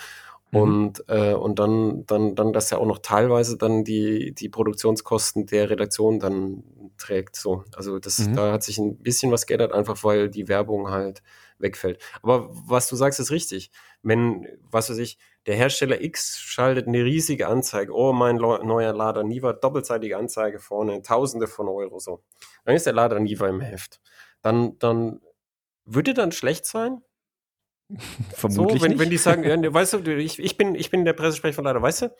[0.52, 0.60] Mhm.
[0.60, 5.46] Und, äh, und dann, dann, dann, dass er auch noch teilweise dann die, die Produktionskosten
[5.46, 6.62] der Redaktion dann
[6.98, 7.36] trägt.
[7.36, 7.64] So.
[7.74, 8.36] Also das, mhm.
[8.36, 11.22] da hat sich ein bisschen was geändert, einfach weil die Werbung halt
[11.62, 12.02] wegfällt.
[12.22, 13.70] Aber was du sagst, ist richtig.
[14.02, 19.24] Wenn, was weiß ich, der Hersteller X schaltet eine riesige Anzeige, oh, mein neuer Lader
[19.24, 22.22] Niva, doppelseitige Anzeige vorne, Tausende von Euro so.
[22.64, 24.00] Dann ist der Lader Niva im Heft.
[24.42, 25.20] Dann, dann
[25.84, 27.02] würde dann schlecht sein?
[28.34, 28.78] Vermutlich.
[28.78, 29.00] So, wenn, nicht.
[29.00, 31.82] wenn die sagen, ja, weißt du, ich, ich, bin, ich bin der Pressesprecher von Lader,
[31.82, 32.14] weißt du,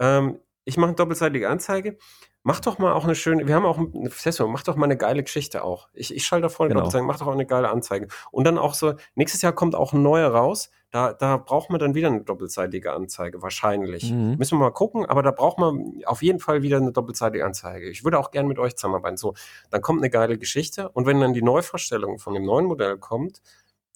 [0.00, 1.98] ähm, ich mache eine doppelseitige Anzeige.
[2.46, 5.64] Mach doch mal auch eine schöne, wir haben auch, mach doch mal eine geile Geschichte
[5.64, 5.88] auch.
[5.94, 6.82] Ich, ich schalte da voll genau.
[7.02, 8.08] mach doch auch eine geile Anzeige.
[8.30, 11.80] Und dann auch so, nächstes Jahr kommt auch ein neuer raus, da, da braucht man
[11.80, 14.12] dann wieder eine doppelseitige Anzeige, wahrscheinlich.
[14.12, 14.36] Mhm.
[14.36, 17.88] Müssen wir mal gucken, aber da braucht man auf jeden Fall wieder eine doppelseitige Anzeige.
[17.88, 19.16] Ich würde auch gern mit euch zusammenarbeiten.
[19.16, 19.32] So,
[19.70, 23.40] dann kommt eine geile Geschichte und wenn dann die Neuvorstellung von dem neuen Modell kommt,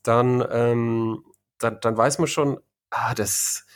[0.02, 1.22] dann, ähm,
[1.58, 3.66] dann, dann weiß man schon, ah, das,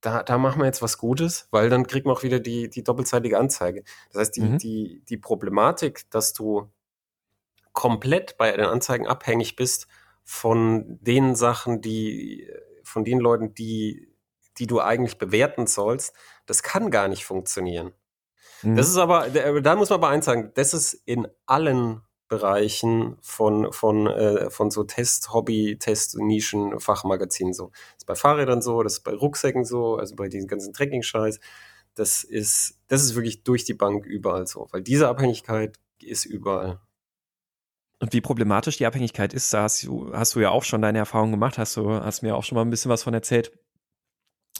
[0.00, 2.84] da, da machen wir jetzt was Gutes, weil dann kriegt man auch wieder die, die
[2.84, 3.84] doppelseitige Anzeige.
[4.12, 4.58] Das heißt, die, mhm.
[4.58, 6.70] die, die Problematik, dass du
[7.72, 9.88] komplett bei den Anzeigen abhängig bist
[10.24, 12.48] von den Sachen, die,
[12.82, 14.08] von den Leuten, die,
[14.58, 16.14] die du eigentlich bewerten sollst,
[16.46, 17.92] das kann gar nicht funktionieren.
[18.62, 18.76] Mhm.
[18.76, 23.72] Das ist aber, da muss man aber eins sagen, das ist in allen Bereichen von,
[23.72, 27.70] von, äh, von so Test, Hobby, Test, Nischen, Fachmagazinen so.
[27.70, 31.40] Das ist bei Fahrrädern so, das ist bei Rucksäcken so, also bei diesen ganzen Trekking-Scheiß.
[31.94, 36.80] Das ist, das ist wirklich durch die Bank überall so, weil diese Abhängigkeit ist überall.
[38.00, 40.98] Und wie problematisch die Abhängigkeit ist, da hast du, hast du ja auch schon deine
[40.98, 43.52] Erfahrungen gemacht, hast du, hast mir auch schon mal ein bisschen was von erzählt.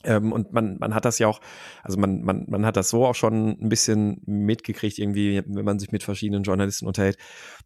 [0.04, 1.40] Ähm, und man, man hat das ja auch,
[1.82, 5.78] also man, man, man hat das so auch schon ein bisschen mitgekriegt, irgendwie, wenn man
[5.78, 7.18] sich mit verschiedenen Journalisten unterhält.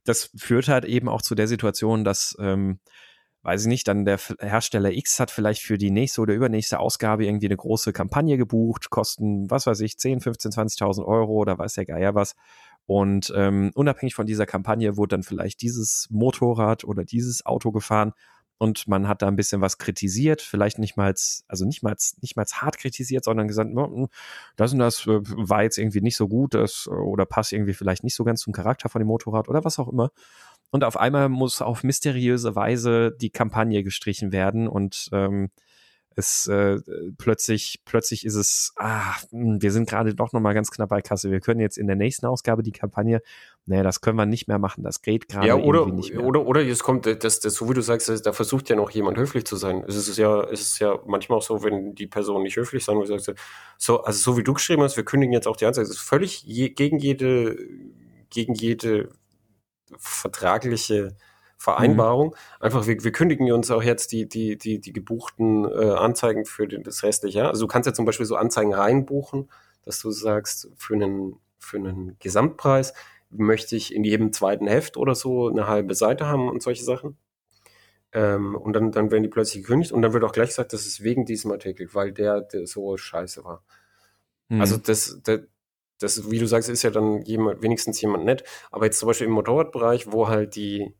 [0.04, 2.78] Das führt halt eben auch zu der Situation, dass, ähm,
[3.42, 7.26] weiß ich nicht, dann der Hersteller X hat vielleicht für die nächste oder übernächste Ausgabe
[7.26, 11.74] irgendwie eine große Kampagne gebucht, kosten, was weiß ich, 10, 15, 20.000 Euro oder weiß
[11.74, 12.34] der Geier was.
[12.86, 18.12] Und ähm, unabhängig von dieser Kampagne wurde dann vielleicht dieses Motorrad oder dieses Auto gefahren
[18.62, 21.12] und man hat da ein bisschen was kritisiert, vielleicht nicht mal,
[21.48, 24.06] also nicht mal, nicht mal hart kritisiert, sondern gesagt, hm,
[24.54, 28.04] das und das äh, war jetzt irgendwie nicht so gut, das oder passt irgendwie vielleicht
[28.04, 30.12] nicht so ganz zum Charakter von dem Motorrad oder was auch immer.
[30.70, 35.50] Und auf einmal muss auf mysteriöse Weise die Kampagne gestrichen werden und ähm,
[36.14, 36.78] es äh,
[37.18, 41.32] plötzlich, plötzlich ist es, ah, hm, wir sind gerade doch nochmal ganz knapp bei Kasse.
[41.32, 43.22] Wir können jetzt in der nächsten Ausgabe die Kampagne,
[43.66, 46.24] nee, das können wir nicht mehr machen, das geht gerade ja, oder, irgendwie nicht mehr.
[46.24, 49.18] Oder, oder jetzt kommt, das, das, so wie du sagst, da versucht ja noch jemand
[49.18, 49.84] höflich zu sein.
[49.86, 52.98] Es ist ja, es ist ja manchmal auch so, wenn die Person nicht höflich sein
[52.98, 53.32] will, sagst
[53.78, 55.86] so, also so wie du geschrieben hast, wir kündigen jetzt auch die Anzeige.
[55.86, 57.56] Das ist völlig je, gegen jede,
[58.30, 59.10] gegen jede
[59.98, 61.16] vertragliche
[61.62, 62.28] Vereinbarung.
[62.28, 62.34] Mhm.
[62.60, 66.66] Einfach, wir, wir kündigen uns auch jetzt die, die, die, die gebuchten äh, Anzeigen für
[66.66, 67.48] den, das restliche Jahr.
[67.50, 69.48] Also du kannst ja zum Beispiel so Anzeigen reinbuchen,
[69.84, 72.94] dass du sagst, für einen, für einen Gesamtpreis
[73.32, 77.16] möchte ich in jedem zweiten Heft oder so eine halbe Seite haben und solche Sachen.
[78.12, 80.86] Ähm, und dann, dann werden die plötzlich gekündigt und dann wird auch gleich gesagt, das
[80.86, 83.64] ist wegen diesem Artikel, weil der, der so scheiße war.
[84.48, 84.60] Mhm.
[84.60, 85.40] Also das, das,
[85.98, 88.44] das, wie du sagst, ist ja dann jemand, wenigstens jemand nett.
[88.70, 90.94] Aber jetzt zum Beispiel im Motorradbereich, wo halt die,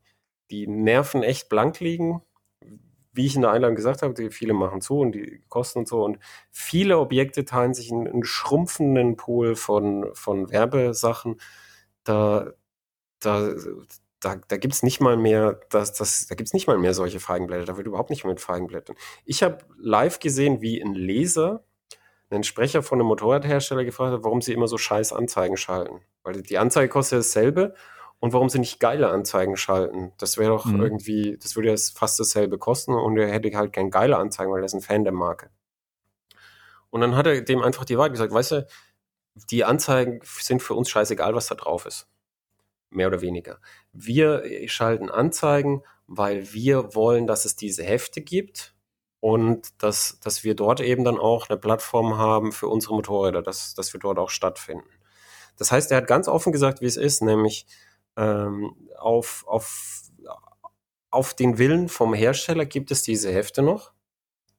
[0.49, 2.21] die Nerven echt blank liegen.
[3.15, 5.87] Wie ich in der Einladung gesagt habe, die viele machen zu und die kosten und
[5.87, 6.03] so.
[6.03, 6.17] Und
[6.49, 11.39] viele Objekte teilen sich in einen schrumpfenden Pool von, von Werbesachen.
[12.03, 12.51] Da,
[13.19, 13.53] da,
[14.19, 17.19] da, da gibt es nicht mal mehr, das, das, da gibt's nicht mal mehr solche
[17.19, 17.65] Feigenblätter.
[17.65, 18.95] Da wird überhaupt nicht mehr mit Feigenblättern.
[19.25, 21.63] Ich habe live gesehen, wie ein Leser
[22.29, 26.01] einen Sprecher von einem Motorradhersteller gefragt hat, warum sie immer so scheiß Anzeigen schalten.
[26.23, 27.75] Weil die Anzeige kostet dasselbe
[28.19, 30.13] und warum sie nicht geile Anzeigen schalten.
[30.17, 30.81] Das wäre doch mhm.
[30.81, 34.61] irgendwie, das würde ja fast dasselbe kosten und er hätte halt gern geile Anzeigen, weil
[34.61, 35.49] er ist ein Fan der Marke.
[36.89, 38.67] Und dann hat er dem einfach die Wahrheit gesagt, weißt du,
[39.35, 42.07] die Anzeigen sind für uns scheißegal, was da drauf ist.
[42.89, 43.59] Mehr oder weniger.
[43.91, 48.75] Wir schalten Anzeigen, weil wir wollen, dass es diese Hefte gibt
[49.19, 53.73] und dass, dass wir dort eben dann auch eine Plattform haben für unsere Motorräder, dass,
[53.73, 54.89] dass wir dort auch stattfinden.
[55.57, 57.65] Das heißt, er hat ganz offen gesagt, wie es ist, nämlich
[58.17, 60.01] ähm, auf, auf,
[61.09, 63.93] auf den Willen vom Hersteller gibt es diese Hefte noch,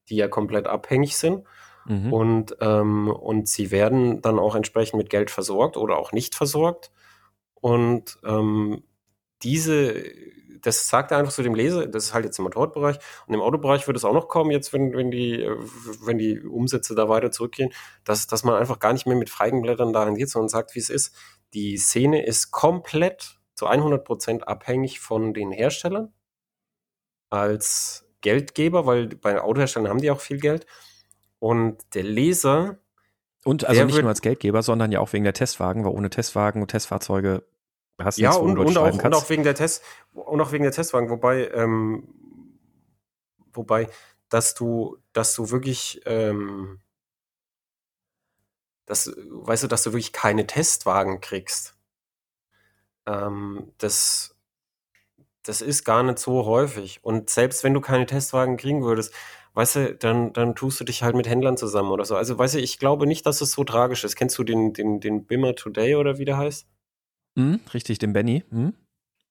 [0.09, 1.45] die ja komplett abhängig sind.
[1.87, 2.13] Mhm.
[2.13, 6.91] Und, ähm, und sie werden dann auch entsprechend mit Geld versorgt oder auch nicht versorgt.
[7.55, 8.83] Und ähm,
[9.43, 10.03] diese,
[10.61, 13.41] das sagt er einfach zu dem Leser, das ist halt jetzt im Motorradbereich und im
[13.41, 15.47] Autobereich wird es auch noch kommen, jetzt wenn, wenn, die,
[16.05, 17.73] wenn die Umsätze da weiter zurückgehen,
[18.05, 20.91] dass, dass man einfach gar nicht mehr mit Feigenblättern daran geht, sondern sagt, wie es
[20.91, 21.15] ist.
[21.53, 26.13] Die Szene ist komplett zu 100% abhängig von den Herstellern
[27.31, 30.67] als Geldgeber, weil bei Autoherstellern haben die auch viel Geld.
[31.45, 32.79] Und der Leser.
[33.45, 36.63] Und also nicht nur als Geldgeber, sondern ja auch wegen der Testwagen, weil ohne Testwagen
[36.63, 37.45] und Testfahrzeuge
[38.01, 40.73] hast du ja, und, und, auch, und auch wegen der Test und auch wegen der
[40.73, 42.09] Testwagen, wobei, ähm,
[43.53, 43.89] wobei,
[44.31, 46.81] dass du, dass du wirklich, ähm,
[48.87, 51.75] dass, weißt du, dass du wirklich keine Testwagen kriegst
[53.07, 54.35] ähm, das,
[55.43, 57.01] das ist gar nicht so häufig.
[57.03, 59.13] Und selbst wenn du keine Testwagen kriegen würdest,
[59.55, 62.17] weißt du, dann, dann tust du dich halt mit Händlern zusammen oder so.
[62.17, 64.17] Also, weißt du, ich glaube nicht, dass es so tragisch ist.
[64.17, 66.67] Kennst du den, den, den Bimmer Today oder wie der heißt?
[67.37, 68.45] Mhm, richtig, den Benny.
[68.51, 68.75] Mhm.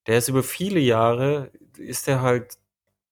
[0.08, 2.58] Der ist über viele Jahre, ist der halt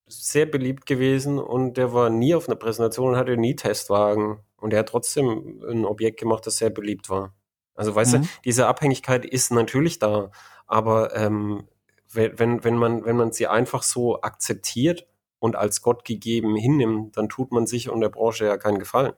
[0.07, 4.39] sehr beliebt gewesen und der war nie auf einer Präsentation und hatte nie Testwagen.
[4.57, 7.33] Und er hat trotzdem ein Objekt gemacht, das sehr beliebt war.
[7.75, 8.21] Also weißt mhm.
[8.23, 10.31] du, diese Abhängigkeit ist natürlich da,
[10.67, 11.67] aber ähm,
[12.13, 15.07] wenn, wenn man, wenn man sie einfach so akzeptiert
[15.41, 19.13] und als Gott gegeben hinnimmt, dann tut man sich und der Branche ja keinen Gefallen.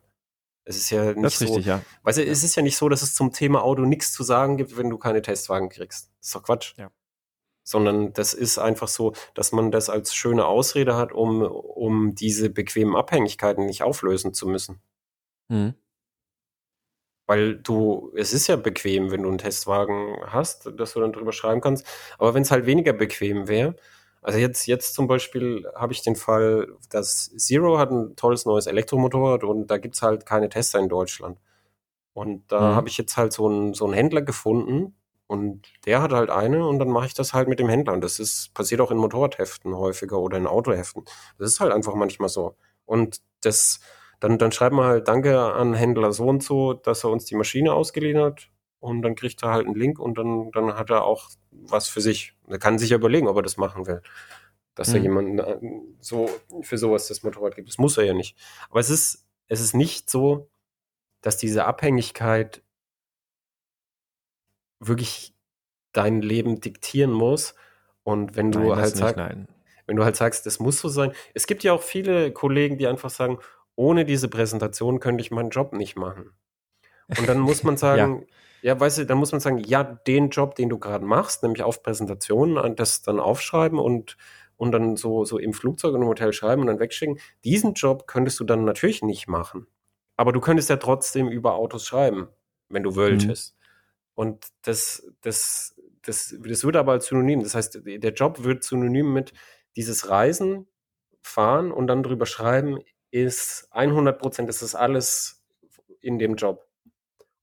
[0.64, 1.46] Es ist ja nicht Das ist so.
[1.46, 1.82] richtig, ja.
[2.04, 4.56] Weißt du, es ist ja nicht so, dass es zum Thema Auto nichts zu sagen
[4.56, 6.12] gibt, wenn du keine Testwagen kriegst.
[6.20, 6.76] Das ist doch Quatsch.
[6.78, 6.92] Ja.
[7.66, 12.50] Sondern das ist einfach so, dass man das als schöne Ausrede hat, um, um diese
[12.50, 14.82] bequemen Abhängigkeiten nicht auflösen zu müssen.
[15.50, 15.74] Mhm.
[17.26, 21.34] Weil du, es ist ja bequem, wenn du einen Testwagen hast, dass du dann drüber
[21.34, 21.86] schreiben kannst.
[22.18, 23.76] Aber wenn es halt weniger bequem wäre,
[24.24, 28.68] also jetzt, jetzt zum Beispiel habe ich den Fall, dass Zero hat ein tolles neues
[28.68, 31.40] Elektromotorrad und da gibt's halt keine Tester in Deutschland.
[32.14, 32.76] Und da Mhm.
[32.76, 34.96] habe ich jetzt halt so einen, so einen Händler gefunden
[35.28, 37.94] und der hat halt eine und dann mache ich das halt mit dem Händler.
[37.94, 41.06] Und das ist, passiert auch in Motorradheften häufiger oder in Autoheften.
[41.40, 42.56] Das ist halt einfach manchmal so.
[42.86, 43.80] Und das,
[44.20, 47.36] dann, dann schreiben wir halt Danke an Händler so und so, dass er uns die
[47.36, 48.50] Maschine ausgeliehen hat.
[48.84, 52.02] Und dann kriegt er halt einen Link und dann, dann hat er auch was für
[52.02, 52.34] sich.
[52.48, 54.02] Er kann sich ja überlegen, ob er das machen will.
[54.76, 55.04] Dass er Mhm.
[55.06, 55.58] jemanden äh,
[56.02, 56.30] so
[56.62, 57.70] für sowas das Motorrad gibt.
[57.70, 58.38] Das muss er ja nicht.
[58.70, 60.50] Aber es ist, es ist nicht so,
[61.22, 62.62] dass diese Abhängigkeit
[64.80, 65.34] wirklich
[65.94, 67.56] dein Leben diktieren muss.
[68.04, 69.18] Und wenn du Nein, halt sagst,
[69.86, 71.14] wenn du halt sagst, das muss so sein.
[71.34, 73.40] Es gibt ja auch viele Kollegen, die einfach sagen,
[73.76, 76.32] ohne diese Präsentation könnte ich meinen Job nicht machen.
[77.18, 78.28] Und dann muss man sagen, ja.
[78.80, 81.84] Weißt du, dann muss man sagen, ja, den Job, den du gerade machst, nämlich auf
[81.84, 84.18] Präsentationen, an das dann aufschreiben und,
[84.56, 88.08] und dann so, so im Flugzeug und im Hotel schreiben und dann wegschicken, diesen Job
[88.08, 89.68] könntest du dann natürlich nicht machen.
[90.16, 92.30] Aber du könntest ja trotzdem über Autos schreiben,
[92.70, 93.56] wenn du wolltest.
[94.16, 97.42] Und das, das, das, das wird aber als Synonym.
[97.44, 99.34] Das heißt, der Job wird synonym mit
[99.76, 100.68] dieses Reisen,
[101.22, 102.80] Fahren und dann drüber schreiben,
[103.12, 105.44] ist 100 Prozent, das ist alles
[106.00, 106.68] in dem Job.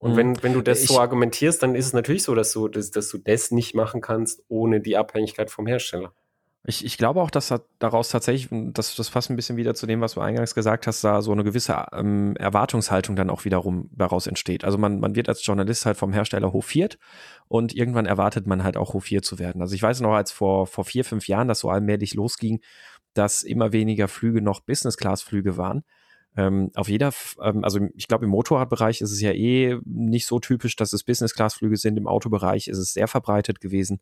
[0.00, 2.68] Und wenn, wenn du das Ich- so argumentierst, dann ist es natürlich so, dass du,
[2.68, 6.12] dass, dass du das nicht machen kannst ohne die Abhängigkeit vom Hersteller.
[6.66, 9.86] Ich, ich glaube auch, dass da- daraus tatsächlich, das, das passt ein bisschen wieder zu
[9.86, 13.88] dem, was du eingangs gesagt hast, da so eine gewisse ähm, Erwartungshaltung dann auch wiederum
[13.94, 14.64] daraus entsteht.
[14.64, 16.98] Also man, man wird als Journalist halt vom Hersteller hofiert
[17.48, 19.62] und irgendwann erwartet man halt auch hofiert zu werden.
[19.62, 22.60] Also ich weiß noch, als vor, vor vier, fünf Jahren das so allmählich losging,
[23.14, 25.82] dass immer weniger Flüge noch Business-Class-Flüge waren.
[26.36, 27.12] Ähm, auf jeder,
[27.42, 31.04] ähm, also ich glaube im Motorradbereich ist es ja eh nicht so typisch, dass es
[31.04, 31.96] Business-Class-Flüge sind.
[31.96, 34.00] Im Autobereich ist es sehr verbreitet gewesen.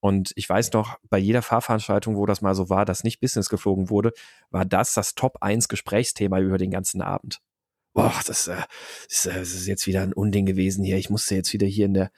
[0.00, 3.48] Und ich weiß noch, bei jeder Fahrveranstaltung, wo das mal so war, dass nicht Business
[3.48, 4.12] geflogen wurde,
[4.50, 7.40] war das das Top 1 Gesprächsthema über den ganzen Abend.
[7.94, 8.56] Boah, das, äh,
[9.08, 10.98] ist, äh, das ist jetzt wieder ein Unding gewesen hier.
[10.98, 12.10] Ich musste jetzt wieder hier in der,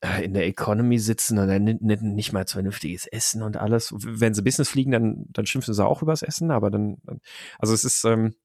[0.00, 3.92] äh, in der Economy sitzen und dann nicht, mal vernünftiges Essen und alles.
[3.96, 6.98] Wenn sie Business fliegen, dann, dann schimpfen sie auch übers Essen, aber dann
[7.58, 8.36] also es ist, ähm,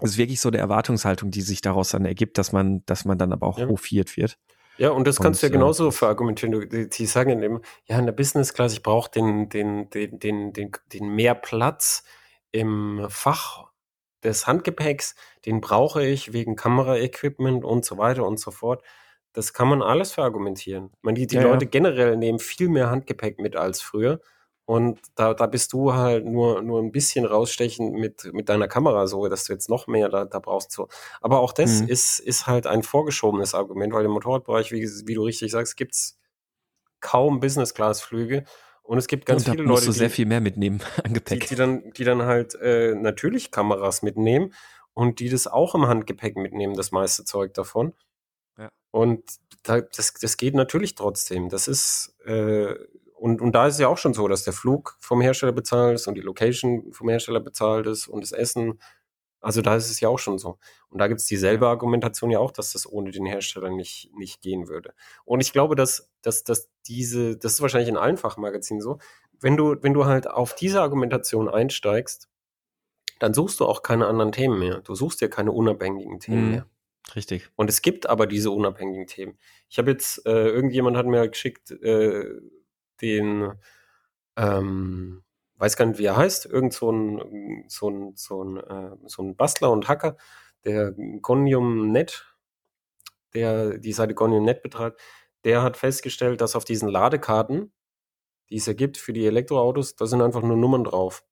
[0.00, 3.18] es ist wirklich so eine Erwartungshaltung, die sich daraus dann ergibt, dass man, dass man
[3.18, 3.68] dann aber auch Ja.
[3.68, 4.38] hofiert wird.
[4.78, 6.52] Ja, und das kannst du Und, ja äh, genauso verargumentieren.
[6.52, 9.90] Du- Die, die sagen dann immer, ja, in der Business Class, ich brauche den, den,
[9.90, 12.04] den, den, den, den mehr Platz
[12.52, 13.66] im Fach
[14.22, 15.14] des Handgepäcks,
[15.46, 18.82] den brauche ich wegen Kameraequipment und so weiter und so fort.
[19.32, 20.90] Das kann man alles verargumentieren.
[21.02, 21.48] Meine, die, die Ja, ja.
[21.48, 24.20] Leute generell nehmen viel mehr Handgepäck mit als früher.
[24.68, 29.06] Und da, da bist du halt nur, nur ein bisschen rausstechen mit, mit deiner Kamera,
[29.06, 30.72] so dass du jetzt noch mehr da, da brauchst.
[30.72, 30.88] So.
[31.22, 31.88] Aber auch das Mhm.
[31.88, 36.18] ist, ist halt ein vorgeschobenes Argument, weil im Motorradbereich, wie, wie du richtig sagst, gibt's
[37.00, 38.44] kaum Business-Class-Flüge.
[38.82, 41.14] Und es gibt ganz und viele musst Leute, du sehr die, viel mehr mitnehmen an
[41.14, 41.48] die, Gepäck.
[41.48, 44.52] die, dann, die dann halt äh, natürlich Kameras mitnehmen
[44.92, 47.94] und die das auch im Handgepäck mitnehmen, das meiste Zeug davon.
[48.58, 48.68] Ja.
[48.90, 49.24] Und
[49.62, 51.48] da, das, das geht natürlich trotzdem.
[51.48, 52.74] Das ist, äh,
[53.18, 55.94] und, und da ist es ja auch schon so, dass der Flug vom Hersteller bezahlt
[55.96, 58.80] ist und die Location vom Hersteller bezahlt ist und das Essen.
[59.40, 60.58] Also da ist es ja auch schon so.
[60.88, 64.40] Und da gibt es dieselbe Argumentation ja auch, dass das ohne den Hersteller nicht, nicht
[64.40, 64.94] gehen würde.
[65.24, 68.98] Und ich glaube, dass, dass, dass diese, das ist wahrscheinlich in allen Fachmagazinen so,
[69.40, 72.28] wenn du, wenn du halt auf diese Argumentation einsteigst,
[73.20, 74.80] dann suchst du auch keine anderen Themen mehr.
[74.80, 76.50] Du suchst dir keine unabhängigen Themen Mhm.
[76.50, 76.66] mehr.
[77.14, 77.48] Richtig.
[77.56, 79.38] Und es gibt aber diese unabhängigen Themen.
[79.68, 82.24] Ich habe jetzt, äh, irgendjemand hat mir geschickt, äh,
[83.02, 83.52] den,
[84.36, 85.24] ähm,
[85.56, 89.22] weiß gar nicht, wie er heißt, irgend so ein, so ein, so ein, äh, so
[89.22, 90.16] ein Bastler und Hacker,
[90.64, 90.92] der
[91.22, 92.26] Gonium.net,
[93.34, 95.00] der die Seite Gonium.net betreibt,
[95.44, 97.72] der hat festgestellt, dass auf diesen Ladekarten,
[98.50, 101.24] die es ja gibt für die Elektroautos, da sind einfach nur Nummern drauf.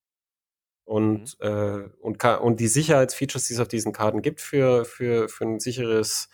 [0.84, 5.44] Und, äh, und, und die Sicherheitsfeatures, die es auf diesen Karten gibt für, für, für
[5.44, 6.28] ein sicheres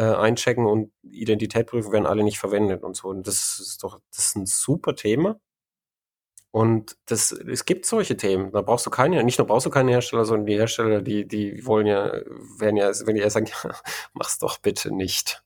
[0.00, 3.08] äh, Einchecken und Identität prüfen, werden alle nicht verwendet und so.
[3.08, 5.38] Und das ist doch, das ist ein super Thema.
[6.52, 8.50] Und das, es gibt solche Themen.
[8.50, 11.64] Da brauchst du keine, nicht nur brauchst du keine Hersteller, sondern die Hersteller, die, die
[11.66, 12.12] wollen ja,
[12.58, 13.72] werden ja, wenn die eher sagen, ja,
[14.14, 15.44] mach's doch bitte nicht.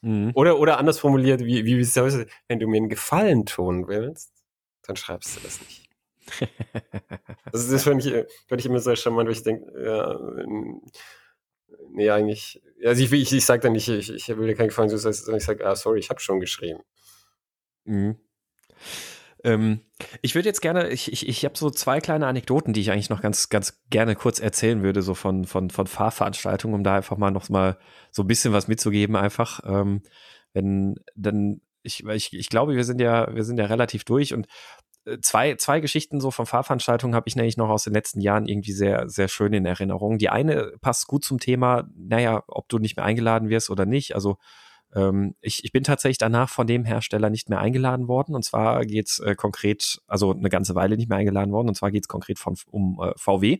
[0.00, 0.32] Mhm.
[0.34, 4.32] Oder, oder anders formuliert, wie, wie, wie wenn du mir einen Gefallen tun willst,
[4.82, 5.88] dann schreibst du das nicht.
[7.52, 10.18] das ist finde ich, find ich immer sehr charmant, weil ich denke, ja,
[11.90, 14.88] nee, eigentlich, also ich, ich, ich sage dann nicht, ich, ich will dir keinen Gefallen,
[14.88, 16.80] sondern ich sage, ah, sorry, ich habe schon geschrieben.
[17.84, 18.16] Mhm.
[19.44, 19.80] Ähm,
[20.22, 23.10] ich würde jetzt gerne, ich, ich, ich habe so zwei kleine Anekdoten, die ich eigentlich
[23.10, 27.18] noch ganz, ganz gerne kurz erzählen würde, so von, von, von Fahrveranstaltungen, um da einfach
[27.18, 27.78] mal noch mal
[28.10, 29.60] so ein bisschen was mitzugeben, einfach.
[29.66, 30.02] Ähm,
[30.54, 34.46] wenn, dann, ich, ich, ich glaube, wir sind ja, wir sind ja relativ durch und
[35.20, 38.72] zwei, zwei Geschichten so von Fahrveranstaltungen habe ich nämlich noch aus den letzten Jahren irgendwie
[38.72, 40.18] sehr, sehr schön in Erinnerung.
[40.18, 44.14] Die eine passt gut zum Thema, naja, ob du nicht mehr eingeladen wirst oder nicht.
[44.14, 44.38] Also
[44.94, 48.34] ähm, ich, ich bin tatsächlich danach von dem Hersteller nicht mehr eingeladen worden.
[48.34, 51.68] Und zwar geht's äh, konkret, also eine ganze Weile nicht mehr eingeladen worden.
[51.68, 53.58] Und zwar geht's konkret von, um äh, VW.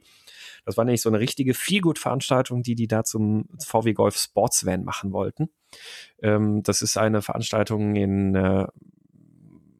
[0.64, 5.12] Das war nämlich so eine richtige Feelgood-Veranstaltung, die die da zum VW Golf Sportsvan machen
[5.12, 5.50] wollten.
[6.22, 8.66] Ähm, das ist eine Veranstaltung in, äh,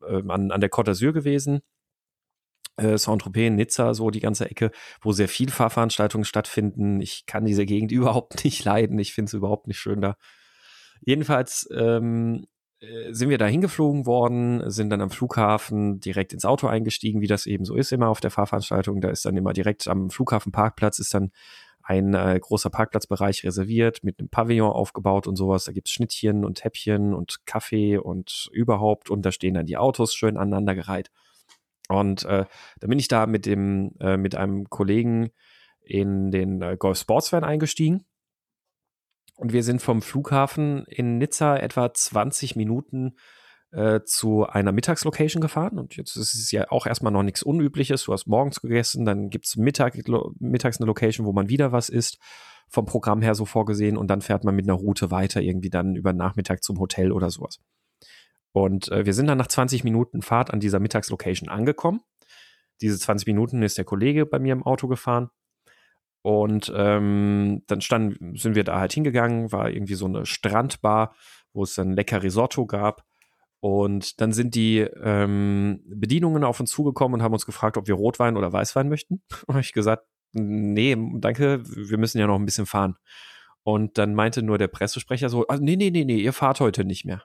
[0.07, 1.61] an, an der Côte d'Azur gewesen.
[2.77, 4.71] Äh, Saint-Tropez, Nizza, so die ganze Ecke,
[5.01, 7.01] wo sehr viel Fahrveranstaltungen stattfinden.
[7.01, 8.99] Ich kann diese Gegend überhaupt nicht leiden.
[8.99, 10.17] Ich finde es überhaupt nicht schön da.
[11.01, 12.47] Jedenfalls ähm,
[12.81, 17.27] äh, sind wir da hingeflogen worden, sind dann am Flughafen direkt ins Auto eingestiegen, wie
[17.27, 19.01] das eben so ist immer auf der Fahrveranstaltung.
[19.01, 21.31] Da ist dann immer direkt am Flughafenparkplatz ist dann
[21.85, 25.65] ein äh, großer Parkplatzbereich reserviert, mit einem Pavillon aufgebaut und sowas.
[25.65, 29.11] Da gibt's Schnittchen und Häppchen und Kaffee und überhaupt.
[29.11, 31.11] Und da stehen dann die Autos schön aneinandergereiht.
[31.91, 32.47] Und äh,
[32.81, 35.31] da bin ich da mit dem, äh, mit einem Kollegen
[35.83, 38.07] in den äh, Golf Sportsvan eingestiegen.
[39.37, 43.17] Und wir sind vom Flughafen in Nizza etwa 20 Minuten
[43.75, 45.79] äh, zu einer Mittagslocation gefahren.
[45.79, 48.05] Und jetzt ist es ja auch erstmal noch nichts Unübliches.
[48.05, 49.97] Du hast morgens gegessen, dann gibt's Mittag,
[50.39, 52.19] mittags eine Location, wo man wieder was isst.
[52.69, 53.97] Vom Programm her so vorgesehen.
[53.97, 57.31] Und dann fährt man mit einer Route weiter, irgendwie dann über Nachmittag zum Hotel oder
[57.31, 57.59] sowas.
[58.53, 62.01] Und äh, wir sind dann nach 20 Minuten Fahrt an dieser Mittagslocation angekommen.
[62.81, 65.31] Diese 20 Minuten ist der Kollege bei mir im Auto gefahren.
[66.23, 71.15] Und ähm, dann stand, sind wir da halt hingegangen, war irgendwie so eine Strandbar,
[71.53, 73.05] wo es dann lecker Risotto gab.
[73.65, 77.95] Und dann sind die ähm, Bedienungen auf uns zugekommen und haben uns gefragt, ob wir
[77.95, 79.23] Rotwein oder Weißwein möchten.
[79.47, 82.99] Und ich gesagt, nee, danke, wir müssen ja noch ein bisschen fahren.
[83.63, 86.85] Und dann meinte nur der Pressesprecher so, ah, nee, nee, nee, nee, ihr fahrt heute
[86.85, 87.23] nicht mehr.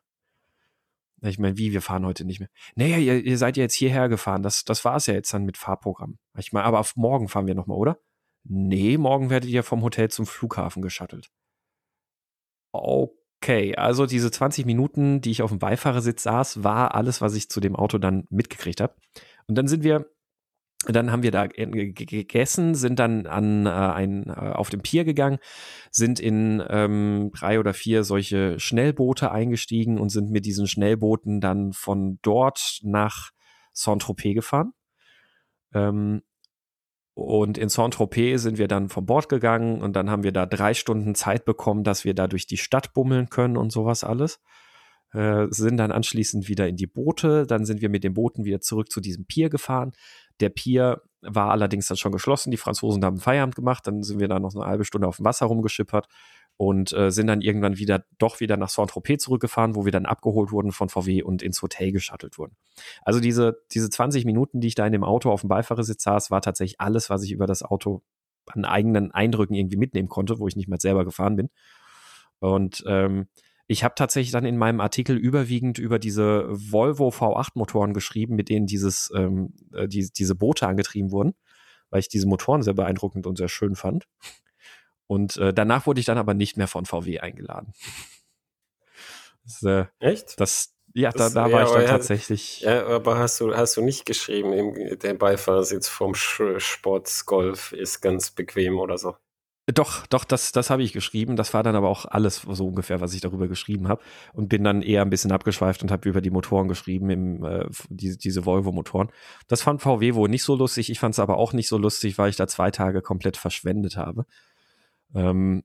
[1.21, 2.47] Ich meine, wie, wir fahren heute nicht mehr?
[2.75, 4.41] Naja, ihr, ihr seid ja jetzt hierher gefahren.
[4.41, 6.19] Das, das war es ja jetzt dann mit Fahrprogramm.
[6.37, 7.99] Ich meine, aber auf morgen fahren wir nochmal, oder?
[8.45, 11.29] Nee, morgen werdet ihr vom Hotel zum Flughafen geschattelt.
[12.71, 13.18] Okay,
[13.75, 17.59] also diese 20 Minuten, die ich auf dem Beifahrersitz saß, war alles, was ich zu
[17.59, 18.95] dem Auto dann mitgekriegt habe.
[19.47, 20.05] Und dann sind wir,
[20.87, 25.39] dann haben wir da gegessen, sind dann an äh, ein, äh, auf dem Pier gegangen,
[25.91, 31.73] sind in ähm, drei oder vier solche Schnellboote eingestiegen und sind mit diesen Schnellbooten dann
[31.73, 33.31] von dort nach
[33.73, 34.73] Saint-Tropez gefahren.
[35.73, 36.21] Ähm,
[37.19, 40.73] und in Saint-Tropez sind wir dann vom Bord gegangen und dann haben wir da drei
[40.73, 44.39] Stunden Zeit bekommen, dass wir da durch die Stadt bummeln können und sowas alles.
[45.11, 47.47] Äh, sind dann anschließend wieder in die Boote.
[47.47, 49.91] Dann sind wir mit den Booten wieder zurück zu diesem Pier gefahren.
[50.39, 52.51] Der Pier war allerdings dann schon geschlossen.
[52.51, 53.87] Die Franzosen haben Feierabend gemacht.
[53.87, 56.07] Dann sind wir da noch eine halbe Stunde auf dem Wasser rumgeschippert
[56.61, 60.51] und äh, sind dann irgendwann wieder doch wieder nach Saint-Tropez zurückgefahren, wo wir dann abgeholt
[60.51, 62.57] wurden von VW und ins Hotel geschattelt wurden.
[63.01, 66.31] Also diese, diese 20 Minuten, die ich da in dem Auto auf dem Beifahrersitz saß,
[66.31, 68.01] war tatsächlich alles, was ich über das Auto
[68.47, 71.49] an eigenen Eindrücken irgendwie mitnehmen konnte, wo ich nicht mehr selber gefahren bin.
[72.39, 73.29] Und ähm,
[73.67, 78.65] ich habe tatsächlich dann in meinem Artikel überwiegend über diese Volvo V8-Motoren geschrieben, mit denen
[78.65, 81.35] dieses, ähm, äh, die, diese Boote angetrieben wurden,
[81.89, 84.09] weil ich diese Motoren sehr beeindruckend und sehr schön fand.
[85.09, 87.73] Und äh, danach wurde ich dann aber nicht mehr von VW eingeladen.
[89.41, 90.39] Das, äh, Echt?
[90.39, 92.61] Das, ja, da, da ja, war ich dann tatsächlich.
[92.61, 98.77] Ja, aber hast du, hast du nicht geschrieben, der Beifahrersitz vom Sportsgolf ist ganz bequem
[98.77, 99.15] oder so?
[99.73, 101.35] Doch, doch, das, das habe ich geschrieben.
[101.35, 104.01] Das war dann aber auch alles so ungefähr, was ich darüber geschrieben habe.
[104.33, 107.65] Und bin dann eher ein bisschen abgeschweift und habe über die Motoren geschrieben, im, äh,
[107.89, 109.09] diese, diese Volvo-Motoren.
[109.47, 110.89] Das fand VW wohl nicht so lustig.
[110.89, 113.97] Ich fand es aber auch nicht so lustig, weil ich da zwei Tage komplett verschwendet
[113.97, 114.25] habe.
[115.13, 115.63] Ähm,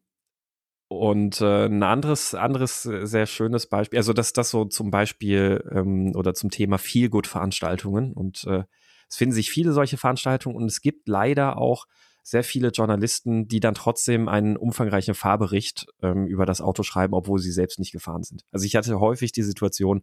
[0.88, 5.64] und äh, ein anderes, anderes äh, sehr schönes Beispiel, also das, das so zum Beispiel
[5.72, 8.12] ähm, oder zum Thema Feelgood-Veranstaltungen.
[8.12, 8.64] Und äh,
[9.08, 11.86] es finden sich viele solche Veranstaltungen und es gibt leider auch
[12.22, 17.38] sehr viele Journalisten, die dann trotzdem einen umfangreichen Fahrbericht ähm, über das Auto schreiben, obwohl
[17.38, 18.44] sie selbst nicht gefahren sind.
[18.50, 20.02] Also ich hatte häufig die Situation,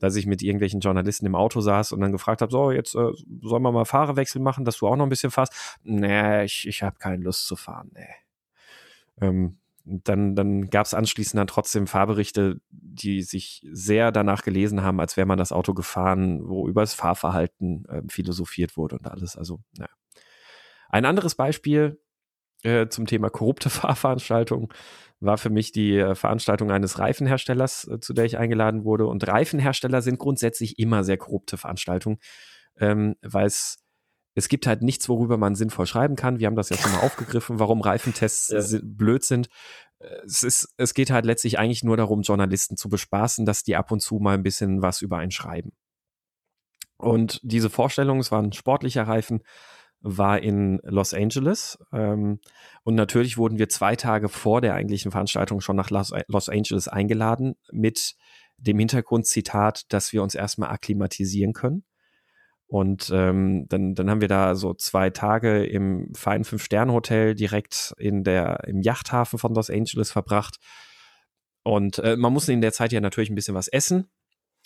[0.00, 3.12] dass ich mit irgendwelchen Journalisten im Auto saß und dann gefragt habe, so, jetzt äh,
[3.42, 5.78] sollen wir mal Fahrerwechsel machen, dass du auch noch ein bisschen fährst.
[5.84, 8.08] Nee, ich, ich habe keine Lust zu fahren, nee.
[9.22, 15.00] Ähm, dann, dann gab es anschließend dann trotzdem Fahrberichte, die sich sehr danach gelesen haben,
[15.00, 19.36] als wäre man das Auto gefahren, wo über das Fahrverhalten äh, philosophiert wurde und alles.
[19.36, 19.90] Also, naja.
[20.88, 22.00] Ein anderes Beispiel
[22.62, 24.68] äh, zum Thema korrupte Fahrveranstaltungen
[25.20, 29.06] war für mich die äh, Veranstaltung eines Reifenherstellers, äh, zu der ich eingeladen wurde.
[29.06, 32.18] Und Reifenhersteller sind grundsätzlich immer sehr korrupte Veranstaltungen,
[32.78, 33.78] ähm, weil es
[34.34, 36.38] es gibt halt nichts, worüber man sinnvoll schreiben kann.
[36.38, 38.78] Wir haben das ja schon mal aufgegriffen, warum Reifentests ja.
[38.82, 39.48] blöd sind.
[40.24, 43.92] Es, ist, es geht halt letztlich eigentlich nur darum, Journalisten zu bespaßen, dass die ab
[43.92, 45.72] und zu mal ein bisschen was über einen schreiben.
[46.96, 49.42] Und diese Vorstellung, es waren sportlicher Reifen,
[50.00, 51.78] war in Los Angeles.
[51.92, 52.40] Ähm,
[52.82, 56.88] und natürlich wurden wir zwei Tage vor der eigentlichen Veranstaltung schon nach Los, Los Angeles
[56.88, 58.14] eingeladen mit
[58.56, 61.84] dem Hintergrundzitat, dass wir uns erstmal akklimatisieren können.
[62.72, 68.24] Und ähm, dann, dann haben wir da so zwei Tage im feinen Fünf-Sterne-Hotel direkt in
[68.24, 70.56] der, im Yachthafen von Los Angeles verbracht.
[71.64, 74.08] Und äh, man muss in der Zeit ja natürlich ein bisschen was essen.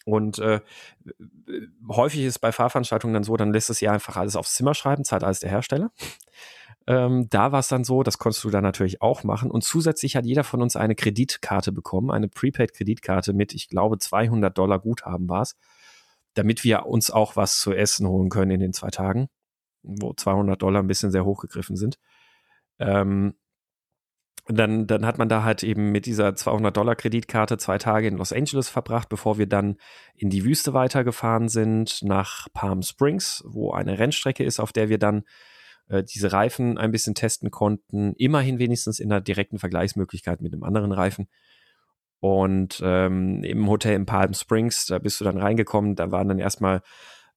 [0.04, 0.60] Und äh,
[1.88, 5.02] häufig ist bei Fahrveranstaltungen dann so, dann lässt es ja einfach alles aufs Zimmer schreiben,
[5.02, 5.90] zahlt alles der Hersteller.
[6.88, 9.50] Ähm, da war es dann so, das konntest du dann natürlich auch machen.
[9.50, 14.56] Und zusätzlich hat jeder von uns eine Kreditkarte bekommen, eine Prepaid-Kreditkarte mit, ich glaube, 200
[14.56, 15.56] Dollar Guthaben war es,
[16.36, 19.28] damit wir uns auch was zu essen holen können in den zwei Tagen,
[19.82, 21.98] wo 200 Dollar ein bisschen sehr hochgegriffen sind.
[22.78, 23.34] Ähm,
[24.48, 28.68] dann, dann hat man da halt eben mit dieser 200-Dollar-Kreditkarte zwei Tage in Los Angeles
[28.68, 29.76] verbracht, bevor wir dann
[30.14, 34.98] in die Wüste weitergefahren sind, nach Palm Springs, wo eine Rennstrecke ist, auf der wir
[34.98, 35.24] dann
[35.88, 38.12] äh, diese Reifen ein bisschen testen konnten.
[38.14, 41.28] Immerhin wenigstens in der direkten Vergleichsmöglichkeit mit einem anderen Reifen.
[42.20, 46.38] Und ähm, im Hotel in Palm Springs, da bist du dann reingekommen, da waren dann
[46.38, 46.82] erstmal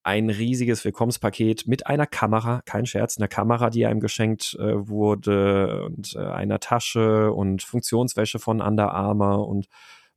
[0.04, 5.86] ein riesiges Willkommenspaket mit einer Kamera, kein Scherz, einer Kamera, die einem geschenkt äh, wurde
[5.86, 9.68] und äh, einer Tasche und Funktionswäsche von Under Armour und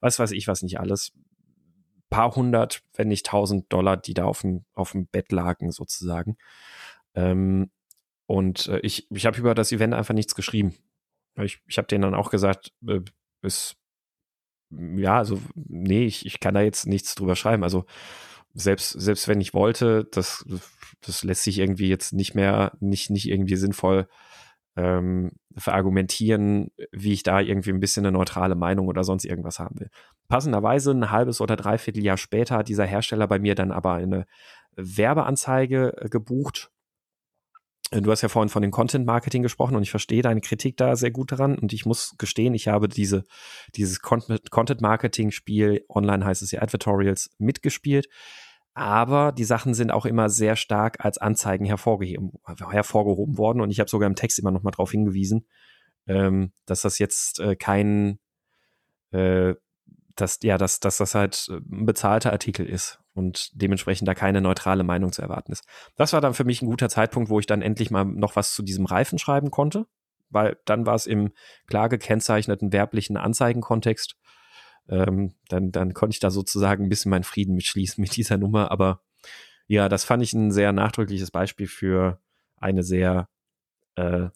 [0.00, 1.12] was weiß ich was nicht alles.
[2.10, 6.36] Paar hundert, wenn nicht tausend Dollar, die da auf dem, auf dem Bett lagen sozusagen.
[7.14, 7.70] Ähm,
[8.26, 10.74] und äh, ich, ich habe über das Event einfach nichts geschrieben.
[11.36, 13.00] Ich, ich habe denen dann auch gesagt, äh,
[13.42, 13.76] ist,
[14.96, 17.62] ja, also, nee, ich, ich kann da jetzt nichts drüber schreiben.
[17.62, 17.84] Also,
[18.54, 20.44] selbst, selbst wenn ich wollte, das,
[21.00, 24.08] das lässt sich irgendwie jetzt nicht mehr, nicht, nicht irgendwie sinnvoll
[24.76, 29.78] ähm, verargumentieren, wie ich da irgendwie ein bisschen eine neutrale Meinung oder sonst irgendwas haben
[29.80, 29.90] will.
[30.28, 34.26] Passenderweise ein halbes oder dreiviertel Jahr später hat dieser Hersteller bei mir dann aber eine
[34.76, 36.70] Werbeanzeige äh, gebucht.
[38.00, 40.96] Du hast ja vorhin von dem Content Marketing gesprochen und ich verstehe deine Kritik da
[40.96, 43.24] sehr gut daran und ich muss gestehen, ich habe diese,
[43.74, 48.08] dieses Content Marketing Spiel, online heißt es ja Advertorials, mitgespielt.
[48.72, 52.32] Aber die Sachen sind auch immer sehr stark als Anzeigen hervorgehoben,
[52.70, 53.60] hervorgehoben worden.
[53.60, 55.46] Und ich habe sogar im Text immer noch mal darauf hingewiesen,
[56.06, 58.18] ähm, dass das jetzt äh, kein,
[59.10, 59.54] äh,
[60.16, 64.84] dass ja, dass, dass das halt ein bezahlter Artikel ist und dementsprechend da keine neutrale
[64.84, 65.64] Meinung zu erwarten ist.
[65.96, 68.54] Das war dann für mich ein guter Zeitpunkt, wo ich dann endlich mal noch was
[68.54, 69.86] zu diesem Reifen schreiben konnte,
[70.30, 71.32] weil dann war es im
[71.66, 74.16] klar gekennzeichneten werblichen Anzeigenkontext
[74.88, 78.70] ähm, dann, dann konnte ich da sozusagen ein bisschen meinen Frieden mitschließen mit dieser Nummer.
[78.70, 79.02] Aber
[79.66, 82.20] ja, das fand ich ein sehr nachdrückliches Beispiel für
[82.56, 83.28] eine sehr,
[83.96, 84.28] äh,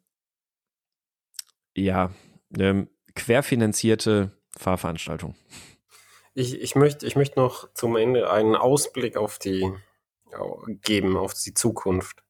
[1.76, 2.10] ja,
[2.58, 5.34] ähm, querfinanzierte Fahrveranstaltung.
[6.38, 9.72] Ich, ich möchte ich möchte noch zum Ende einen Ausblick auf die
[10.82, 12.22] geben, auf die Zukunft.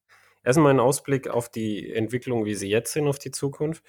[0.45, 3.83] Erstmal einen Ausblick auf die Entwicklung, wie sie jetzt sind, auf die Zukunft.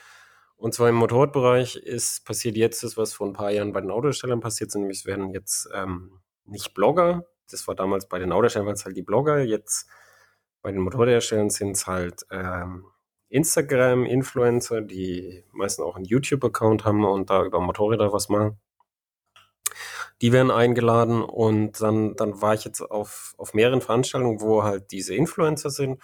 [0.57, 3.93] Und zwar im Motorradbereich ist passiert jetzt das, was vor ein paar Jahren bei den
[3.93, 8.33] Autoherstellern passiert ist, nämlich es werden jetzt ähm, nicht Blogger, das war damals bei den
[8.33, 9.89] Autoherstellern waren es halt die Blogger, jetzt
[10.63, 12.87] bei den Motorradherstellern sind es halt ähm,
[13.29, 18.59] Instagram-Influencer, die meistens auch einen YouTube-Account haben und da über Motorräder was machen.
[20.21, 24.91] Die werden eingeladen und dann, dann war ich jetzt auf, auf mehreren Veranstaltungen, wo halt
[24.91, 26.03] diese Influencer sind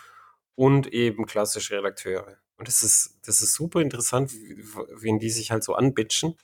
[0.54, 2.38] und eben klassische Redakteure.
[2.56, 6.36] Und das ist, das ist super interessant, wen die sich halt so anbitschen.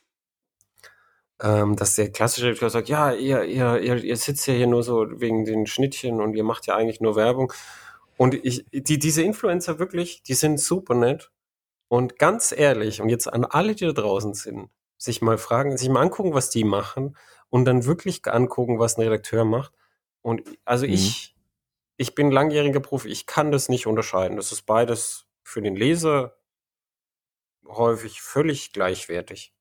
[1.43, 4.83] Ähm, dass der klassische Redakteur sagt, ja, ihr, ihr, ihr, ihr sitzt ja hier nur
[4.83, 7.53] so wegen den Schnittchen und ihr macht ja eigentlich nur Werbung.
[8.19, 11.31] Und ich, die, diese Influencer wirklich, die sind super nett.
[11.89, 14.69] Und ganz ehrlich, und jetzt an alle, die da draußen sind,
[14.99, 17.17] sich mal fragen, sich mal angucken, was die machen
[17.51, 19.73] und dann wirklich angucken, was ein Redakteur macht.
[20.23, 20.93] Und also mhm.
[20.93, 21.37] ich,
[21.97, 24.37] ich bin langjähriger Profi, ich kann das nicht unterscheiden.
[24.37, 26.37] Das ist beides für den Leser
[27.67, 29.53] häufig völlig gleichwertig.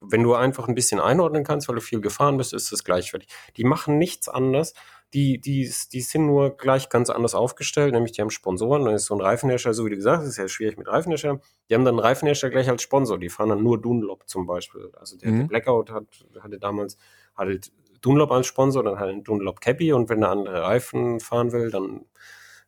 [0.00, 3.28] Wenn du einfach ein bisschen einordnen kannst, weil du viel gefahren bist, ist es gleichwertig.
[3.56, 4.74] Die machen nichts anderes.
[5.14, 9.06] die, die, die sind nur gleich ganz anders aufgestellt, nämlich die haben Sponsoren, dann ist
[9.06, 11.84] so ein Reifenhersteller, so wie du gesagt hast, ist ja schwierig mit Reifenherstellern, die haben
[11.84, 14.90] dann einen Reifenhersteller gleich als Sponsor, die fahren dann nur Dunlop zum Beispiel.
[14.98, 15.38] Also der, mhm.
[15.38, 16.04] der Blackout hat,
[16.40, 16.96] hatte damals,
[17.36, 17.60] hatte
[18.00, 22.06] Dunlop als Sponsor, dann halt Dunlop Cappy und wenn der andere Reifen fahren will, dann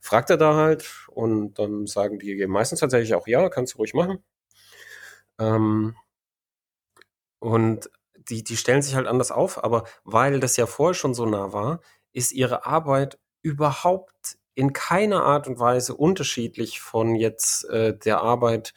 [0.00, 3.94] fragt er da halt und dann sagen die meistens tatsächlich auch, ja, kannst du ruhig
[3.94, 4.22] machen.
[5.38, 5.96] Ähm,
[7.40, 7.90] und
[8.28, 11.52] die, die stellen sich halt anders auf, aber weil das ja vorher schon so nah
[11.52, 11.80] war,
[12.12, 18.74] ist ihre Arbeit überhaupt in keiner Art und Weise unterschiedlich von jetzt äh, der Arbeit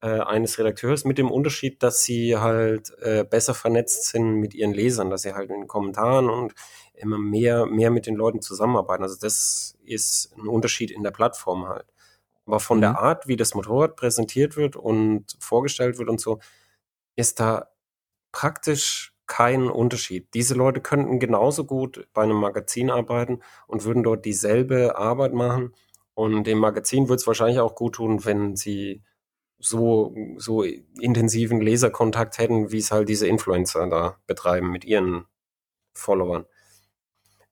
[0.00, 4.72] äh, eines Redakteurs, mit dem Unterschied, dass sie halt äh, besser vernetzt sind mit ihren
[4.72, 6.54] Lesern, dass sie halt in den Kommentaren und
[6.94, 9.02] immer mehr, mehr mit den Leuten zusammenarbeiten.
[9.02, 11.86] Also das ist ein Unterschied in der Plattform halt.
[12.46, 12.82] Aber von mhm.
[12.82, 16.38] der Art, wie das Motorrad präsentiert wird und vorgestellt wird und so,
[17.16, 17.68] ist da
[18.32, 20.28] praktisch kein Unterschied.
[20.34, 25.74] Diese Leute könnten genauso gut bei einem Magazin arbeiten und würden dort dieselbe Arbeit machen.
[26.14, 29.02] Und dem Magazin würde es wahrscheinlich auch gut tun, wenn sie
[29.58, 35.26] so, so intensiven Leserkontakt hätten, wie es halt diese Influencer da betreiben mit ihren
[35.94, 36.46] Followern.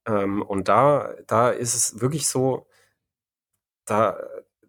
[0.07, 2.67] Ähm, und da, da ist es wirklich so,
[3.87, 4.19] da,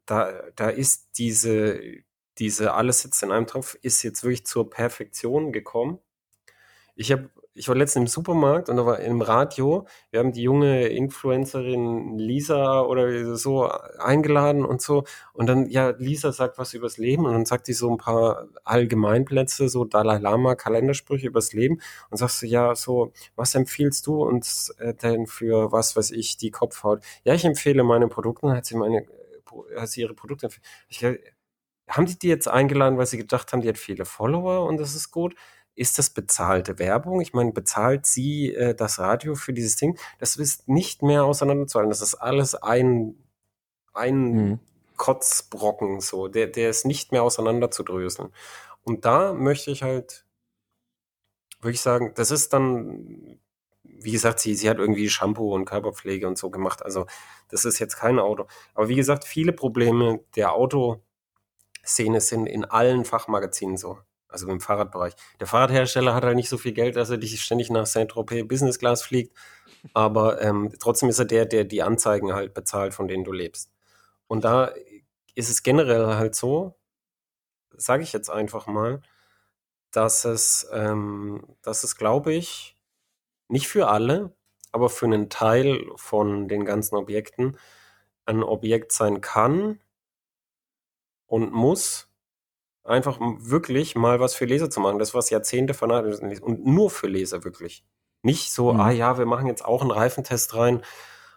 [0.05, 1.79] da, da ist diese,
[2.39, 5.99] diese alles sitzt in einem Topf, ist jetzt wirklich zur Perfektion gekommen.
[6.95, 10.43] Ich habe ich war letztens im Supermarkt und da war im Radio, wir haben die
[10.43, 13.67] junge Influencerin Lisa oder so
[13.99, 15.03] eingeladen und so.
[15.33, 18.47] Und dann, ja, Lisa sagt was übers Leben und dann sagt die so ein paar
[18.63, 24.23] Allgemeinplätze, so Dalai Lama, Kalendersprüche übers Leben und sagst du, ja, so, was empfiehlst du
[24.23, 27.01] uns äh, denn für was weiß ich, die Kopfhaut?
[27.23, 30.63] Ja, ich empfehle meine Produkte, hat sie meine, äh, hat sie ihre Produkte empfehlen.
[30.89, 31.03] Ich,
[31.89, 34.95] haben die die jetzt eingeladen, weil sie gedacht haben, die hat viele Follower und das
[34.95, 35.35] ist gut?
[35.77, 37.21] Ist das bezahlte Werbung?
[37.21, 39.97] Ich meine, bezahlt sie äh, das Radio für dieses Ding?
[40.17, 41.91] Das ist nicht mehr auseinanderzuhalten.
[41.91, 43.15] Das ist alles ein,
[43.93, 44.59] ein mhm.
[44.97, 46.27] Kotzbrocken, so.
[46.27, 48.33] Der, der ist nicht mehr auseinanderzudröseln.
[48.83, 50.25] Und da möchte ich halt
[51.61, 53.39] wirklich sagen, das ist dann,
[53.83, 56.83] wie gesagt, sie, sie hat irgendwie Shampoo und Körperpflege und so gemacht.
[56.83, 57.05] Also,
[57.49, 58.47] das ist jetzt kein Auto.
[58.73, 63.99] Aber wie gesagt, viele Probleme der Autoszene sind in allen Fachmagazinen so.
[64.29, 65.13] Also im Fahrradbereich.
[65.39, 68.79] Der Fahrradhersteller hat halt nicht so viel Geld, dass er dich ständig nach Saint-Tropez Business
[68.79, 69.35] Class fliegt.
[69.93, 73.71] Aber ähm, trotzdem ist er der, der die Anzeigen halt bezahlt, von denen du lebst.
[74.27, 74.71] Und da
[75.35, 76.75] ist es generell halt so,
[77.75, 79.01] sage ich jetzt einfach mal,
[79.91, 82.75] dass es, ähm, dass es, glaube ich,
[83.47, 84.35] nicht für alle,
[84.71, 87.57] aber für einen Teil von den ganzen Objekten
[88.25, 89.79] ein Objekt sein kann
[91.27, 92.09] und muss,
[92.87, 94.99] einfach wirklich mal was für Leser zu machen.
[94.99, 97.83] Das, was Jahrzehnte vernachlässigt und nur für Leser wirklich.
[98.23, 98.79] Nicht so, mhm.
[98.79, 100.81] ah ja, wir machen jetzt auch einen Reifentest rein,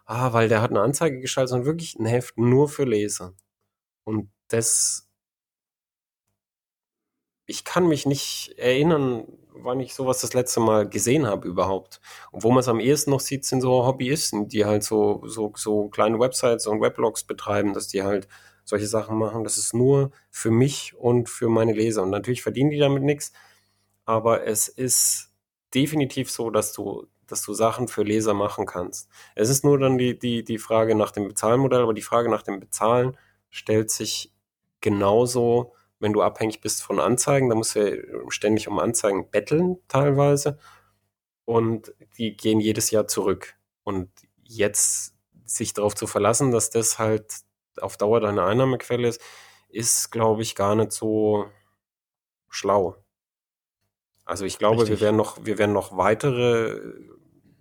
[0.07, 3.35] ah, weil der hat eine Anzeige geschaltet, sondern wirklich ein Heft nur für Leser.
[4.05, 5.09] Und das,
[7.47, 12.01] ich kann mich nicht erinnern, wann ich sowas das letzte Mal gesehen habe überhaupt.
[12.31, 15.53] Und wo man es am ehesten noch sieht, sind so Hobbyisten, die halt so, so,
[15.57, 18.29] so kleine Websites und Weblogs betreiben, dass die halt
[18.71, 19.45] solche Sachen machen.
[19.45, 22.03] Das ist nur für mich und für meine Leser.
[22.03, 23.33] Und natürlich verdienen die damit nichts,
[24.07, 25.31] aber es ist
[25.75, 29.09] definitiv so, dass du, dass du Sachen für Leser machen kannst.
[29.35, 32.43] Es ist nur dann die, die, die Frage nach dem Bezahlmodell, aber die Frage nach
[32.43, 33.17] dem Bezahlen
[33.51, 34.33] stellt sich
[34.81, 37.51] genauso, wenn du abhängig bist von Anzeigen.
[37.51, 40.59] Da musst du ja ständig um Anzeigen betteln teilweise.
[41.45, 43.55] Und die gehen jedes Jahr zurück.
[43.85, 44.11] Und
[44.45, 45.15] jetzt
[45.45, 47.43] sich darauf zu verlassen, dass das halt
[47.81, 49.21] auf Dauer deine Einnahmequelle ist,
[49.69, 51.47] ist, glaube ich, gar nicht so
[52.49, 52.97] schlau.
[54.25, 56.81] Also ich glaube, wir werden noch, wir werden noch weitere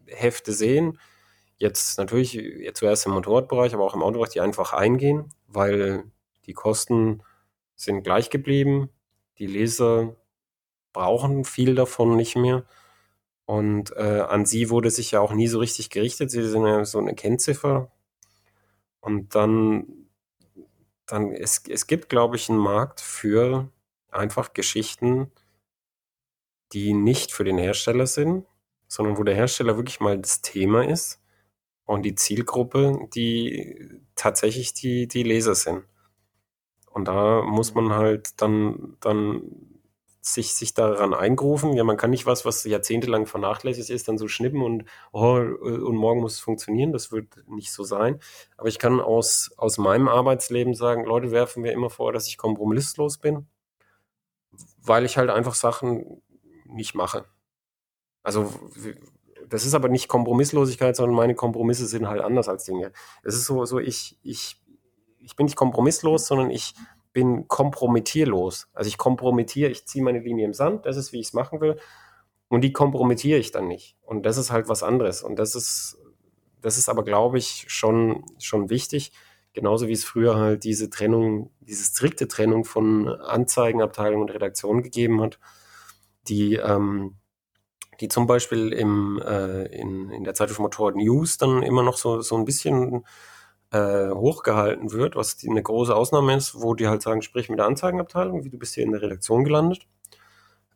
[0.06, 1.00] Hefte sehen.
[1.58, 6.04] Jetzt natürlich jetzt zuerst im Motorradbereich, aber auch im Autobereich, die einfach eingehen, weil
[6.46, 7.24] die Kosten
[7.76, 8.90] sind gleich geblieben.
[9.40, 10.16] Die Leser
[10.94, 12.66] brauchen viel davon nicht mehr.
[13.46, 16.30] Und äh, an sie wurde sich ja auch nie so richtig gerichtet.
[16.30, 17.92] Sie sind ja so eine Kennziffer.
[19.00, 19.99] Und dann
[21.12, 23.70] dann es, es gibt, glaube ich, einen Markt für
[24.12, 25.32] einfach Geschichten,
[26.74, 28.46] die nicht für den Hersteller sind,
[28.88, 31.22] sondern wo der Hersteller wirklich mal das Thema ist
[31.86, 35.84] und die Zielgruppe, die tatsächlich die, die Leser sind.
[36.92, 39.42] Und da muss man halt dann, dann
[40.22, 41.74] sich, sich daran eingrufen.
[41.74, 45.96] Ja, man kann nicht was, was jahrzehntelang vernachlässigt ist, dann so schnippen und, oh, und
[45.96, 46.92] morgen muss es funktionieren.
[46.92, 48.20] Das wird nicht so sein.
[48.58, 52.38] Aber ich kann aus, aus meinem Arbeitsleben sagen, Leute werfen mir immer vor, dass ich
[52.38, 53.48] kompromisslos bin,
[54.82, 56.22] weil ich halt einfach Sachen
[56.66, 57.26] nicht mache.
[58.24, 58.54] Also
[59.48, 62.92] das ist aber nicht Kompromisslosigkeit, sondern meine Kompromisse sind halt anders als Dinge.
[63.24, 64.62] Es ist so, so ich, ich,
[65.18, 66.76] ich bin nicht kompromisslos, sondern ich
[67.14, 68.68] bin kompromittierlos.
[68.74, 71.62] Also ich kompromittiere, ich ziehe meine Linie im Sand, das ist, wie ich es machen
[71.62, 71.78] will.
[72.48, 73.96] Und die kompromittiere ich dann nicht.
[74.02, 75.22] Und das ist halt was anderes.
[75.22, 75.98] Und das ist,
[76.62, 79.12] das ist aber, glaube ich, schon, schon wichtig.
[79.54, 85.22] Genauso wie es früher halt diese Trennung, diese strikte Trennung von Anzeigenabteilung und Redaktion gegeben
[85.22, 85.40] hat,
[86.28, 87.16] die, ähm,
[88.00, 92.22] die zum Beispiel im, äh, in, in der für Motorrad News dann immer noch so,
[92.22, 93.06] so ein bisschen
[93.72, 97.60] äh, hochgehalten wird, was die, eine große Ausnahme ist, wo die halt sagen, sprich mit
[97.60, 99.88] der Anzeigenabteilung, wie du bist hier in der Redaktion gelandet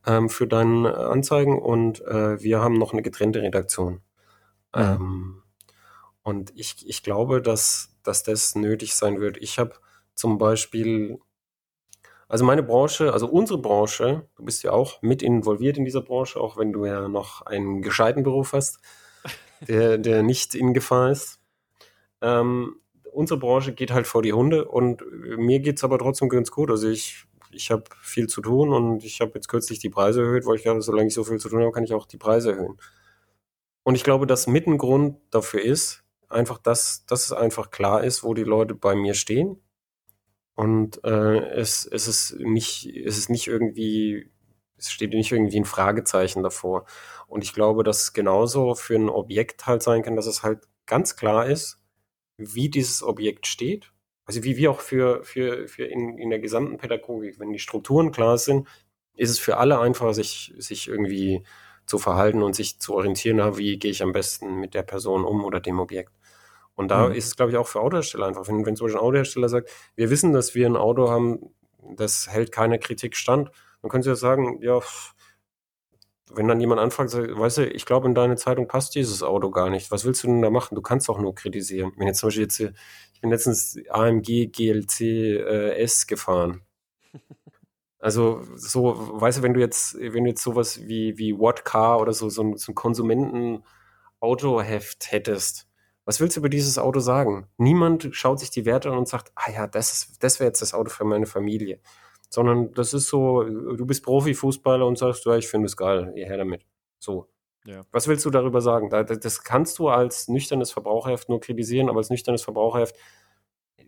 [0.05, 4.01] ähm, für deine Anzeigen und äh, wir haben noch eine getrennte Redaktion.
[4.75, 4.81] Mhm.
[4.81, 5.43] Ähm,
[6.23, 9.37] und ich, ich glaube, dass, dass das nötig sein wird.
[9.37, 9.73] Ich habe
[10.15, 11.19] zum Beispiel,
[12.27, 16.39] also meine Branche, also unsere Branche, du bist ja auch mit involviert in dieser Branche,
[16.39, 18.79] auch wenn du ja noch einen gescheiten Beruf hast,
[19.67, 21.39] der, der nicht in Gefahr ist.
[22.21, 22.77] Ähm,
[23.13, 25.03] unsere Branche geht halt vor die Hunde und
[25.37, 26.69] mir geht es aber trotzdem ganz gut.
[26.69, 30.45] Also ich ich habe viel zu tun und ich habe jetzt kürzlich die Preise erhöht,
[30.45, 32.51] weil ich glaube, solange ich so viel zu tun habe, kann ich auch die Preise
[32.51, 32.77] erhöhen.
[33.83, 38.03] Und ich glaube, dass mit ein Grund dafür ist, einfach, dass, dass es einfach klar
[38.03, 39.61] ist, wo die Leute bei mir stehen.
[40.55, 44.31] Und äh, es, es, ist nicht, es ist nicht irgendwie,
[44.77, 46.85] es steht nicht irgendwie ein Fragezeichen davor.
[47.27, 50.67] Und ich glaube, dass es genauso für ein Objekt halt sein kann, dass es halt
[50.85, 51.82] ganz klar ist,
[52.45, 53.93] wie dieses Objekt steht
[54.25, 58.11] also wie wir auch für, für, für in, in der gesamten Pädagogik, wenn die Strukturen
[58.11, 58.67] klar sind,
[59.15, 61.43] ist es für alle einfacher, sich, sich irgendwie
[61.85, 65.25] zu verhalten und sich zu orientieren, na, wie gehe ich am besten mit der Person
[65.25, 66.13] um oder dem Objekt.
[66.75, 67.15] Und da mhm.
[67.15, 68.47] ist es, glaube ich, auch für Autohersteller einfach.
[68.47, 71.53] Wenn, wenn zum Beispiel ein Autohersteller sagt, wir wissen, dass wir ein Auto haben,
[71.95, 73.51] das hält keiner Kritik stand,
[73.81, 74.79] dann können sie ja sagen, ja,
[76.35, 79.51] wenn dann jemand anfragt, sagt, weißt du, ich glaube, in deine Zeitung passt dieses Auto
[79.51, 79.91] gar nicht.
[79.91, 80.75] Was willst du denn da machen?
[80.75, 81.91] Du kannst doch nur kritisieren.
[81.97, 86.61] Wenn jetzt zum Beispiel jetzt, ich bin letztens AMG GLC äh, S gefahren.
[87.99, 92.01] Also so, weißt du, wenn du jetzt, wenn du jetzt sowas wie, wie What Car
[92.01, 95.69] oder so, so ein, so ein Konsumenten-Autoheft hättest,
[96.03, 97.47] was willst du über dieses Auto sagen?
[97.55, 100.73] Niemand schaut sich die Werte an und sagt, ah ja, das, das wäre jetzt das
[100.73, 101.79] Auto für meine Familie
[102.33, 106.25] sondern das ist so, du bist Profifußballer und sagst, ja, ich finde es geil, ihr
[106.25, 106.65] her damit.
[106.97, 107.29] So.
[107.63, 107.83] Ja.
[107.91, 108.89] Was willst du darüber sagen?
[108.89, 112.95] Das kannst du als nüchternes Verbraucherheft nur kritisieren, aber als nüchternes Verbraucherheft,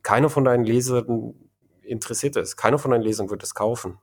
[0.03, 1.33] keiner von deinen Lesern
[1.81, 2.55] interessiert es.
[2.55, 3.97] Keiner von deinen Lesern wird es kaufen.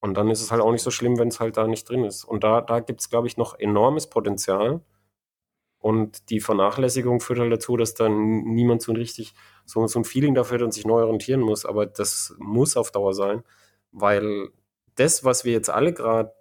[0.00, 2.04] Und dann ist es halt auch nicht so schlimm, wenn es halt da nicht drin
[2.04, 2.24] ist.
[2.24, 4.80] Und da, da gibt es, glaube ich, noch enormes Potenzial.
[5.82, 9.34] Und die Vernachlässigung führt halt dazu, dass dann niemand so richtig
[9.64, 11.66] so, so ein Feeling dafür hat und sich neu orientieren muss.
[11.66, 13.42] Aber das muss auf Dauer sein,
[13.90, 14.50] weil
[14.94, 16.32] das, was wir jetzt alle gerade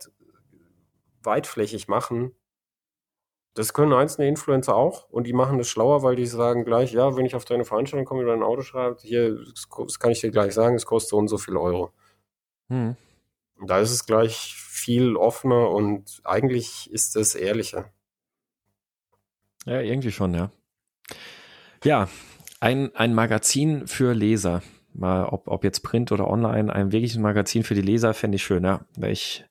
[1.24, 2.36] weitflächig machen,
[3.56, 7.18] das können einzelne Influencer auch und die machen das schlauer, weil die sagen gleich, ja,
[7.18, 10.30] wenn ich auf deine Veranstaltung komme oder ein Auto schreibe, hier, das kann ich dir
[10.30, 11.92] gleich sagen, es kostet so und so viel Euro.
[12.70, 12.96] Hm.
[13.66, 17.92] Da ist es gleich viel offener und eigentlich ist es ehrlicher.
[19.66, 20.52] Ja, irgendwie schon, ja.
[21.84, 22.10] Ja,
[22.60, 24.62] ein, ein Magazin für Leser.
[24.94, 28.44] Mal, ob, ob jetzt Print oder online, ein wirkliches Magazin für die Leser fände ich
[28.44, 28.86] schön, ja.
[28.98, 29.46] Wäre ich,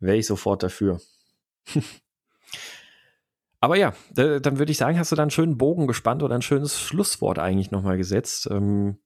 [0.00, 1.00] wär ich sofort dafür.
[3.60, 6.42] Aber ja, dann würde ich sagen, hast du da einen schönen Bogen gespannt oder ein
[6.42, 8.98] schönes Schlusswort eigentlich nochmal gesetzt, ähm,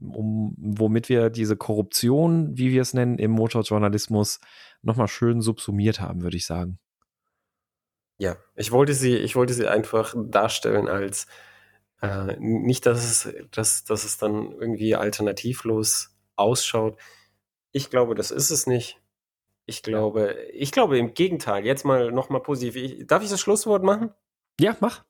[0.00, 4.40] um, womit wir diese Korruption, wie wir es nennen, im Motorjournalismus
[4.82, 6.80] nochmal schön subsumiert haben, würde ich sagen.
[8.22, 11.26] Ja, ich wollte sie, ich wollte sie einfach darstellen als
[12.00, 17.00] äh, nicht, dass es, dass, dass es dann irgendwie alternativlos ausschaut.
[17.72, 19.00] Ich glaube, das ist es nicht.
[19.66, 21.66] Ich glaube, ich glaube im Gegenteil.
[21.66, 22.76] Jetzt mal nochmal positiv.
[22.76, 24.14] Ich, darf ich das Schlusswort machen?
[24.60, 25.04] Ja, mach.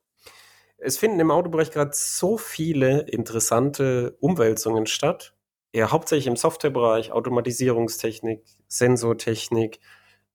[0.77, 5.35] Es finden im Autobereich gerade so viele interessante Umwälzungen statt.
[5.71, 9.81] Ja, hauptsächlich im Softwarebereich, Automatisierungstechnik, Sensortechnik,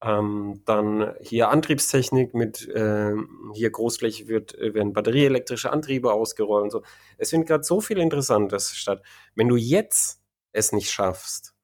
[0.03, 3.15] ähm, dann hier Antriebstechnik mit, äh,
[3.55, 6.83] hier großflächig wird, äh, werden batterieelektrische Antriebe ausgerollt und so.
[7.17, 9.03] Es findet gerade so viel Interessantes statt.
[9.35, 10.21] Wenn du jetzt
[10.53, 11.55] es nicht schaffst,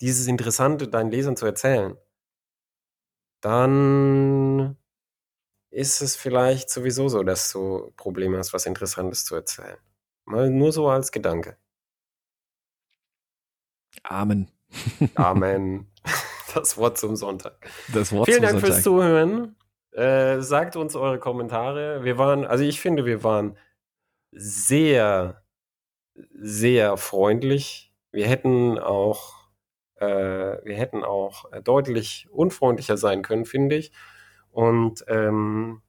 [0.00, 1.96] dieses Interessante deinen Lesern zu erzählen,
[3.40, 4.76] dann
[5.70, 9.78] ist es vielleicht sowieso so, dass du Probleme hast, was Interessantes zu erzählen.
[10.24, 11.58] Mal nur so als Gedanke.
[14.04, 14.50] Amen.
[15.16, 15.86] Amen.
[16.54, 17.68] das Wort zum Sonntag.
[17.92, 18.70] Das Wort Vielen Dank Sonntag.
[18.70, 19.56] fürs Zuhören.
[19.92, 22.04] Äh, sagt uns eure Kommentare.
[22.04, 23.56] Wir waren, also ich finde, wir waren
[24.32, 25.42] sehr,
[26.34, 27.92] sehr freundlich.
[28.12, 29.48] Wir hätten auch,
[29.96, 33.92] äh, wir hätten auch deutlich unfreundlicher sein können, finde ich.
[34.50, 35.82] Und ähm,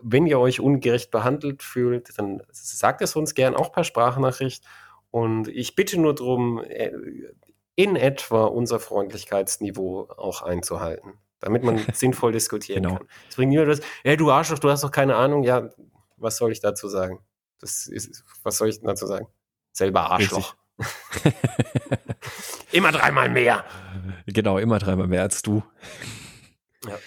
[0.00, 4.64] wenn ihr euch ungerecht behandelt fühlt, dann sagt es uns gern auch per Sprachnachricht.
[5.10, 6.92] Und ich bitte nur darum, äh,
[7.76, 12.96] in etwa unser Freundlichkeitsniveau auch einzuhalten, damit man sinnvoll diskutieren genau.
[12.96, 13.08] kann.
[13.28, 15.44] Es bringt niemand das, hey, du Arschloch, du hast doch keine Ahnung.
[15.44, 15.70] Ja,
[16.16, 17.20] was soll ich dazu sagen?
[17.60, 19.28] Das ist, was soll ich dazu sagen?
[19.72, 20.56] Selber Arschloch.
[22.72, 23.64] immer dreimal mehr.
[24.26, 25.62] Genau, immer dreimal mehr als du.
[26.86, 26.98] Ja.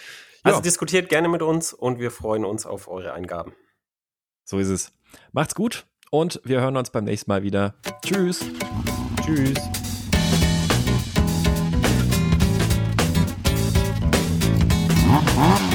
[0.44, 0.62] Also ja.
[0.62, 3.54] diskutiert gerne mit uns und wir freuen uns auf eure Eingaben.
[4.46, 4.92] So ist es.
[5.32, 7.76] Macht's gut und wir hören uns beim nächsten Mal wieder.
[8.04, 8.46] Tschüss.
[9.24, 9.89] Tschüss.
[15.12, 15.69] Uh-huh.